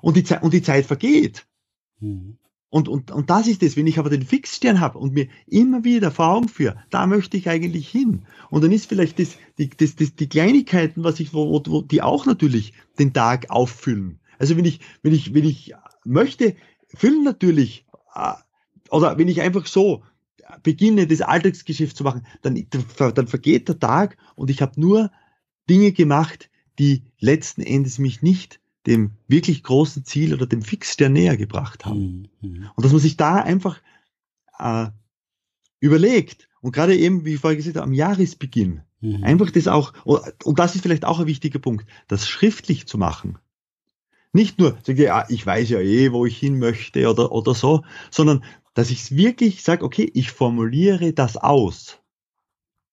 Und 0.00 0.16
die, 0.16 0.24
Zeit, 0.24 0.42
und 0.42 0.52
die 0.52 0.62
Zeit 0.62 0.87
vergeht. 0.87 1.46
Mhm. 2.00 2.38
Und, 2.70 2.88
und, 2.88 3.11
und 3.11 3.30
das 3.30 3.46
ist 3.46 3.62
es, 3.62 3.76
wenn 3.76 3.87
ich 3.87 3.98
aber 3.98 4.11
den 4.11 4.22
Fixstern 4.22 4.78
habe 4.80 4.98
und 4.98 5.14
mir 5.14 5.28
immer 5.46 5.84
wieder 5.84 6.11
vor 6.11 6.28
Augen 6.28 6.48
führe, 6.48 6.76
da 6.90 7.06
möchte 7.06 7.38
ich 7.38 7.48
eigentlich 7.48 7.88
hin. 7.88 8.26
Und 8.50 8.62
dann 8.62 8.72
ist 8.72 8.87
vielleicht 8.87 9.18
das, 9.18 9.37
die, 9.56 9.70
das, 9.70 9.96
das, 9.96 10.14
die 10.14 10.28
Kleinigkeiten, 10.28 11.02
was 11.02 11.18
ich, 11.18 11.32
wo, 11.32 11.62
wo, 11.66 11.80
die 11.80 12.02
auch 12.02 12.26
natürlich 12.26 12.74
den 12.98 13.14
Tag 13.14 13.48
auffüllen. 13.48 14.20
Also 14.38 14.56
wenn 14.56 14.66
ich, 14.66 14.80
wenn 15.02 15.14
ich, 15.14 15.32
wenn 15.32 15.44
ich 15.44 15.72
möchte, 16.04 16.56
füllen 16.88 17.24
natürlich 17.24 17.87
oder 18.90 19.18
wenn 19.18 19.28
ich 19.28 19.40
einfach 19.40 19.66
so 19.66 20.02
beginne, 20.62 21.07
das 21.07 21.20
Alltagsgeschäft 21.20 21.96
zu 21.96 22.04
machen, 22.04 22.26
dann, 22.42 22.66
dann 23.14 23.26
vergeht 23.26 23.68
der 23.68 23.78
Tag 23.78 24.16
und 24.35 24.50
ich 24.50 24.62
habe 24.62 24.81
nur 24.81 25.11
Dinge 25.68 25.92
gemacht, 25.92 26.50
die 26.78 27.02
letzten 27.18 27.62
Endes 27.62 27.98
mich 27.98 28.22
nicht 28.22 28.61
dem 28.87 29.12
wirklich 29.26 29.62
großen 29.62 30.04
Ziel 30.04 30.33
oder 30.33 30.46
dem 30.46 30.62
Fixstern 30.62 31.12
näher 31.12 31.37
gebracht 31.37 31.85
haben. 31.85 32.28
Mhm, 32.40 32.48
mhm. 32.48 32.70
Und 32.74 32.85
dass 32.85 32.92
man 32.92 33.00
sich 33.00 33.16
da 33.16 33.37
einfach 33.37 33.81
äh, 34.59 34.87
überlegt 35.81 36.48
und 36.61 36.72
gerade 36.72 36.96
eben, 36.96 37.24
wie 37.24 37.35
ich 37.35 37.40
vorher 37.40 37.57
gesagt 37.57 37.76
habe, 37.76 37.85
am 37.85 37.92
Jahresbeginn, 37.92 38.83
mhm. 39.00 39.24
einfach 39.24 39.50
das 39.50 39.68
auch, 39.68 39.92
und 40.04 40.59
das 40.59 40.74
ist 40.74 40.83
vielleicht 40.83 41.04
auch 41.04 41.20
ein 41.20 41.26
wichtiger 41.26 41.59
Punkt, 41.59 41.87
das 42.07 42.26
schriftlich 42.26 42.87
zu 42.87 42.96
machen. 42.96 43.38
Nicht 44.33 44.59
nur, 44.59 44.79
ja, 44.87 45.25
ich 45.29 45.45
weiß 45.45 45.71
ja 45.71 45.81
eh, 45.81 46.12
wo 46.12 46.27
ich 46.27 46.38
hin 46.38 46.59
möchte 46.59 47.09
oder, 47.09 47.33
oder 47.33 47.55
so, 47.55 47.85
sondern 48.11 48.45
dass 48.75 48.91
ich 48.91 49.11
wirklich 49.17 49.62
sage, 49.62 49.85
okay, 49.85 50.11
ich 50.14 50.31
formuliere 50.31 51.12
das 51.12 51.37
aus. 51.37 51.97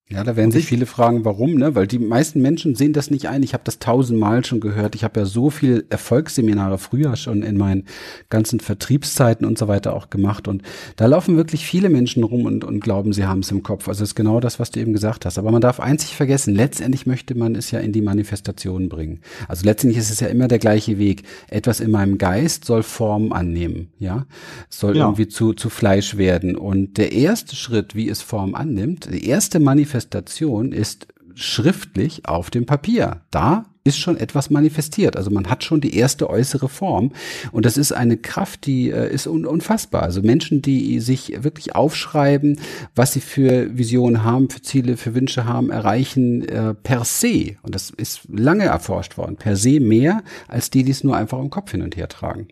Ja, 0.07 0.23
da 0.23 0.35
werden 0.35 0.51
sich 0.51 0.67
viele 0.67 0.85
fragen, 0.85 1.25
warum, 1.25 1.55
ne? 1.55 1.73
Weil 1.73 1.87
die 1.87 1.97
meisten 1.97 2.39
Menschen 2.39 2.75
sehen 2.75 2.93
das 2.93 3.09
nicht 3.09 3.27
ein. 3.27 3.41
Ich 3.41 3.53
habe 3.53 3.63
das 3.63 3.79
tausendmal 3.79 4.45
schon 4.45 4.59
gehört. 4.59 4.93
Ich 4.93 5.03
habe 5.03 5.21
ja 5.21 5.25
so 5.25 5.49
viel 5.49 5.83
Erfolgsseminare 5.89 6.77
früher 6.77 7.15
schon 7.15 7.41
in 7.41 7.57
meinen 7.57 7.85
ganzen 8.29 8.59
Vertriebszeiten 8.59 9.47
und 9.47 9.57
so 9.57 9.67
weiter 9.67 9.95
auch 9.95 10.11
gemacht. 10.11 10.47
Und 10.47 10.61
da 10.95 11.07
laufen 11.07 11.37
wirklich 11.37 11.65
viele 11.65 11.89
Menschen 11.89 12.23
rum 12.23 12.45
und, 12.45 12.63
und 12.63 12.81
glauben, 12.81 13.13
sie 13.13 13.25
haben 13.25 13.39
es 13.39 13.49
im 13.49 13.63
Kopf. 13.63 13.87
Also 13.87 14.01
das 14.01 14.09
ist 14.09 14.15
genau 14.15 14.39
das, 14.39 14.59
was 14.59 14.69
du 14.69 14.79
eben 14.79 14.93
gesagt 14.93 15.25
hast. 15.25 15.39
Aber 15.39 15.49
man 15.49 15.59
darf 15.59 15.79
eins 15.79 16.03
nicht 16.03 16.13
vergessen, 16.13 16.53
letztendlich 16.53 17.07
möchte 17.07 17.33
man 17.33 17.55
es 17.55 17.71
ja 17.71 17.79
in 17.79 17.91
die 17.91 18.03
Manifestation 18.03 18.89
bringen. 18.89 19.21
Also 19.47 19.65
letztendlich 19.65 19.97
ist 19.97 20.11
es 20.11 20.19
ja 20.19 20.27
immer 20.27 20.47
der 20.47 20.59
gleiche 20.59 20.99
Weg. 20.99 21.23
Etwas 21.49 21.79
in 21.79 21.89
meinem 21.89 22.19
Geist 22.19 22.65
soll 22.65 22.83
Form 22.83 23.33
annehmen, 23.33 23.89
ja? 23.97 24.27
Es 24.69 24.81
soll 24.81 24.97
ja. 24.97 25.05
irgendwie 25.05 25.27
zu, 25.27 25.53
zu 25.53 25.71
Fleisch 25.71 26.15
werden. 26.15 26.55
Und 26.55 26.99
der 26.99 27.11
erste 27.11 27.55
Schritt, 27.55 27.95
wie 27.95 28.07
es 28.07 28.21
Form 28.21 28.53
annimmt, 28.53 29.09
die 29.11 29.25
erste 29.25 29.59
Manifestation 29.59 29.94
Manifestation 29.95 30.73
ist 30.73 31.07
schriftlich 31.35 32.27
auf 32.27 32.49
dem 32.49 32.65
Papier. 32.65 33.21
Da 33.31 33.65
ist 33.85 33.97
schon 33.97 34.17
etwas 34.17 34.49
manifestiert. 34.49 35.15
Also 35.15 35.31
man 35.31 35.49
hat 35.49 35.63
schon 35.63 35.79
die 35.79 35.95
erste 35.95 36.29
äußere 36.29 36.67
Form. 36.67 37.13
Und 37.53 37.65
das 37.65 37.77
ist 37.77 37.93
eine 37.93 38.17
Kraft, 38.17 38.65
die 38.65 38.89
äh, 38.89 39.13
ist 39.13 39.25
un 39.25 39.45
unfassbar. 39.45 40.01
Also 40.03 40.21
Menschen, 40.21 40.61
die 40.61 40.99
sich 40.99 41.43
wirklich 41.43 41.75
aufschreiben, 41.75 42.59
was 42.93 43.13
sie 43.13 43.21
für 43.21 43.77
Visionen 43.77 44.23
haben, 44.23 44.49
für 44.49 44.61
Ziele, 44.61 44.97
für 44.97 45.15
Wünsche 45.15 45.45
haben, 45.45 45.69
erreichen 45.69 46.43
äh, 46.49 46.73
per 46.73 47.05
se. 47.05 47.55
Und 47.61 47.73
das 47.73 47.89
ist 47.89 48.21
lange 48.27 48.65
erforscht 48.65 49.17
worden. 49.17 49.37
Per 49.37 49.55
se 49.55 49.79
mehr, 49.79 50.23
als 50.49 50.71
die, 50.71 50.83
die 50.83 50.91
es 50.91 51.05
nur 51.05 51.15
einfach 51.15 51.39
im 51.39 51.49
Kopf 51.49 51.71
hin 51.71 51.83
und 51.83 51.95
her 51.95 52.09
tragen. 52.09 52.49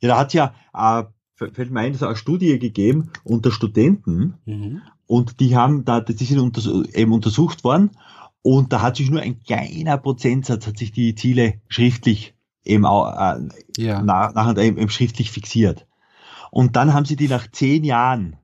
Ja, 0.00 0.08
da 0.08 0.18
hat 0.18 0.32
ja, 0.32 0.54
äh, 0.72 1.04
fällt 1.38 1.70
mir 1.70 1.80
ein, 1.80 1.94
so 1.94 2.06
eine 2.06 2.16
Studie 2.16 2.58
gegeben 2.58 3.10
unter 3.24 3.52
Studenten. 3.52 4.34
Mhm. 4.44 4.82
Und 5.06 5.40
die 5.40 5.56
haben 5.56 5.84
da, 5.84 6.00
die 6.00 6.24
sind 6.24 6.38
unter, 6.38 6.62
eben 6.94 7.12
untersucht 7.12 7.64
worden. 7.64 7.90
Und 8.42 8.72
da 8.72 8.82
hat 8.82 8.96
sich 8.96 9.10
nur 9.10 9.20
ein 9.20 9.40
kleiner 9.42 9.98
Prozentsatz, 9.98 10.66
hat 10.66 10.78
sich 10.78 10.92
die 10.92 11.14
Ziele 11.14 11.60
schriftlich 11.68 12.34
eben 12.64 12.84
auch, 12.84 13.12
äh, 13.12 13.48
ja. 13.76 14.02
nach, 14.02 14.34
nachher 14.34 14.56
eben, 14.58 14.78
eben 14.78 14.90
schriftlich 14.90 15.30
fixiert. 15.30 15.86
Und 16.50 16.76
dann 16.76 16.92
haben 16.92 17.04
sie 17.04 17.16
die 17.16 17.28
nach 17.28 17.50
zehn 17.50 17.84
Jahren 17.84 18.36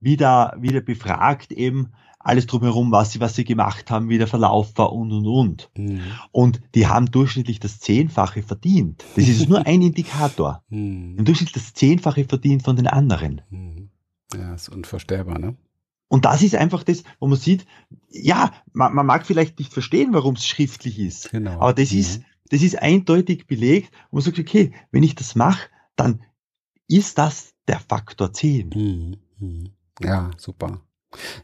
wieder, 0.00 0.54
wieder 0.58 0.80
befragt, 0.80 1.52
eben 1.52 1.92
alles 2.24 2.46
drumherum, 2.46 2.90
was 2.90 3.12
sie, 3.12 3.20
was 3.20 3.36
sie 3.36 3.44
gemacht 3.44 3.90
haben, 3.90 4.08
wie 4.08 4.18
der 4.18 4.26
Verlauf 4.26 4.72
war 4.76 4.92
und, 4.92 5.12
und, 5.12 5.26
und. 5.26 5.70
Mhm. 5.76 6.00
Und 6.32 6.60
die 6.74 6.86
haben 6.86 7.10
durchschnittlich 7.10 7.60
das 7.60 7.78
Zehnfache 7.78 8.42
verdient. 8.42 9.04
Das 9.14 9.28
ist 9.28 9.48
nur 9.48 9.66
ein 9.66 9.82
Indikator. 9.82 10.64
Mhm. 10.70 11.16
Im 11.18 11.24
Durchschnitt 11.24 11.54
das 11.54 11.74
Zehnfache 11.74 12.24
verdient 12.24 12.62
von 12.62 12.76
den 12.76 12.86
anderen. 12.86 13.42
Mhm. 13.50 13.90
Ja, 14.34 14.54
ist 14.54 14.70
unvorstellbar, 14.70 15.38
ne? 15.38 15.56
Und 16.08 16.24
das 16.24 16.42
ist 16.42 16.54
einfach 16.54 16.82
das, 16.82 17.04
wo 17.18 17.26
man 17.26 17.38
sieht, 17.38 17.66
ja, 18.08 18.52
man, 18.72 18.94
man 18.94 19.06
mag 19.06 19.26
vielleicht 19.26 19.58
nicht 19.58 19.72
verstehen, 19.72 20.12
warum 20.12 20.34
es 20.34 20.46
schriftlich 20.46 20.98
ist. 20.98 21.30
Genau. 21.30 21.60
Aber 21.60 21.74
das 21.74 21.92
mhm. 21.92 21.98
ist, 21.98 22.22
das 22.50 22.62
ist 22.62 22.80
eindeutig 22.80 23.46
belegt. 23.46 23.92
Und 24.10 24.14
man 24.14 24.22
sagt, 24.22 24.38
okay, 24.38 24.72
wenn 24.92 25.02
ich 25.02 25.14
das 25.14 25.34
mache, 25.34 25.68
dann 25.96 26.22
ist 26.88 27.18
das 27.18 27.54
der 27.68 27.80
Faktor 27.80 28.32
10. 28.32 28.68
Mhm. 28.68 29.16
Mhm. 29.38 29.70
Ja, 30.00 30.30
super. 30.36 30.80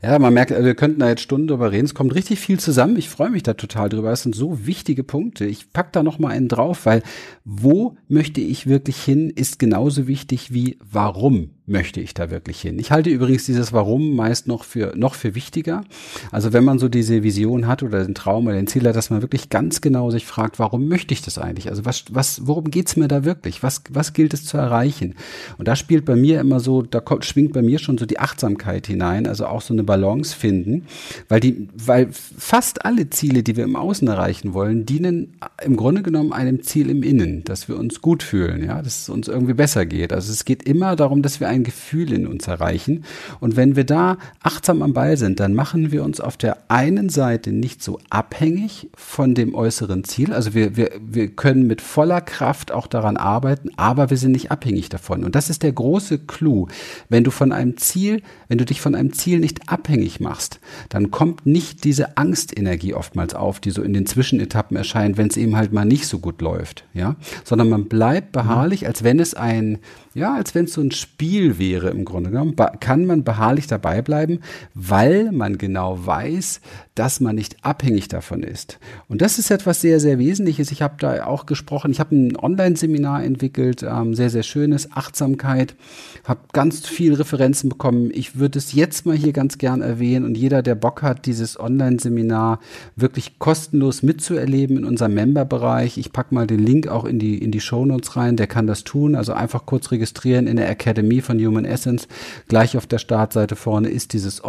Ja, 0.03 0.19
man 0.19 0.35
merkt, 0.35 0.51
wir 0.51 0.75
könnten 0.75 1.01
da 1.01 1.09
jetzt 1.09 1.23
Stunden 1.23 1.49
drüber 1.49 1.73
reden. 1.73 1.85
Es 1.85 1.95
kommt 1.95 2.15
richtig 2.15 2.41
viel 2.41 2.59
zusammen. 2.59 2.97
Ich 2.97 3.09
freue 3.09 3.31
mich 3.31 3.43
da 3.43 3.55
total 3.55 3.89
drüber. 3.89 4.13
Es 4.13 4.23
sind 4.23 4.35
so 4.35 4.67
wichtige 4.67 5.05
Punkte. 5.05 5.47
Ich 5.47 5.73
pack 5.73 5.93
da 5.93 6.03
noch 6.03 6.19
mal 6.19 6.29
einen 6.29 6.49
drauf, 6.49 6.87
weil 6.87 7.03
wo 7.45 7.97
möchte 8.09 8.41
ich 8.41 8.67
wirklich 8.67 9.03
hin, 9.03 9.31
ist 9.31 9.59
genauso 9.59 10.07
wichtig 10.07 10.53
wie 10.53 10.79
warum 10.81 11.51
möchte 11.71 12.01
ich 12.01 12.15
da 12.15 12.31
wirklich 12.31 12.61
hin? 12.61 12.79
Ich 12.79 12.91
halte 12.91 13.11
übrigens 13.11 13.47
dieses 13.47 13.73
Warum 13.73 14.15
meist 14.17 14.47
noch 14.47 14.65
für, 14.65 14.93
noch 14.97 15.15
für 15.15 15.35
wichtiger. 15.35 15.85
Also 16.31 16.53
wenn 16.53 16.65
man 16.65 16.79
so 16.79 16.89
diese 16.89 17.23
Vision 17.23 17.67
hat 17.67 17.83
oder 17.83 18.05
den 18.05 18.15
Traum 18.15 18.47
oder 18.47 18.57
den 18.57 18.67
Ziel 18.67 18.87
hat, 18.87 18.97
dass 18.97 19.11
man 19.11 19.23
wirklich 19.23 19.49
ganz 19.49 19.81
genau 19.81 20.11
sich 20.11 20.27
fragt, 20.27 20.59
warum 20.59 20.89
möchte 20.89 21.15
ich 21.15 21.23
das 21.23 21.39
eigentlich? 21.39 21.69
Also 21.69 21.85
was, 21.85 22.05
was, 22.11 22.47
worum 22.47 22.71
geht's 22.71 22.97
mir 22.97 23.09
da 23.09 23.25
wirklich? 23.25 23.63
Was, 23.63 23.83
was 23.91 24.13
gilt 24.13 24.35
es 24.35 24.45
zu 24.45 24.57
erreichen? 24.57 25.15
Und 25.59 25.69
da 25.69 25.77
spielt 25.77 26.05
bei 26.05 26.17
mir 26.17 26.41
immer 26.41 26.61
so, 26.61 26.83
da 26.83 27.01
kommt, 27.01 27.25
schwingt 27.25 27.53
bei 27.53 27.63
mir 27.63 27.79
schon 27.79 27.99
so 27.99 28.07
die 28.07 28.19
Achtsamkeit 28.19 28.87
hinein, 28.87 29.27
also 29.27 29.47
auch 29.47 29.63
so 29.63 29.73
eine 29.73 29.85
Balance 29.85 30.37
finden, 30.37 30.87
weil 31.29 31.41
die, 31.41 31.69
weil 31.75 32.09
fast 32.11 32.85
alle 32.85 33.11
Ziele, 33.11 33.43
die 33.43 33.57
wir 33.57 33.65
im 33.65 33.77
Außen 33.77 34.09
erreichen 34.09 34.53
wollen, 34.55 34.87
dienen 34.87 35.37
im 35.65 35.77
Grunde 35.77 36.03
genommen 36.03 36.33
einem 36.33 36.63
Ziel 36.63 36.91
im 36.91 37.03
Innen, 37.03 37.45
dass 37.45 37.69
wir 37.69 37.79
uns 37.79 38.01
gut 38.01 38.23
fühlen, 38.23 38.65
ja, 38.65 38.83
dass 38.83 39.03
es 39.03 39.09
uns 39.09 39.29
irgendwie 39.29 39.55
besser 39.55 39.87
geht. 39.87 40.13
Also 40.13 40.33
es 40.33 40.45
geht 40.45 40.65
immer 40.65 40.97
darum, 40.97 41.23
dass 41.23 41.41
wir 41.41 41.49
ein 41.49 41.60
ein 41.61 41.65
Gefühl 41.65 42.13
in 42.13 42.27
uns 42.27 42.47
erreichen. 42.49 43.05
Und 43.39 43.57
wenn 43.57 43.77
wir 43.77 43.85
da 43.85 44.19
achtsam 44.43 44.83
am 44.83 44.93
Ball 44.93 45.17
sind, 45.17 45.41
dann 45.41 45.55
machen 45.55 45.93
wir 45.93 46.03
uns 46.03 46.21
auf 46.21 46.37
der 46.37 46.59
einen 46.69 47.09
Seite 47.09 47.53
nicht 47.53 47.83
so 47.83 47.99
abhängig 48.11 48.91
von 48.95 49.35
dem 49.35 49.55
äußeren 49.55 50.05
Ziel. 50.05 50.33
Also 50.33 50.55
wir, 50.55 50.77
wir, 50.77 50.91
wir 51.01 51.29
können 51.29 51.67
mit 51.67 51.81
voller 51.81 52.21
Kraft 52.21 52.73
auch 52.73 52.87
daran 52.87 53.17
arbeiten, 53.17 53.71
aber 53.77 54.11
wir 54.11 54.17
sind 54.17 54.33
nicht 54.33 54.51
abhängig 54.51 54.89
davon. 54.89 55.25
Und 55.25 55.35
das 55.35 55.51
ist 55.51 55.63
der 55.63 55.73
große 55.73 56.21
Clou. 56.21 56.69
Wenn 57.09 57.25
du 57.25 57.31
von 57.31 57.53
einem 57.53 57.77
Ziel, 57.77 58.23
wenn 58.49 58.59
du 58.59 58.65
dich 58.65 58.81
von 58.81 58.95
einem 58.95 59.13
Ziel 59.13 59.41
nicht 59.41 59.69
abhängig 59.69 60.21
machst, 60.21 60.61
dann 60.89 61.11
kommt 61.11 61.47
nicht 61.47 61.85
diese 61.85 62.17
Angstenergie 62.17 62.95
oftmals 62.95 63.35
auf, 63.35 63.61
die 63.61 63.71
so 63.71 63.83
in 63.83 63.93
den 63.93 64.07
Zwischenetappen 64.07 64.77
erscheint, 64.77 65.17
wenn 65.17 65.29
es 65.29 65.37
eben 65.37 65.57
halt 65.57 65.73
mal 65.73 65.85
nicht 65.85 66.07
so 66.07 66.19
gut 66.19 66.41
läuft, 66.41 66.85
ja, 66.95 67.17
sondern 67.45 67.69
man 67.69 67.87
bleibt 67.87 68.33
beharrlich, 68.33 68.87
als 68.87 69.05
wenn 69.05 69.21
es 69.21 69.35
ein, 69.35 69.79
ja, 70.15 70.35
als 70.35 70.55
wenn 70.55 70.65
es 70.65 70.73
so 70.73 70.81
ein 70.81 70.91
Spiel 70.91 71.59
wäre 71.59 71.91
im 71.91 72.05
Grunde 72.05 72.31
genommen, 72.31 72.57
kann 72.81 73.07
man 73.07 73.25
beharrlich 73.25 73.67
dabei 73.67 74.03
bleiben, 74.03 74.41
weil 74.75 75.31
man 75.33 75.59
genau 75.59 76.05
weiß, 76.05 76.61
dass 77.01 77.19
man 77.19 77.35
nicht 77.35 77.57
abhängig 77.65 78.09
davon 78.09 78.43
ist. 78.43 78.79
Und 79.09 79.23
das 79.23 79.39
ist 79.39 79.51
etwas 79.51 79.81
sehr, 79.81 80.01
sehr 80.01 80.19
Wesentliches. 80.19 80.71
Ich 80.71 80.83
habe 80.83 80.97
da 80.99 81.25
auch 81.25 81.47
gesprochen, 81.47 81.93
ich 81.93 81.99
habe 81.99 82.15
ein 82.15 82.37
Online-Seminar 82.37 83.25
entwickelt, 83.25 83.83
ähm, 83.83 84.15
sehr, 84.15 84.29
sehr 84.29 84.43
schönes, 84.43 84.93
Achtsamkeit, 84.93 85.77
habe 86.25 86.41
ganz 86.53 86.87
viel 86.87 87.15
Referenzen 87.15 87.71
bekommen. 87.71 88.11
Ich 88.13 88.39
würde 88.39 88.59
es 88.59 88.75
jetzt 88.75 89.07
mal 89.07 89.17
hier 89.17 89.33
ganz 89.33 89.57
gern 89.57 89.81
erwähnen 89.81 90.27
und 90.27 90.37
jeder, 90.37 90.63
der 90.63 90.75
Bock 90.75 91.01
hat, 91.01 91.25
dieses 91.25 91.59
Online-Seminar 91.59 92.61
wirklich 92.97 93.39
kostenlos 93.39 94.03
mitzuerleben 94.03 94.77
in 94.77 94.85
unserem 94.85 95.15
Member-Bereich. 95.15 95.97
Ich 95.97 96.13
packe 96.13 96.35
mal 96.35 96.47
den 96.47 96.61
Link 96.61 96.87
auch 96.87 97.07
in 97.07 97.19
die, 97.19 97.39
in 97.39 97.51
die 97.51 97.63
Show 97.63 97.87
Notes 97.87 98.15
rein, 98.15 98.37
der 98.37 98.47
kann 98.47 98.67
das 98.67 98.85
tun. 98.85 99.15
Also 99.15 99.33
einfach 99.33 99.65
kurz 99.65 99.91
registrieren 99.91 100.47
in 100.47 100.59
der 100.59 100.69
Academy 100.69 101.23
von 101.23 101.43
Human 101.43 101.65
Essence. 101.65 102.09
Gleich 102.49 102.77
auf 102.77 102.87
der 102.87 102.99
Startseite 102.99 103.57
vorne 103.57 103.89
ist 103.89 104.13
dieses 104.13 104.45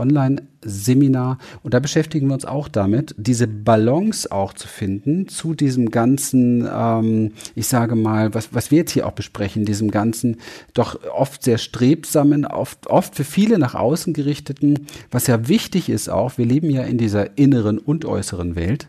Online-Seminar 0.62 1.38
und 1.64 1.74
da 1.74 1.80
beschäftigen 1.80 2.28
wir 2.28 2.34
uns 2.34 2.46
auch 2.46 2.68
damit, 2.68 3.16
diese 3.18 3.48
Balance 3.48 4.32
auch 4.32 4.54
zu 4.54 4.68
finden 4.68 5.28
zu 5.28 5.54
diesem 5.54 5.90
ganzen, 5.90 6.68
ähm, 6.72 7.34
ich 7.56 7.68
sage 7.68 7.96
mal, 7.96 8.34
was, 8.34 8.54
was 8.54 8.72
wir 8.72 8.80
jetzt 8.80 8.92
hier 8.92 9.08
auch 9.08 9.12
besprechen, 9.12 9.66
diesem 9.66 9.92
ganzen 9.92 10.38
doch 10.74 11.00
oft 11.12 11.44
sehr 11.44 11.58
strebsamen, 11.58 12.46
oft, 12.46 12.88
oft 12.88 13.16
für 13.16 13.24
viele 13.24 13.60
nach 13.60 13.76
außen 13.76 14.14
gerichteten, 14.14 14.88
was 15.10 15.28
ja 15.28 15.48
wichtig 15.48 15.90
ist 15.90 16.10
auch, 16.10 16.38
wir 16.38 16.46
leben 16.46 16.70
ja 16.70 16.84
in 16.84 16.98
dieser 16.98 17.38
inneren 17.38 17.78
und 17.78 18.06
äußeren 18.06 18.56
Welt. 18.56 18.88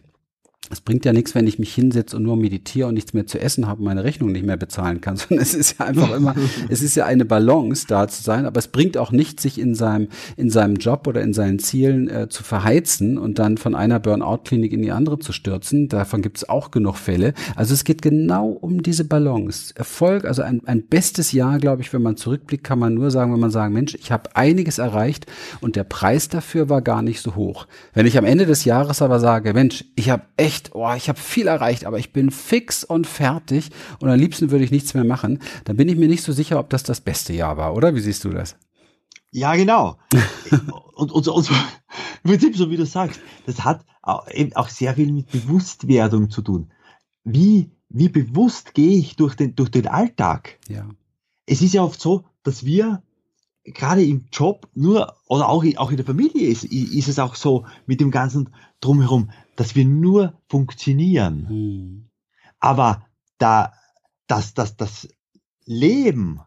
Es 0.72 0.80
bringt 0.80 1.04
ja 1.04 1.12
nichts, 1.12 1.34
wenn 1.34 1.46
ich 1.46 1.58
mich 1.58 1.74
hinsetze 1.74 2.16
und 2.16 2.22
nur 2.22 2.36
meditiere 2.38 2.88
und 2.88 2.94
nichts 2.94 3.12
mehr 3.12 3.26
zu 3.26 3.38
essen 3.38 3.68
habe 3.68 3.80
und 3.80 3.84
meine 3.84 4.04
Rechnung 4.04 4.32
nicht 4.32 4.46
mehr 4.46 4.56
bezahlen 4.56 5.02
kann, 5.02 5.16
sondern 5.18 5.42
es 5.42 5.52
ist 5.52 5.78
ja 5.78 5.84
einfach 5.84 6.10
immer, 6.16 6.34
es 6.70 6.82
ist 6.82 6.94
ja 6.94 7.04
eine 7.04 7.26
Balance 7.26 7.84
da 7.86 8.08
zu 8.08 8.22
sein, 8.22 8.46
aber 8.46 8.58
es 8.58 8.68
bringt 8.68 8.96
auch 8.96 9.12
nichts, 9.12 9.42
sich 9.42 9.60
in 9.60 9.74
seinem, 9.74 10.08
in 10.38 10.48
seinem 10.48 10.76
Job 10.76 11.06
oder 11.06 11.20
in 11.20 11.34
seinen 11.34 11.58
Zielen 11.58 12.08
äh, 12.08 12.28
zu 12.30 12.42
verheizen 12.42 13.18
und 13.18 13.38
dann 13.38 13.58
von 13.58 13.74
einer 13.74 14.00
Burnout-Klinik 14.00 14.72
in 14.72 14.80
die 14.80 14.92
andere 14.92 15.18
zu 15.18 15.32
stürzen. 15.32 15.88
Davon 15.88 16.22
gibt 16.22 16.38
es 16.38 16.48
auch 16.48 16.70
genug 16.70 16.96
Fälle. 16.96 17.34
Also 17.54 17.74
es 17.74 17.84
geht 17.84 18.00
genau 18.00 18.48
um 18.48 18.82
diese 18.82 19.04
Balance. 19.04 19.74
Erfolg, 19.76 20.24
also 20.24 20.40
ein, 20.40 20.62
ein 20.64 20.86
bestes 20.86 21.32
Jahr, 21.32 21.58
glaube 21.58 21.82
ich, 21.82 21.92
wenn 21.92 22.02
man 22.02 22.16
zurückblickt, 22.16 22.64
kann 22.64 22.78
man 22.78 22.94
nur 22.94 23.10
sagen, 23.10 23.30
wenn 23.34 23.40
man 23.40 23.50
sagen, 23.50 23.74
Mensch, 23.74 23.94
ich 23.94 24.10
habe 24.10 24.34
einiges 24.36 24.78
erreicht 24.78 25.26
und 25.60 25.76
der 25.76 25.84
Preis 25.84 26.30
dafür 26.30 26.70
war 26.70 26.80
gar 26.80 27.02
nicht 27.02 27.20
so 27.20 27.34
hoch. 27.34 27.66
Wenn 27.92 28.06
ich 28.06 28.16
am 28.16 28.24
Ende 28.24 28.46
des 28.46 28.64
Jahres 28.64 29.02
aber 29.02 29.20
sage, 29.20 29.52
Mensch, 29.52 29.84
ich 29.96 30.08
habe 30.08 30.22
echt 30.38 30.61
echt, 30.62 30.74
oh, 30.74 30.92
ich 30.94 31.08
habe 31.08 31.18
viel 31.18 31.46
erreicht, 31.46 31.84
aber 31.84 31.98
ich 31.98 32.12
bin 32.12 32.30
fix 32.30 32.84
und 32.84 33.06
fertig 33.06 33.70
und 34.00 34.08
am 34.08 34.18
liebsten 34.18 34.50
würde 34.50 34.64
ich 34.64 34.70
nichts 34.70 34.94
mehr 34.94 35.04
machen, 35.04 35.40
dann 35.64 35.76
bin 35.76 35.88
ich 35.88 35.96
mir 35.96 36.08
nicht 36.08 36.22
so 36.22 36.32
sicher, 36.32 36.58
ob 36.58 36.70
das 36.70 36.82
das 36.82 37.00
beste 37.00 37.32
Jahr 37.32 37.56
war, 37.56 37.74
oder? 37.74 37.94
Wie 37.94 38.00
siehst 38.00 38.24
du 38.24 38.30
das? 38.30 38.56
Ja, 39.30 39.54
genau. 39.54 39.98
und, 40.94 41.10
und, 41.12 41.28
und 41.28 41.50
im 41.50 42.30
Prinzip, 42.30 42.56
so 42.56 42.70
wie 42.70 42.76
du 42.76 42.86
sagst, 42.86 43.20
das 43.46 43.64
hat 43.64 43.84
auch, 44.02 44.28
eben 44.30 44.54
auch 44.54 44.68
sehr 44.68 44.94
viel 44.94 45.12
mit 45.12 45.30
Bewusstwerdung 45.30 46.30
zu 46.30 46.42
tun. 46.42 46.72
Wie, 47.24 47.70
wie 47.88 48.08
bewusst 48.08 48.74
gehe 48.74 48.98
ich 48.98 49.16
durch 49.16 49.34
den, 49.34 49.54
durch 49.54 49.70
den 49.70 49.88
Alltag? 49.88 50.58
Ja. 50.68 50.88
Es 51.46 51.62
ist 51.62 51.74
ja 51.74 51.82
oft 51.82 52.00
so, 52.00 52.24
dass 52.42 52.64
wir 52.64 53.02
gerade 53.64 54.04
im 54.04 54.26
Job 54.32 54.68
nur, 54.74 55.14
oder 55.26 55.48
auch, 55.48 55.64
auch 55.76 55.90
in 55.90 55.96
der 55.96 56.06
Familie 56.06 56.48
ist, 56.48 56.64
ist 56.64 57.08
es 57.08 57.18
auch 57.18 57.34
so 57.34 57.64
mit 57.86 58.00
dem 58.00 58.10
ganzen 58.10 58.50
Drumherum, 58.80 59.30
dass 59.56 59.74
wir 59.74 59.84
nur 59.84 60.40
funktionieren. 60.48 61.48
Hm. 61.48 62.08
Aber 62.58 63.06
da, 63.38 63.72
dass, 64.26 64.54
dass 64.54 64.76
das 64.76 65.08
Leben 65.64 66.40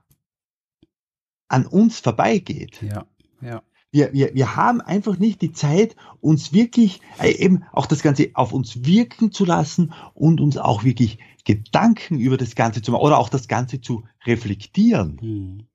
an 1.48 1.66
uns 1.66 2.00
vorbeigeht. 2.00 2.82
Ja, 2.82 3.06
ja. 3.42 3.62
Wir, 3.92 4.12
wir, 4.12 4.36
wir 4.36 4.58
haben 4.58 4.82
einfach 4.82 5.18
nicht 5.20 5.42
die 5.42 5.54
Zeit, 5.54 5.96
uns 6.20 6.52
wirklich, 6.52 7.00
äh, 7.22 7.32
eben 7.32 7.64
auch 7.72 7.86
das 7.86 8.02
Ganze 8.02 8.32
auf 8.34 8.52
uns 8.52 8.84
wirken 8.84 9.32
zu 9.32 9.46
lassen 9.46 9.94
und 10.14 10.42
uns 10.42 10.58
auch 10.58 10.84
wirklich 10.84 11.20
Gedanken 11.46 12.20
über 12.20 12.36
das 12.36 12.56
Ganze 12.56 12.82
zu 12.82 12.92
machen 12.92 13.04
oder 13.04 13.18
auch 13.18 13.30
das 13.30 13.48
Ganze 13.48 13.80
zu 13.80 14.04
reflektieren. 14.26 15.18
Hm. 15.22 15.68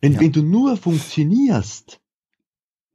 Wenn, 0.00 0.12
ja. 0.14 0.20
wenn 0.20 0.32
du 0.32 0.42
nur 0.42 0.78
funktionierst, 0.78 2.00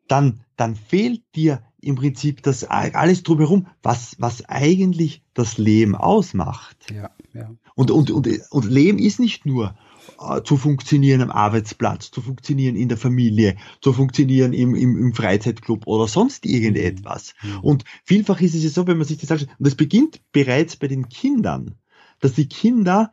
dann, 0.07 0.43
dann 0.55 0.75
fehlt 0.75 1.23
dir 1.35 1.63
im 1.81 1.95
Prinzip 1.95 2.43
das 2.43 2.63
alles 2.63 3.23
drumherum, 3.23 3.67
was, 3.81 4.15
was 4.19 4.45
eigentlich 4.45 5.23
das 5.33 5.57
Leben 5.57 5.95
ausmacht. 5.95 6.77
Ja, 6.93 7.11
ja. 7.33 7.51
Und, 7.75 7.91
und, 7.91 8.11
und, 8.11 8.27
und 8.49 8.65
Leben 8.65 8.99
ist 8.99 9.19
nicht 9.19 9.45
nur 9.45 9.75
äh, 10.19 10.41
zu 10.43 10.57
funktionieren 10.57 11.21
am 11.21 11.31
Arbeitsplatz, 11.31 12.11
zu 12.11 12.21
funktionieren 12.21 12.75
in 12.75 12.89
der 12.89 12.97
Familie, 12.97 13.55
zu 13.81 13.93
funktionieren 13.93 14.53
im, 14.53 14.75
im, 14.75 14.97
im 14.97 15.13
Freizeitclub 15.13 15.87
oder 15.87 16.07
sonst 16.07 16.45
irgendetwas. 16.45 17.33
Mhm. 17.41 17.49
mhm. 17.49 17.59
Und 17.59 17.83
vielfach 18.03 18.41
ist 18.41 18.55
es 18.55 18.63
ja 18.63 18.69
so, 18.69 18.87
wenn 18.87 18.97
man 18.97 19.07
sich 19.07 19.17
das 19.17 19.31
anschaut, 19.31 19.49
und 19.57 19.67
das 19.67 19.75
beginnt 19.75 20.21
bereits 20.31 20.75
bei 20.75 20.87
den 20.87 21.09
Kindern, 21.09 21.75
dass 22.19 22.33
die 22.33 22.47
Kinder 22.47 23.11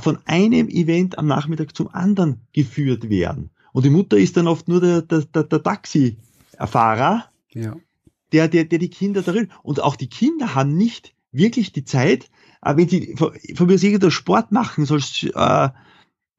von 0.00 0.18
einem 0.24 0.68
Event 0.68 1.18
am 1.18 1.26
Nachmittag 1.26 1.76
zum 1.76 1.88
anderen 1.88 2.40
geführt 2.52 3.08
werden. 3.10 3.50
Und 3.72 3.84
die 3.84 3.90
Mutter 3.90 4.16
ist 4.16 4.36
dann 4.36 4.48
oft 4.48 4.68
nur 4.68 4.80
der, 4.80 5.02
der, 5.02 5.22
der, 5.22 5.44
der 5.44 5.62
Taxifahrer, 5.62 7.28
ja. 7.52 7.76
Der, 8.32 8.48
der, 8.48 8.64
der 8.64 8.78
die 8.78 8.90
Kinder 8.90 9.22
darin. 9.22 9.50
Und 9.62 9.80
auch 9.80 9.96
die 9.96 10.08
Kinder 10.08 10.54
haben 10.54 10.76
nicht 10.76 11.14
wirklich 11.32 11.72
die 11.72 11.84
Zeit, 11.84 12.30
äh, 12.62 12.76
wenn 12.76 12.88
sie 12.88 13.14
von, 13.16 13.32
von 13.54 13.66
mir 13.66 13.74
aus 13.74 13.82
irgendeinen 13.82 14.10
Sport 14.10 14.52
machen, 14.52 14.86
soll 14.86 14.98
es 14.98 15.22
äh, 15.22 15.68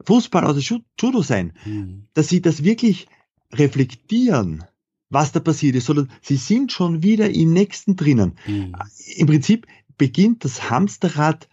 Fußball 0.01 0.45
oder 0.45 0.59
Judo 0.59 1.21
sein, 1.21 1.53
mhm. 1.65 2.07
dass 2.13 2.29
sie 2.29 2.41
das 2.41 2.63
wirklich 2.63 3.07
reflektieren, 3.53 4.63
was 5.09 5.31
da 5.31 5.39
passiert 5.39 5.75
ist, 5.75 5.85
sondern 5.85 6.11
sie 6.21 6.35
sind 6.35 6.71
schon 6.71 7.03
wieder 7.03 7.29
im 7.29 7.53
nächsten 7.53 7.95
drinnen. 7.95 8.37
Mhm. 8.45 8.75
Im 9.15 9.27
Prinzip 9.27 9.67
beginnt 9.97 10.43
das 10.43 10.69
Hamsterrad 10.69 11.47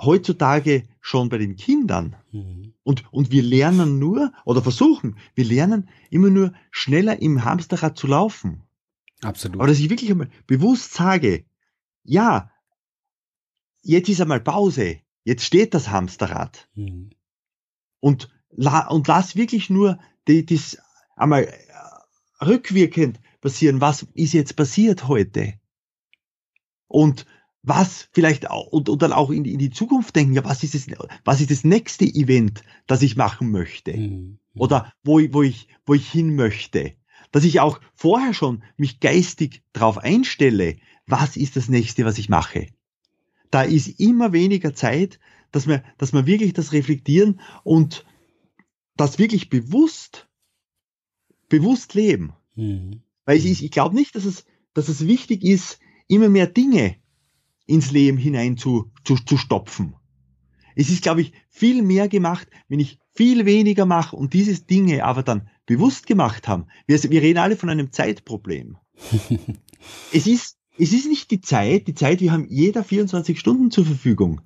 heutzutage 0.00 0.84
schon 1.00 1.28
bei 1.28 1.38
den 1.38 1.56
Kindern. 1.56 2.16
Mhm. 2.32 2.74
Und, 2.82 3.04
und 3.12 3.30
wir 3.30 3.42
lernen 3.42 3.98
nur, 3.98 4.32
oder 4.44 4.62
versuchen, 4.62 5.16
wir 5.34 5.44
lernen 5.44 5.88
immer 6.10 6.30
nur 6.30 6.52
schneller 6.70 7.20
im 7.20 7.44
Hamsterrad 7.44 7.98
zu 7.98 8.06
laufen. 8.06 8.62
Absolut. 9.26 9.56
Aber 9.56 9.66
dass 9.66 9.78
ich 9.78 9.90
wirklich 9.90 10.10
einmal 10.10 10.30
bewusst 10.46 10.94
sage, 10.94 11.44
ja, 12.04 12.50
jetzt 13.82 14.08
ist 14.08 14.20
einmal 14.20 14.40
Pause, 14.40 15.00
jetzt 15.24 15.44
steht 15.44 15.74
das 15.74 15.90
Hamsterrad. 15.90 16.68
Mhm. 16.74 17.10
Und, 18.00 18.30
la, 18.50 18.86
und 18.88 19.08
lass 19.08 19.36
wirklich 19.36 19.70
nur 19.70 19.98
die, 20.28 20.46
das 20.46 20.78
einmal 21.16 21.44
äh, 21.44 22.44
rückwirkend 22.44 23.20
passieren, 23.40 23.80
was 23.80 24.06
ist 24.14 24.32
jetzt 24.32 24.56
passiert 24.56 25.08
heute? 25.08 25.54
Und 26.86 27.26
was 27.62 28.08
vielleicht 28.12 28.48
auch, 28.48 28.68
und, 28.68 28.88
und 28.88 29.02
dann 29.02 29.12
auch 29.12 29.30
in 29.30 29.42
die, 29.42 29.52
in 29.52 29.58
die 29.58 29.70
Zukunft 29.70 30.14
denken, 30.14 30.34
ja, 30.34 30.44
was 30.44 30.62
ist 30.62 30.74
das, 30.74 30.86
was 31.24 31.40
ist 31.40 31.50
das 31.50 31.64
nächste 31.64 32.04
Event, 32.04 32.62
das 32.86 33.02
ich 33.02 33.16
machen 33.16 33.50
möchte? 33.50 33.96
Mhm. 33.96 34.38
Oder 34.54 34.92
wo, 35.02 35.18
wo 35.32 35.42
ich, 35.42 35.68
wo 35.84 35.94
ich 35.94 36.08
hin 36.08 36.36
möchte? 36.36 36.94
Dass 37.36 37.44
ich 37.44 37.60
auch 37.60 37.82
vorher 37.92 38.32
schon 38.32 38.62
mich 38.78 38.98
geistig 38.98 39.62
darauf 39.74 39.98
einstelle, 39.98 40.78
was 41.06 41.36
ist 41.36 41.54
das 41.54 41.68
nächste, 41.68 42.06
was 42.06 42.16
ich 42.16 42.30
mache? 42.30 42.68
Da 43.50 43.60
ist 43.60 44.00
immer 44.00 44.32
weniger 44.32 44.74
Zeit, 44.74 45.20
dass 45.52 45.66
wir, 45.66 45.84
dass 45.98 46.14
wir 46.14 46.24
wirklich 46.24 46.54
das 46.54 46.72
reflektieren 46.72 47.42
und 47.62 48.06
das 48.96 49.18
wirklich 49.18 49.50
bewusst, 49.50 50.30
bewusst 51.50 51.92
leben. 51.92 52.32
Mhm. 52.54 53.02
Weil 53.26 53.36
ich, 53.36 53.62
ich 53.62 53.70
glaube 53.70 53.94
nicht, 53.94 54.16
dass 54.16 54.24
es, 54.24 54.46
dass 54.72 54.88
es 54.88 55.06
wichtig 55.06 55.44
ist, 55.44 55.78
immer 56.08 56.30
mehr 56.30 56.46
Dinge 56.46 56.96
ins 57.66 57.90
Leben 57.90 58.16
hinein 58.16 58.56
zu, 58.56 58.90
zu, 59.04 59.16
zu 59.16 59.36
stopfen. 59.36 59.94
Es 60.74 60.88
ist, 60.88 61.02
glaube 61.02 61.20
ich, 61.20 61.34
viel 61.50 61.82
mehr 61.82 62.08
gemacht, 62.08 62.48
wenn 62.68 62.80
ich 62.80 62.98
viel 63.12 63.44
weniger 63.44 63.84
mache 63.84 64.16
und 64.16 64.32
diese 64.32 64.58
Dinge 64.64 65.04
aber 65.04 65.22
dann 65.22 65.50
bewusst 65.66 66.06
gemacht 66.06 66.48
haben. 66.48 66.66
Wir, 66.86 67.02
wir 67.02 67.22
reden 67.22 67.38
alle 67.38 67.56
von 67.56 67.68
einem 67.68 67.92
Zeitproblem. 67.92 68.78
es 70.12 70.26
ist, 70.26 70.58
es 70.78 70.92
ist 70.92 71.08
nicht 71.08 71.30
die 71.30 71.40
Zeit, 71.40 71.88
die 71.88 71.94
Zeit, 71.94 72.20
wir 72.20 72.32
haben 72.32 72.46
jeder 72.48 72.84
24 72.84 73.38
Stunden 73.38 73.70
zur 73.70 73.84
Verfügung. 73.84 74.40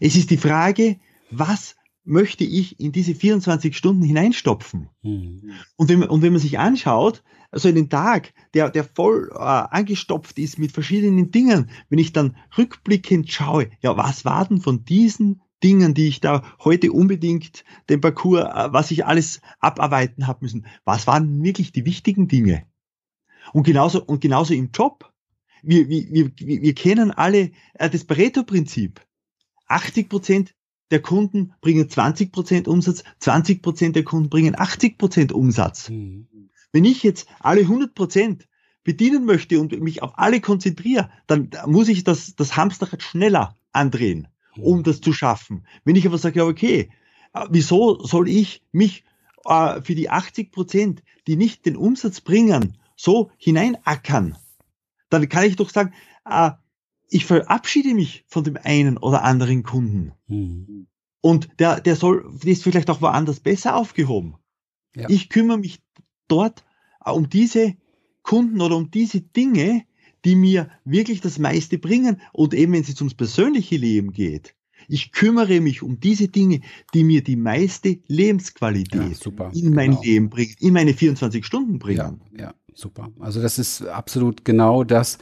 Es 0.00 0.16
ist 0.16 0.30
die 0.30 0.36
Frage, 0.36 0.98
was 1.30 1.76
möchte 2.04 2.44
ich 2.44 2.80
in 2.80 2.92
diese 2.92 3.14
24 3.14 3.76
Stunden 3.76 4.02
hineinstopfen? 4.02 4.88
Mhm. 5.02 5.52
Und, 5.76 5.88
wenn 5.88 6.00
man, 6.00 6.08
und 6.08 6.22
wenn 6.22 6.32
man 6.32 6.40
sich 6.40 6.58
anschaut, 6.58 7.22
also 7.50 7.68
einen 7.68 7.88
Tag, 7.88 8.34
der, 8.54 8.70
der 8.70 8.84
voll 8.84 9.30
äh, 9.32 9.38
angestopft 9.38 10.38
ist 10.38 10.58
mit 10.58 10.72
verschiedenen 10.72 11.30
Dingen, 11.30 11.70
wenn 11.88 11.98
ich 11.98 12.12
dann 12.12 12.36
rückblickend 12.56 13.30
schaue, 13.30 13.70
ja, 13.80 13.96
was 13.96 14.24
war 14.24 14.46
denn 14.46 14.60
von 14.60 14.84
diesen 14.84 15.42
Dingen, 15.62 15.94
die 15.94 16.08
ich 16.08 16.20
da 16.20 16.42
heute 16.60 16.92
unbedingt 16.92 17.64
den 17.88 18.00
Parcours, 18.00 18.44
äh, 18.44 18.72
was 18.72 18.90
ich 18.90 19.04
alles 19.06 19.40
abarbeiten 19.60 20.26
habe 20.26 20.40
müssen, 20.42 20.66
was 20.84 21.06
waren 21.06 21.42
wirklich 21.42 21.72
die 21.72 21.84
wichtigen 21.84 22.28
Dinge? 22.28 22.64
Und 23.52 23.64
genauso, 23.64 24.04
und 24.04 24.20
genauso 24.20 24.54
im 24.54 24.70
Job. 24.72 25.12
Wir, 25.62 25.88
wir, 25.88 26.10
wir, 26.10 26.32
wir 26.36 26.74
kennen 26.74 27.10
alle 27.10 27.50
äh, 27.74 27.90
das 27.90 28.04
Pareto-Prinzip. 28.04 29.00
80 29.66 30.08
Prozent 30.08 30.54
der 30.90 31.02
Kunden 31.02 31.52
bringen 31.60 31.88
20 31.88 32.32
Prozent 32.32 32.68
Umsatz, 32.68 33.04
20 33.18 33.62
Prozent 33.62 33.96
der 33.96 34.04
Kunden 34.04 34.30
bringen 34.30 34.58
80 34.58 34.96
Prozent 34.98 35.32
Umsatz. 35.32 35.90
Mhm. 35.90 36.28
Wenn 36.72 36.84
ich 36.84 37.02
jetzt 37.02 37.28
alle 37.40 37.62
100 37.62 37.94
Prozent 37.94 38.48
bedienen 38.84 39.24
möchte 39.24 39.60
und 39.60 39.78
mich 39.80 40.02
auf 40.02 40.18
alle 40.18 40.40
konzentriere, 40.40 41.10
dann 41.26 41.50
muss 41.66 41.88
ich 41.88 42.04
das, 42.04 42.36
das 42.36 42.56
Hamsterrad 42.56 43.02
schneller 43.02 43.58
andrehen, 43.72 44.28
um 44.60 44.82
das 44.82 45.00
zu 45.00 45.12
schaffen. 45.12 45.66
Wenn 45.84 45.96
ich 45.96 46.06
aber 46.06 46.18
sage, 46.18 46.40
ja, 46.40 46.46
okay, 46.46 46.90
äh, 47.34 47.46
wieso 47.50 48.04
soll 48.04 48.28
ich 48.28 48.62
mich 48.72 49.04
äh, 49.44 49.80
für 49.82 49.94
die 49.94 50.10
80 50.10 50.52
Prozent, 50.52 51.02
die 51.26 51.36
nicht 51.36 51.66
den 51.66 51.76
Umsatz 51.76 52.20
bringen, 52.20 52.78
so 52.96 53.30
hineinackern? 53.36 54.36
Dann 55.10 55.28
kann 55.28 55.44
ich 55.44 55.56
doch 55.56 55.70
sagen, 55.70 55.94
äh, 56.24 56.50
ich 57.08 57.24
verabschiede 57.24 57.94
mich 57.94 58.24
von 58.26 58.44
dem 58.44 58.58
einen 58.62 58.98
oder 58.98 59.24
anderen 59.24 59.62
Kunden. 59.62 60.12
Mhm. 60.26 60.86
Und 61.20 61.48
der, 61.58 61.80
der 61.80 61.96
soll, 61.96 62.30
der 62.42 62.52
ist 62.52 62.62
vielleicht 62.62 62.90
auch 62.90 63.00
woanders 63.00 63.40
besser 63.40 63.76
aufgehoben. 63.76 64.36
Ja. 64.94 65.08
Ich 65.08 65.28
kümmere 65.28 65.58
mich 65.58 65.80
dort 66.28 66.64
äh, 67.04 67.10
um 67.10 67.28
diese 67.28 67.76
Kunden 68.22 68.60
oder 68.60 68.76
um 68.76 68.90
diese 68.90 69.20
Dinge, 69.20 69.84
die 70.28 70.36
mir 70.36 70.68
wirklich 70.84 71.22
das 71.22 71.38
meiste 71.38 71.78
bringen. 71.78 72.20
Und 72.34 72.52
eben, 72.52 72.74
wenn 72.74 72.82
es 72.82 72.88
jetzt 72.88 73.00
ums 73.00 73.14
persönliche 73.14 73.78
Leben 73.78 74.12
geht, 74.12 74.54
ich 74.86 75.10
kümmere 75.12 75.60
mich 75.62 75.82
um 75.82 76.00
diese 76.00 76.28
Dinge, 76.28 76.60
die 76.92 77.02
mir 77.02 77.22
die 77.22 77.36
meiste 77.36 77.98
Lebensqualität 78.08 79.24
ja, 79.24 79.50
in 79.54 79.74
mein 79.74 79.92
genau. 79.92 80.02
Leben 80.02 80.28
bringen, 80.28 80.54
in 80.60 80.74
meine 80.74 80.92
24 80.92 81.46
Stunden 81.46 81.78
bringen. 81.78 82.20
Ja, 82.36 82.38
ja 82.38 82.54
super. 82.78 83.08
Also 83.18 83.42
das 83.42 83.58
ist 83.58 83.84
absolut 83.86 84.44
genau 84.44 84.84
das. 84.84 85.18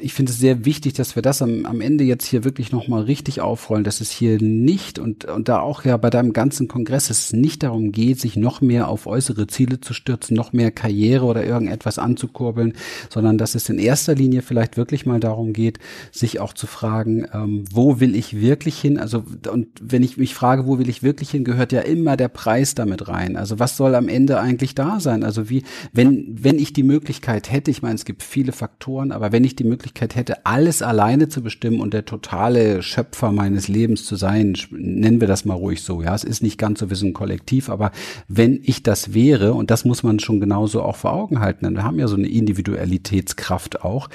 Ich 0.00 0.14
finde 0.14 0.32
es 0.32 0.38
sehr 0.38 0.64
wichtig, 0.64 0.94
dass 0.94 1.14
wir 1.14 1.22
das 1.22 1.40
am, 1.40 1.64
am 1.64 1.80
Ende 1.80 2.02
jetzt 2.02 2.26
hier 2.26 2.42
wirklich 2.42 2.72
nochmal 2.72 3.02
richtig 3.02 3.40
aufrollen, 3.40 3.84
dass 3.84 4.00
es 4.00 4.10
hier 4.10 4.42
nicht 4.42 4.98
und, 4.98 5.26
und 5.26 5.48
da 5.48 5.60
auch 5.60 5.84
ja 5.84 5.96
bei 5.96 6.10
deinem 6.10 6.32
ganzen 6.32 6.66
Kongress 6.66 7.08
es 7.08 7.32
nicht 7.32 7.62
darum 7.62 7.92
geht, 7.92 8.20
sich 8.20 8.36
noch 8.36 8.60
mehr 8.60 8.88
auf 8.88 9.06
äußere 9.06 9.46
Ziele 9.46 9.80
zu 9.80 9.94
stürzen, 9.94 10.36
noch 10.36 10.52
mehr 10.52 10.72
Karriere 10.72 11.26
oder 11.26 11.44
irgendetwas 11.44 12.00
anzukurbeln, 12.00 12.72
sondern 13.10 13.38
dass 13.38 13.54
es 13.54 13.68
in 13.68 13.78
erster 13.78 14.16
Linie 14.16 14.42
vielleicht 14.42 14.76
wirklich 14.76 15.06
mal 15.06 15.20
darum 15.20 15.52
geht, 15.52 15.78
sich 16.10 16.40
auch 16.40 16.52
zu 16.52 16.66
fragen, 16.66 17.28
ähm, 17.32 17.64
wo 17.70 18.00
will 18.00 18.16
ich 18.16 18.40
wirklich 18.40 18.80
hin? 18.80 18.98
Also 18.98 19.22
und 19.52 19.68
wenn 19.80 20.02
ich 20.02 20.16
mich 20.16 20.34
frage, 20.34 20.66
wo 20.66 20.80
will 20.80 20.88
ich 20.88 21.04
wirklich 21.04 21.30
hin, 21.30 21.44
gehört 21.44 21.70
ja 21.70 21.82
immer 21.82 22.16
der 22.16 22.28
Preis 22.28 22.74
damit 22.74 23.06
rein. 23.06 23.36
Also 23.36 23.60
was 23.60 23.76
soll 23.76 23.94
am 23.94 24.08
Ende 24.08 24.40
eigentlich 24.40 24.74
da 24.74 24.98
sein? 24.98 25.22
Also 25.22 25.48
wie, 25.48 25.62
wenn, 25.92 26.36
wenn 26.36 26.55
wenn 26.56 26.62
ich 26.62 26.72
die 26.72 26.84
Möglichkeit 26.84 27.52
hätte, 27.52 27.70
ich 27.70 27.82
meine, 27.82 27.96
es 27.96 28.06
gibt 28.06 28.22
viele 28.22 28.52
Faktoren, 28.52 29.12
aber 29.12 29.30
wenn 29.30 29.44
ich 29.44 29.56
die 29.56 29.64
Möglichkeit 29.64 30.16
hätte, 30.16 30.46
alles 30.46 30.80
alleine 30.80 31.28
zu 31.28 31.42
bestimmen 31.42 31.80
und 31.80 31.92
der 31.92 32.06
totale 32.06 32.82
Schöpfer 32.82 33.30
meines 33.30 33.68
Lebens 33.68 34.06
zu 34.06 34.16
sein, 34.16 34.56
nennen 34.70 35.20
wir 35.20 35.28
das 35.28 35.44
mal 35.44 35.52
ruhig 35.52 35.82
so, 35.82 36.00
ja, 36.00 36.14
es 36.14 36.24
ist 36.24 36.42
nicht 36.42 36.56
ganz 36.56 36.80
so 36.80 36.88
wie 36.88 36.94
so 36.94 37.04
ein 37.04 37.12
Kollektiv, 37.12 37.68
aber 37.68 37.92
wenn 38.26 38.58
ich 38.62 38.82
das 38.82 39.12
wäre, 39.12 39.52
und 39.52 39.70
das 39.70 39.84
muss 39.84 40.02
man 40.02 40.18
schon 40.18 40.40
genauso 40.40 40.80
auch 40.80 40.96
vor 40.96 41.12
Augen 41.12 41.40
halten, 41.40 41.66
denn 41.66 41.74
wir 41.74 41.84
haben 41.84 41.98
ja 41.98 42.08
so 42.08 42.16
eine 42.16 42.28
Individualitätskraft 42.28 43.84
auch, 43.84 44.08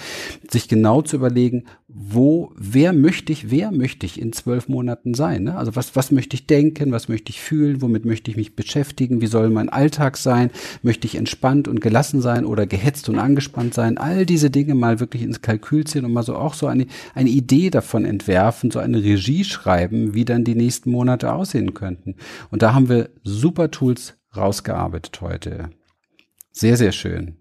sich 0.49 0.67
genau 0.67 1.03
zu 1.03 1.17
überlegen, 1.17 1.65
wo, 1.93 2.51
wer 2.55 2.93
möchte 2.93 3.31
ich, 3.31 3.51
wer 3.51 3.71
möchte 3.71 4.05
ich 4.05 4.19
in 4.19 4.33
zwölf 4.33 4.67
Monaten 4.67 5.13
sein? 5.13 5.43
Ne? 5.43 5.57
Also 5.57 5.75
was, 5.75 5.95
was 5.95 6.11
möchte 6.11 6.35
ich 6.35 6.47
denken, 6.47 6.91
was 6.91 7.09
möchte 7.09 7.31
ich 7.31 7.41
fühlen, 7.41 7.81
womit 7.81 8.05
möchte 8.05 8.31
ich 8.31 8.37
mich 8.37 8.55
beschäftigen, 8.55 9.21
wie 9.21 9.27
soll 9.27 9.49
mein 9.49 9.69
Alltag 9.69 10.17
sein, 10.17 10.51
möchte 10.83 11.07
ich 11.07 11.15
entspannt 11.15 11.67
und 11.67 11.81
gelassen 11.81 12.21
sein 12.21 12.45
oder 12.45 12.65
gehetzt 12.65 13.09
und 13.09 13.19
angespannt 13.19 13.73
sein, 13.73 13.97
all 13.97 14.25
diese 14.25 14.49
Dinge 14.49 14.75
mal 14.75 14.99
wirklich 14.99 15.21
ins 15.21 15.41
Kalkül 15.41 15.85
ziehen 15.85 16.05
und 16.05 16.13
mal 16.13 16.23
so 16.23 16.35
auch 16.35 16.53
so 16.53 16.67
eine, 16.67 16.87
eine 17.13 17.29
Idee 17.29 17.69
davon 17.69 18.05
entwerfen, 18.05 18.71
so 18.71 18.79
eine 18.79 19.03
Regie 19.03 19.43
schreiben, 19.43 20.13
wie 20.13 20.25
dann 20.25 20.43
die 20.43 20.55
nächsten 20.55 20.91
Monate 20.91 21.33
aussehen 21.33 21.73
könnten. 21.73 22.15
Und 22.49 22.61
da 22.61 22.73
haben 22.73 22.89
wir 22.89 23.09
super 23.23 23.71
Tools 23.71 24.15
rausgearbeitet 24.35 25.19
heute. 25.21 25.69
Sehr, 26.51 26.77
sehr 26.77 26.91
schön. 26.91 27.40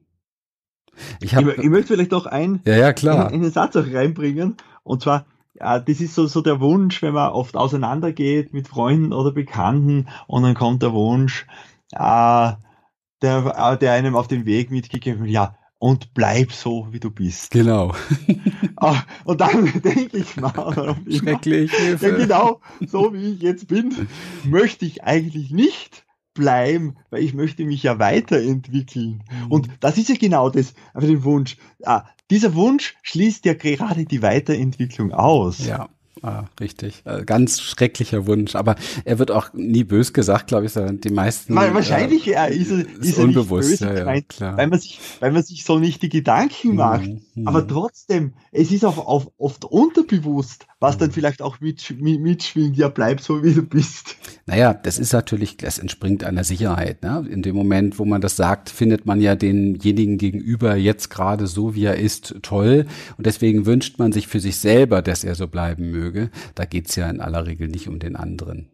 Ich, 1.20 1.34
hab, 1.34 1.46
ich, 1.46 1.59
ich 1.59 1.68
möchte 1.68 1.94
vielleicht 1.94 2.12
noch 2.12 2.26
ein, 2.26 2.61
ja, 2.64 2.76
ja, 2.76 2.92
klar. 2.92 3.28
Einen, 3.28 3.42
einen 3.42 3.53
Satz 3.53 3.76
auch 3.76 3.86
reinbringen. 3.86 4.57
Und 4.82 5.03
zwar, 5.03 5.26
ja, 5.55 5.78
das 5.78 6.01
ist 6.01 6.14
so, 6.14 6.26
so 6.26 6.40
der 6.40 6.61
Wunsch, 6.61 7.03
wenn 7.03 7.14
man 7.14 7.32
oft 7.32 7.57
auseinandergeht 7.57 8.53
mit 8.53 8.68
Freunden 8.68 9.12
oder 9.12 9.32
Bekannten 9.32 10.09
und 10.26 10.42
dann 10.42 10.55
kommt 10.55 10.82
der 10.82 10.92
Wunsch, 10.92 11.46
äh, 11.92 12.53
der, 13.22 13.55
äh, 13.57 13.78
der 13.78 13.92
einem 13.92 14.16
auf 14.16 14.28
den 14.28 14.46
Weg 14.46 14.70
mitgegeben 14.70 15.22
wird, 15.22 15.30
ja, 15.30 15.55
und 15.78 16.12
bleib 16.14 16.53
so, 16.53 16.88
wie 16.90 17.01
du 17.01 17.11
bist. 17.11 17.51
Genau. 17.51 17.94
Ah, 18.82 19.03
und 19.24 19.42
dann 19.42 19.64
denke 19.84 20.16
ich 20.16 20.36
mal, 20.36 20.96
Schrecklich, 21.11 21.70
ja, 22.01 22.11
genau, 22.11 22.62
so 22.86 23.12
wie 23.12 23.34
ich 23.34 23.42
jetzt 23.42 23.68
bin, 23.68 24.09
möchte 24.44 24.86
ich 24.86 25.05
eigentlich 25.05 25.51
nicht 25.51 26.07
bleiben, 26.35 26.97
weil 27.11 27.22
ich 27.22 27.35
möchte 27.35 27.64
mich 27.64 27.83
ja 27.83 27.99
weiterentwickeln. 27.99 29.22
Mhm. 29.31 29.53
Und 29.53 29.68
das 29.81 29.99
ist 29.99 30.09
ja 30.09 30.16
genau 30.16 30.51
das, 30.51 30.74
aber 30.95 31.07
den 31.07 31.24
Wunsch. 31.24 31.57
Ah, 31.85 32.05
dieser 32.31 32.55
Wunsch 32.55 32.97
schließt 33.03 33.45
ja 33.45 33.55
gerade 33.55 34.05
die 34.05 34.22
Weiterentwicklung 34.22 35.12
aus. 35.12 35.66
Ja. 35.66 35.89
Ah, 36.22 36.45
richtig. 36.59 37.03
Äh, 37.07 37.24
ganz 37.24 37.61
schrecklicher 37.61 38.26
Wunsch. 38.26 38.55
Aber 38.55 38.76
er 39.05 39.18
wird 39.18 39.31
auch 39.31 39.53
nie 39.55 39.85
bös 39.85 40.12
gesagt, 40.12 40.49
glaube 40.49 40.66
ich, 40.66 40.72
sondern 40.72 41.01
die 41.01 41.11
meisten. 41.11 41.55
Weil 41.55 41.72
wahrscheinlich 41.72 42.26
äh, 42.26 42.55
ist 42.55 42.70
er, 42.70 42.78
ist, 42.81 42.99
ist 42.99 43.18
er 43.18 43.24
unbewusst, 43.24 43.81
böse 43.81 43.87
ja, 43.87 44.14
ja, 44.14 44.57
weil 44.57 44.66
man 44.66 44.78
sich, 44.78 45.01
weil 45.20 45.33
man 45.33 45.43
sich 45.43 45.64
so 45.64 45.78
nicht 45.78 46.03
die 46.03 46.11
Gedanken 46.11 46.74
macht. 46.74 47.09
Mhm. 47.35 47.49
Aber 47.49 47.66
trotzdem, 47.66 48.35
es 48.53 48.70
ist 48.70 48.85
auch, 48.85 48.99
auch 48.99 49.33
oft 49.39 49.64
unterbewusst, 49.64 50.66
was 50.81 50.97
dann 50.97 51.11
mhm. 51.11 51.12
vielleicht 51.12 51.43
auch 51.43 51.61
mit, 51.61 51.95
mitschwingt. 52.01 52.76
Ja, 52.76 52.89
bleib 52.89 53.20
so, 53.20 53.43
wie 53.45 53.55
du 53.55 53.62
bist. 53.62 54.16
Naja, 54.47 54.74
das 54.74 54.99
ist 54.99 55.12
natürlich, 55.12 55.59
das 55.59 55.78
entspringt 55.78 56.24
einer 56.24 56.43
Sicherheit. 56.43 57.03
Ne? 57.03 57.26
In 57.31 57.43
dem 57.43 57.55
Moment, 57.55 57.99
wo 57.99 58.05
man 58.05 58.20
das 58.20 58.37
sagt, 58.37 58.70
findet 58.70 59.07
man 59.07 59.20
ja 59.20 59.37
denjenigen 59.37 60.18
gegenüber 60.18 60.74
jetzt 60.74 61.11
gerade 61.11 61.47
so, 61.47 61.74
wie 61.74 61.85
er 61.85 61.97
ist, 61.97 62.35
toll. 62.43 62.87
Und 63.18 63.26
deswegen 63.26 63.66
wünscht 63.66 63.99
man 63.99 64.11
sich 64.11 64.26
für 64.26 64.41
sich 64.41 64.57
selber, 64.57 65.03
dass 65.03 65.22
er 65.22 65.35
so 65.35 65.47
bleiben 65.47 65.91
möge. 65.91 66.31
Da 66.55 66.64
geht's 66.64 66.97
ja 66.97 67.09
in 67.11 67.20
aller 67.20 67.47
Regel 67.47 67.68
nicht 67.68 67.87
um 67.87 67.99
den 67.99 68.16
anderen. 68.16 68.70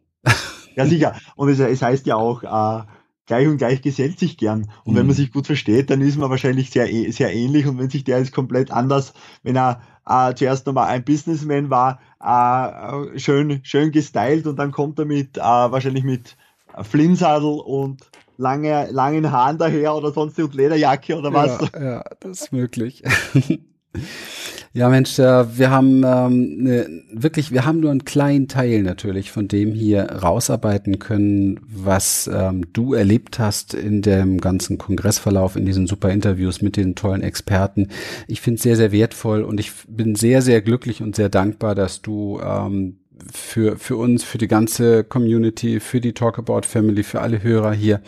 Ja, 0.76 0.86
sicher. 0.86 1.16
Und 1.36 1.48
es, 1.48 1.58
es 1.58 1.82
heißt 1.82 2.06
ja 2.06 2.16
auch, 2.16 2.42
äh, 2.42 2.86
gleich 3.26 3.48
und 3.48 3.58
gleich 3.58 3.82
gesellt 3.82 4.18
sich 4.18 4.36
gern. 4.36 4.70
Und 4.84 4.92
mhm. 4.92 4.98
wenn 4.98 5.06
man 5.06 5.14
mhm. 5.14 5.18
sich 5.18 5.32
gut 5.32 5.46
versteht, 5.46 5.90
dann 5.90 6.00
ist 6.00 6.16
man 6.16 6.30
wahrscheinlich 6.30 6.70
sehr, 6.70 6.92
eh, 6.92 7.10
sehr 7.10 7.34
ähnlich. 7.34 7.66
Und 7.66 7.78
wenn 7.78 7.90
sich 7.90 8.04
der 8.04 8.18
jetzt 8.18 8.32
komplett 8.32 8.70
anders, 8.70 9.12
wenn 9.42 9.56
er 9.56 9.80
äh, 10.06 10.34
zuerst 10.34 10.66
nochmal 10.66 10.88
ein 10.88 11.04
Businessman 11.04 11.70
war, 11.70 12.00
äh, 12.20 13.18
schön, 13.18 13.60
schön 13.64 13.90
gestylt 13.92 14.46
und 14.46 14.56
dann 14.56 14.72
kommt 14.72 14.98
er 14.98 15.04
mit, 15.04 15.36
äh, 15.36 15.40
wahrscheinlich 15.40 16.04
mit 16.04 16.36
Flinnsadel 16.82 17.60
und 17.60 18.02
lange, 18.36 18.88
langen 18.90 19.32
Haaren 19.32 19.58
daher 19.58 19.94
oder 19.94 20.12
sonst 20.12 20.38
und 20.38 20.54
Lederjacke 20.54 21.16
oder 21.16 21.32
was. 21.32 21.70
Ja, 21.72 21.82
ja 21.82 22.04
das 22.20 22.42
ist 22.42 22.52
möglich. 22.52 23.02
Ja, 24.76 24.90
Mensch, 24.90 25.18
äh, 25.18 25.58
wir 25.58 25.70
haben 25.70 26.04
ähm, 26.04 26.62
ne, 26.62 27.02
wirklich, 27.10 27.50
wir 27.50 27.64
haben 27.64 27.80
nur 27.80 27.90
einen 27.90 28.04
kleinen 28.04 28.46
Teil 28.46 28.82
natürlich 28.82 29.30
von 29.30 29.48
dem 29.48 29.72
hier 29.72 30.04
rausarbeiten 30.04 30.98
können, 30.98 31.60
was 31.66 32.30
ähm, 32.30 32.66
du 32.74 32.92
erlebt 32.92 33.38
hast 33.38 33.72
in 33.72 34.02
dem 34.02 34.38
ganzen 34.38 34.76
Kongressverlauf, 34.76 35.56
in 35.56 35.64
diesen 35.64 35.86
super 35.86 36.10
Interviews 36.10 36.60
mit 36.60 36.76
den 36.76 36.94
tollen 36.94 37.22
Experten. 37.22 37.88
Ich 38.28 38.42
finde 38.42 38.56
es 38.56 38.64
sehr, 38.64 38.76
sehr 38.76 38.92
wertvoll 38.92 39.44
und 39.44 39.60
ich 39.60 39.72
bin 39.88 40.14
sehr, 40.14 40.42
sehr 40.42 40.60
glücklich 40.60 41.00
und 41.00 41.16
sehr 41.16 41.30
dankbar, 41.30 41.74
dass 41.74 42.02
du 42.02 42.38
ähm, 42.44 42.98
für, 43.32 43.78
für 43.78 43.96
uns, 43.96 44.24
für 44.24 44.38
die 44.38 44.48
ganze 44.48 45.02
Community, 45.02 45.80
für 45.80 46.00
die 46.00 46.12
Talkabout 46.12 46.62
Family, 46.62 47.02
für 47.02 47.20
alle 47.20 47.42
Hörer 47.42 47.72
hier 47.72 48.00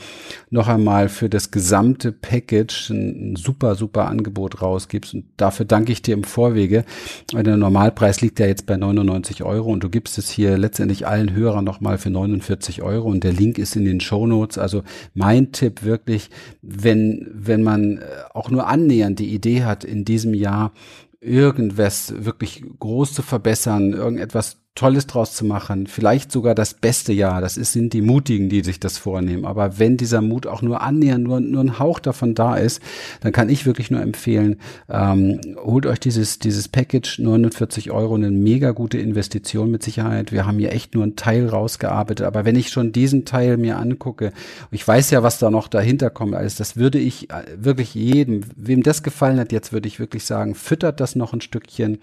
noch 0.51 0.69
einmal 0.69 1.09
für 1.09 1.29
das 1.29 1.51
gesamte 1.51 2.13
Package 2.13 2.91
ein, 2.91 3.33
ein 3.33 3.37
super, 3.37 3.75
super 3.75 4.07
Angebot 4.07 4.63
rausgibst. 4.63 5.15
Und 5.15 5.25
dafür 5.37 5.67
danke 5.67 5.93
ich 5.93 6.03
dir 6.03 6.15
im 6.15 6.25
Vorwege. 6.25 6.85
Der 7.33 7.57
Normalpreis 7.57 8.21
liegt 8.21 8.39
ja 8.39 8.47
jetzt 8.47 8.67
bei 8.67 8.77
99 8.77 9.43
Euro 9.43 9.71
und 9.71 9.83
du 9.83 9.89
gibst 9.89 10.19
es 10.19 10.31
hier 10.31 10.59
letztendlich 10.59 11.07
allen 11.07 11.33
Hörern 11.33 11.65
nochmal 11.65 11.99
für 11.99 12.11
49 12.11 12.83
Euro 12.83 13.09
und 13.09 13.25
der 13.25 13.33
Link 13.33 13.59
ist 13.59 13.77
in 13.77 13.85
den 13.85 14.01
Show 14.01 14.27
Notes. 14.27 14.59
Also 14.59 14.83
mein 15.15 15.53
Tipp 15.53 15.85
wirklich, 15.85 16.31
wenn, 16.63 17.27
wenn 17.33 17.63
man 17.63 18.01
auch 18.35 18.51
nur 18.51 18.67
annähernd 18.67 19.19
die 19.19 19.35
Idee 19.35 19.65
hat, 19.65 19.85
in 19.85 20.05
diesem 20.05 20.35
Jahr 20.35 20.73
irgendwas 21.21 22.25
wirklich 22.25 22.63
groß 22.79 23.13
zu 23.13 23.23
verbessern, 23.23 23.93
irgendetwas 23.93 24.59
Tolles 24.79 25.09
draus 25.09 25.35
zu 25.35 25.45
machen, 25.45 25.89
vielleicht 25.89 26.31
sogar 26.31 26.55
das 26.55 26.73
beste 26.73 27.13
Jahr. 27.13 27.41
Das 27.41 27.57
ist, 27.57 27.73
sind 27.73 27.93
die 27.95 28.01
Mutigen, 28.01 28.49
die 28.49 28.63
sich 28.63 28.79
das 28.79 28.97
vornehmen. 28.97 29.45
Aber 29.45 29.81
wenn 29.81 29.97
dieser 29.97 30.21
Mut 30.23 30.47
auch 30.47 30.63
nur 30.63 30.83
annähernd, 30.83 31.25
nur, 31.25 31.41
nur 31.41 31.65
ein 31.65 31.81
Hauch 31.81 31.99
davon 31.99 32.37
da 32.37 32.55
ist, 32.55 32.81
dann 33.21 33.33
kann 33.33 33.49
ich 33.49 33.67
wirklich 33.67 33.91
nur 33.91 34.01
empfehlen, 34.01 34.61
ähm, 34.89 35.41
holt 35.57 35.85
euch 35.85 35.99
dieses, 35.99 36.39
dieses 36.39 36.69
Package, 36.69 37.19
49 37.19 37.91
Euro, 37.91 38.15
eine 38.15 38.31
mega 38.31 38.71
gute 38.71 38.99
Investition 38.99 39.69
mit 39.73 39.83
Sicherheit. 39.83 40.31
Wir 40.31 40.47
haben 40.47 40.61
hier 40.61 40.71
echt 40.71 40.95
nur 40.95 41.03
einen 41.03 41.17
Teil 41.17 41.49
rausgearbeitet. 41.49 42.25
Aber 42.25 42.45
wenn 42.45 42.55
ich 42.55 42.69
schon 42.69 42.93
diesen 42.93 43.25
Teil 43.25 43.57
mir 43.57 43.79
angucke, 43.79 44.33
ich 44.71 44.87
weiß 44.87 45.11
ja, 45.11 45.25
was 45.25 45.41
da 45.41 45.51
noch 45.51 45.67
dahinter 45.67 46.09
kommt, 46.09 46.37
alles, 46.37 46.55
das 46.55 46.77
würde 46.77 47.01
ich 47.01 47.31
äh, 47.31 47.43
wirklich 47.57 47.97
jedem, 47.97 48.43
wem 48.55 48.85
das 48.85 49.03
gefallen 49.03 49.41
hat, 49.41 49.51
jetzt 49.51 49.73
würde 49.73 49.89
ich 49.89 49.99
wirklich 49.99 50.25
sagen, 50.25 50.55
füttert 50.55 51.01
das 51.01 51.17
noch 51.17 51.33
ein 51.33 51.41
Stückchen, 51.41 51.99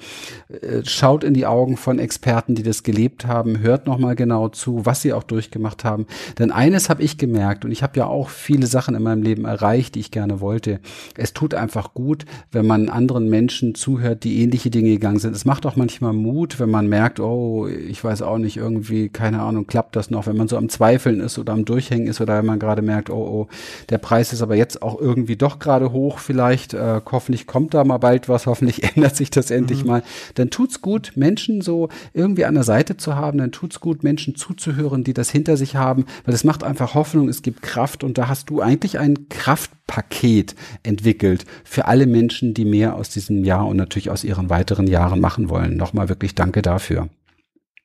äh, 0.50 0.82
schaut 0.84 1.24
in 1.24 1.34
die 1.34 1.46
Augen 1.46 1.78
von 1.78 2.00
Experten, 2.00 2.54
die 2.54 2.65
das 2.66 2.84
gelebt 2.84 3.26
haben, 3.26 3.60
hört 3.60 3.88
nochmal 3.88 4.16
genau 4.16 4.50
zu, 4.50 4.86
was 4.86 5.02
sie 5.02 5.14
auch 5.14 5.24
durchgemacht 5.24 5.84
haben. 5.84 6.06
Denn 6.40 6.52
eines 6.52 6.90
habe 6.90 7.04
ich 7.04 7.18
gemerkt 7.18 7.66
und 7.66 7.72
ich 7.72 7.84
habe 7.84 7.98
ja 7.98 8.06
auch 8.06 8.30
viele 8.30 8.68
Sachen 8.68 8.96
in 8.96 9.04
meinem 9.04 9.24
Leben 9.24 9.46
erreicht, 9.46 9.96
die 9.96 10.00
ich 10.00 10.12
gerne 10.12 10.42
wollte. 10.42 10.80
Es 11.18 11.34
tut 11.34 11.54
einfach 11.54 11.94
gut, 11.94 12.26
wenn 12.52 12.66
man 12.66 12.90
anderen 12.90 13.30
Menschen 13.30 13.76
zuhört, 13.76 14.24
die 14.24 14.42
ähnliche 14.42 14.70
Dinge 14.70 14.90
gegangen 14.90 15.20
sind. 15.20 15.36
Es 15.36 15.46
macht 15.46 15.66
auch 15.66 15.76
manchmal 15.76 16.14
Mut, 16.14 16.60
wenn 16.60 16.70
man 16.70 16.88
merkt, 16.88 17.20
oh, 17.20 17.68
ich 17.68 18.04
weiß 18.04 18.22
auch 18.22 18.38
nicht, 18.38 18.58
irgendwie, 18.58 19.10
keine 19.10 19.42
Ahnung, 19.42 19.68
klappt 19.68 19.96
das 19.96 20.10
noch, 20.10 20.28
wenn 20.28 20.38
man 20.38 20.48
so 20.48 20.58
am 20.58 20.70
Zweifeln 20.70 21.20
ist 21.20 21.38
oder 21.38 21.54
am 21.54 21.66
Durchhängen 21.66 22.08
ist 22.08 22.22
oder 22.22 22.38
wenn 22.38 22.46
man 22.46 22.60
gerade 22.60 22.82
merkt, 22.82 23.10
oh, 23.10 23.16
oh, 23.16 23.48
der 23.90 23.98
Preis 23.98 24.34
ist 24.34 24.42
aber 24.42 24.56
jetzt 24.56 24.82
auch 24.82 25.00
irgendwie 25.00 25.36
doch 25.36 25.60
gerade 25.60 25.92
hoch 25.92 26.20
vielleicht, 26.20 26.74
äh, 26.74 27.02
hoffentlich 27.12 27.48
kommt 27.48 27.74
da 27.74 27.84
mal 27.84 27.98
bald 27.98 28.30
was, 28.30 28.46
hoffentlich 28.46 28.84
ändert 28.96 29.16
sich 29.16 29.30
das 29.30 29.52
endlich 29.52 29.84
mhm. 29.84 29.90
mal. 29.90 30.04
Dann 30.36 30.50
tut's 30.50 30.82
gut, 30.82 31.14
Menschen 31.16 31.62
so 31.62 31.90
irgendwie 32.14 32.46
an 32.46 32.55
an 32.56 32.60
der 32.60 32.64
Seite 32.64 32.96
zu 32.96 33.16
haben, 33.16 33.38
dann 33.38 33.52
tut's 33.52 33.82
gut, 33.82 34.02
Menschen 34.02 34.36
zuzuhören, 34.36 35.04
die 35.04 35.14
das 35.14 35.30
hinter 35.30 35.58
sich 35.58 35.76
haben, 35.76 36.06
weil 36.24 36.34
es 36.34 36.46
macht 36.46 36.64
einfach 36.64 36.94
Hoffnung, 36.94 37.28
es 37.28 37.42
gibt 37.42 37.62
Kraft 37.62 38.02
und 38.02 38.18
da 38.18 38.30
hast 38.30 38.50
du 38.50 38.62
eigentlich 38.62 38.98
ein 38.98 39.28
Kraftpaket 39.28 40.56
entwickelt 40.84 41.46
für 41.66 41.86
alle 41.86 42.08
Menschen, 42.08 42.54
die 42.54 42.64
mehr 42.64 42.96
aus 42.96 43.10
diesem 43.10 43.44
Jahr 43.44 43.68
und 43.68 43.76
natürlich 43.76 44.10
aus 44.10 44.24
ihren 44.24 44.50
weiteren 44.50 44.88
Jahren 44.88 45.20
machen 45.20 45.50
wollen. 45.50 45.76
Nochmal 45.76 46.08
wirklich 46.08 46.34
danke 46.34 46.62
dafür. 46.62 47.10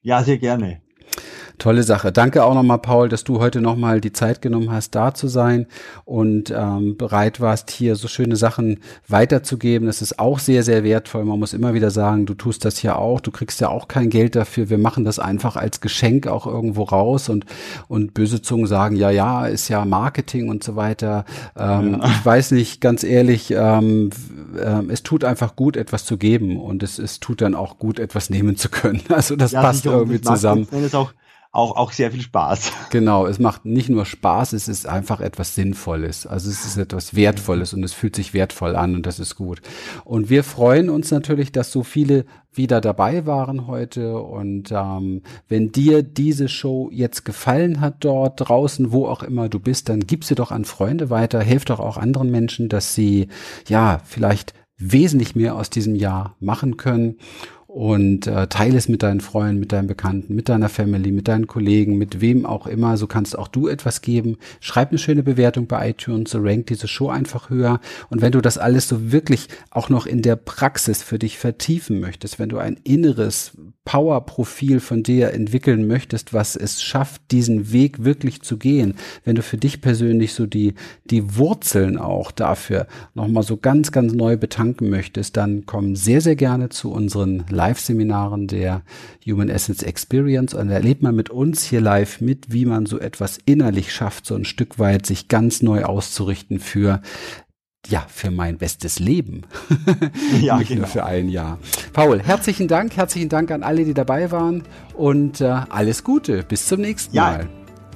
Ja, 0.02 0.22
sehr 0.22 0.38
gerne. 0.38 0.80
Tolle 1.60 1.82
Sache. 1.82 2.10
Danke 2.10 2.42
auch 2.44 2.54
nochmal, 2.54 2.78
Paul, 2.78 3.10
dass 3.10 3.22
du 3.22 3.38
heute 3.38 3.60
nochmal 3.60 4.00
die 4.00 4.12
Zeit 4.12 4.40
genommen 4.40 4.72
hast, 4.72 4.94
da 4.94 5.12
zu 5.12 5.28
sein 5.28 5.66
und 6.06 6.50
ähm, 6.56 6.96
bereit 6.96 7.38
warst, 7.38 7.70
hier 7.70 7.96
so 7.96 8.08
schöne 8.08 8.36
Sachen 8.36 8.80
weiterzugeben. 9.06 9.86
Das 9.86 10.00
ist 10.00 10.18
auch 10.18 10.38
sehr, 10.38 10.62
sehr 10.62 10.84
wertvoll. 10.84 11.24
Man 11.26 11.38
muss 11.38 11.52
immer 11.52 11.74
wieder 11.74 11.90
sagen, 11.90 12.24
du 12.24 12.32
tust 12.32 12.64
das 12.64 12.82
ja 12.82 12.96
auch, 12.96 13.20
du 13.20 13.30
kriegst 13.30 13.60
ja 13.60 13.68
auch 13.68 13.88
kein 13.88 14.08
Geld 14.08 14.36
dafür. 14.36 14.70
Wir 14.70 14.78
machen 14.78 15.04
das 15.04 15.18
einfach 15.18 15.56
als 15.56 15.82
Geschenk 15.82 16.26
auch 16.26 16.46
irgendwo 16.46 16.84
raus 16.84 17.28
und, 17.28 17.44
und 17.88 18.14
böse 18.14 18.40
Zungen 18.40 18.66
sagen, 18.66 18.96
ja, 18.96 19.10
ja, 19.10 19.46
ist 19.46 19.68
ja 19.68 19.84
Marketing 19.84 20.48
und 20.48 20.64
so 20.64 20.76
weiter. 20.76 21.26
Ähm, 21.58 21.98
ja. 22.00 22.06
Ich 22.06 22.24
weiß 22.24 22.52
nicht, 22.52 22.80
ganz 22.80 23.04
ehrlich, 23.04 23.50
ähm, 23.54 24.08
äh, 24.56 24.82
es 24.88 25.02
tut 25.02 25.24
einfach 25.24 25.56
gut, 25.56 25.76
etwas 25.76 26.06
zu 26.06 26.16
geben 26.16 26.58
und 26.58 26.82
es, 26.82 26.98
es 26.98 27.20
tut 27.20 27.42
dann 27.42 27.54
auch 27.54 27.78
gut, 27.78 27.98
etwas 27.98 28.30
nehmen 28.30 28.56
zu 28.56 28.70
können. 28.70 29.02
Also 29.10 29.36
das 29.36 29.52
ja, 29.52 29.60
passt 29.60 29.84
irgendwie 29.84 30.20
zusammen. 30.20 30.66
Macht, 30.70 30.72
auch 31.52 31.76
auch, 31.76 31.90
sehr 31.90 32.12
viel 32.12 32.20
Spaß. 32.20 32.72
Genau, 32.90 33.26
es 33.26 33.40
macht 33.40 33.64
nicht 33.64 33.88
nur 33.88 34.06
Spaß, 34.06 34.52
es 34.52 34.68
ist 34.68 34.86
einfach 34.86 35.20
etwas 35.20 35.56
Sinnvolles. 35.56 36.26
Also 36.26 36.48
es 36.48 36.64
ist 36.64 36.76
etwas 36.76 37.16
Wertvolles 37.16 37.74
und 37.74 37.82
es 37.82 37.92
fühlt 37.92 38.14
sich 38.14 38.32
wertvoll 38.32 38.76
an 38.76 38.94
und 38.94 39.04
das 39.04 39.18
ist 39.18 39.34
gut. 39.34 39.60
Und 40.04 40.30
wir 40.30 40.44
freuen 40.44 40.88
uns 40.88 41.10
natürlich, 41.10 41.50
dass 41.50 41.72
so 41.72 41.82
viele 41.82 42.24
wieder 42.52 42.80
dabei 42.80 43.26
waren 43.26 43.66
heute. 43.66 44.18
Und 44.18 44.70
ähm, 44.70 45.22
wenn 45.48 45.72
dir 45.72 46.04
diese 46.04 46.48
Show 46.48 46.88
jetzt 46.92 47.24
gefallen 47.24 47.80
hat 47.80 47.96
dort 48.04 48.48
draußen, 48.48 48.92
wo 48.92 49.06
auch 49.06 49.24
immer 49.24 49.48
du 49.48 49.58
bist, 49.58 49.88
dann 49.88 50.00
gib 50.00 50.24
sie 50.24 50.36
doch 50.36 50.52
an 50.52 50.64
Freunde 50.64 51.10
weiter, 51.10 51.40
hilf 51.40 51.64
doch 51.64 51.80
auch 51.80 51.96
anderen 51.96 52.30
Menschen, 52.30 52.68
dass 52.68 52.94
sie 52.94 53.28
ja 53.66 54.00
vielleicht 54.04 54.54
wesentlich 54.76 55.34
mehr 55.34 55.56
aus 55.56 55.68
diesem 55.68 55.94
Jahr 55.94 56.36
machen 56.40 56.76
können 56.76 57.16
und 57.72 58.26
äh, 58.26 58.48
teile 58.48 58.76
es 58.76 58.88
mit 58.88 59.04
deinen 59.04 59.20
Freunden, 59.20 59.60
mit 59.60 59.70
deinen 59.70 59.86
Bekannten, 59.86 60.34
mit 60.34 60.48
deiner 60.48 60.68
Family, 60.68 61.12
mit 61.12 61.28
deinen 61.28 61.46
Kollegen, 61.46 61.98
mit 61.98 62.20
wem 62.20 62.44
auch 62.44 62.66
immer. 62.66 62.96
So 62.96 63.06
kannst 63.06 63.38
auch 63.38 63.46
du 63.46 63.68
etwas 63.68 64.02
geben. 64.02 64.38
Schreib 64.58 64.90
eine 64.90 64.98
schöne 64.98 65.22
Bewertung 65.22 65.68
bei 65.68 65.90
iTunes, 65.90 66.30
so 66.30 66.40
rankt 66.40 66.70
diese 66.70 66.88
Show 66.88 67.10
einfach 67.10 67.48
höher. 67.48 67.80
Und 68.08 68.22
wenn 68.22 68.32
du 68.32 68.40
das 68.40 68.58
alles 68.58 68.88
so 68.88 69.12
wirklich 69.12 69.46
auch 69.70 69.88
noch 69.88 70.06
in 70.06 70.20
der 70.20 70.34
Praxis 70.34 71.04
für 71.04 71.20
dich 71.20 71.38
vertiefen 71.38 72.00
möchtest, 72.00 72.40
wenn 72.40 72.48
du 72.48 72.58
ein 72.58 72.76
inneres 72.82 73.52
Power-Profil 73.84 74.80
von 74.80 75.02
dir 75.02 75.32
entwickeln 75.32 75.86
möchtest, 75.86 76.32
was 76.34 76.54
es 76.54 76.82
schafft, 76.82 77.22
diesen 77.30 77.72
Weg 77.72 78.04
wirklich 78.04 78.42
zu 78.42 78.56
gehen, 78.56 78.94
wenn 79.24 79.36
du 79.36 79.42
für 79.42 79.56
dich 79.56 79.80
persönlich 79.80 80.34
so 80.34 80.46
die, 80.46 80.74
die 81.04 81.36
Wurzeln 81.36 81.98
auch 81.98 82.30
dafür 82.30 82.86
nochmal 83.14 83.42
so 83.42 83.56
ganz, 83.56 83.90
ganz 83.90 84.12
neu 84.12 84.36
betanken 84.36 84.90
möchtest, 84.90 85.36
dann 85.36 85.64
komm 85.66 85.96
sehr, 85.96 86.20
sehr 86.20 86.36
gerne 86.36 86.68
zu 86.68 86.92
unseren 86.92 87.44
Live-Seminaren 87.60 88.46
der 88.46 88.80
Human 89.26 89.50
Essence 89.50 89.82
Experience 89.82 90.54
und 90.54 90.70
erlebt 90.70 91.02
man 91.02 91.14
mit 91.14 91.28
uns 91.28 91.62
hier 91.62 91.82
live 91.82 92.22
mit, 92.22 92.50
wie 92.54 92.64
man 92.64 92.86
so 92.86 92.98
etwas 92.98 93.38
innerlich 93.44 93.92
schafft, 93.92 94.24
so 94.24 94.34
ein 94.34 94.46
Stück 94.46 94.78
weit 94.78 95.04
sich 95.04 95.28
ganz 95.28 95.60
neu 95.60 95.84
auszurichten 95.84 96.58
für 96.58 97.02
ja, 97.86 98.04
für 98.08 98.30
mein 98.30 98.56
bestes 98.56 98.98
Leben. 98.98 99.42
ja, 100.40 100.58
Nicht 100.58 100.68
genau. 100.68 100.80
nur 100.80 100.88
für 100.88 101.04
ein 101.04 101.28
Jahr. 101.28 101.58
Paul, 101.92 102.22
herzlichen 102.22 102.66
Dank, 102.66 102.96
herzlichen 102.96 103.28
Dank 103.28 103.50
an 103.50 103.62
alle, 103.62 103.84
die 103.84 103.94
dabei 103.94 104.30
waren 104.30 104.62
und 104.94 105.42
äh, 105.42 105.44
alles 105.44 106.02
Gute. 106.02 106.42
Bis 106.42 106.66
zum 106.66 106.80
nächsten 106.80 107.14
ja. 107.14 107.24
Mal 107.24 107.48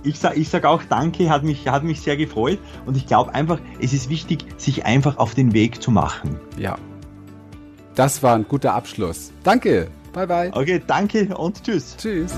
ich 0.02 0.18
sage 0.18 0.38
ich 0.38 0.50
sag 0.50 0.66
auch 0.66 0.82
Danke, 0.82 1.30
hat 1.30 1.42
mich, 1.42 1.66
hat 1.66 1.82
mich 1.82 2.02
sehr 2.02 2.18
gefreut 2.18 2.58
und 2.84 2.96
ich 2.96 3.06
glaube 3.06 3.34
einfach, 3.34 3.58
es 3.80 3.94
ist 3.94 4.10
wichtig, 4.10 4.44
sich 4.58 4.84
einfach 4.84 5.16
auf 5.16 5.34
den 5.34 5.54
Weg 5.54 5.82
zu 5.82 5.90
machen. 5.90 6.38
Ja, 6.58 6.76
das 7.94 8.22
war 8.22 8.34
ein 8.34 8.46
guter 8.46 8.74
Abschluss. 8.74 9.32
Danke. 9.42 9.88
Bye 10.12 10.26
bye. 10.26 10.50
Okay, 10.52 10.82
danke 10.86 11.36
und 11.36 11.62
tschüss. 11.62 11.96
Tschüss. 11.96 12.32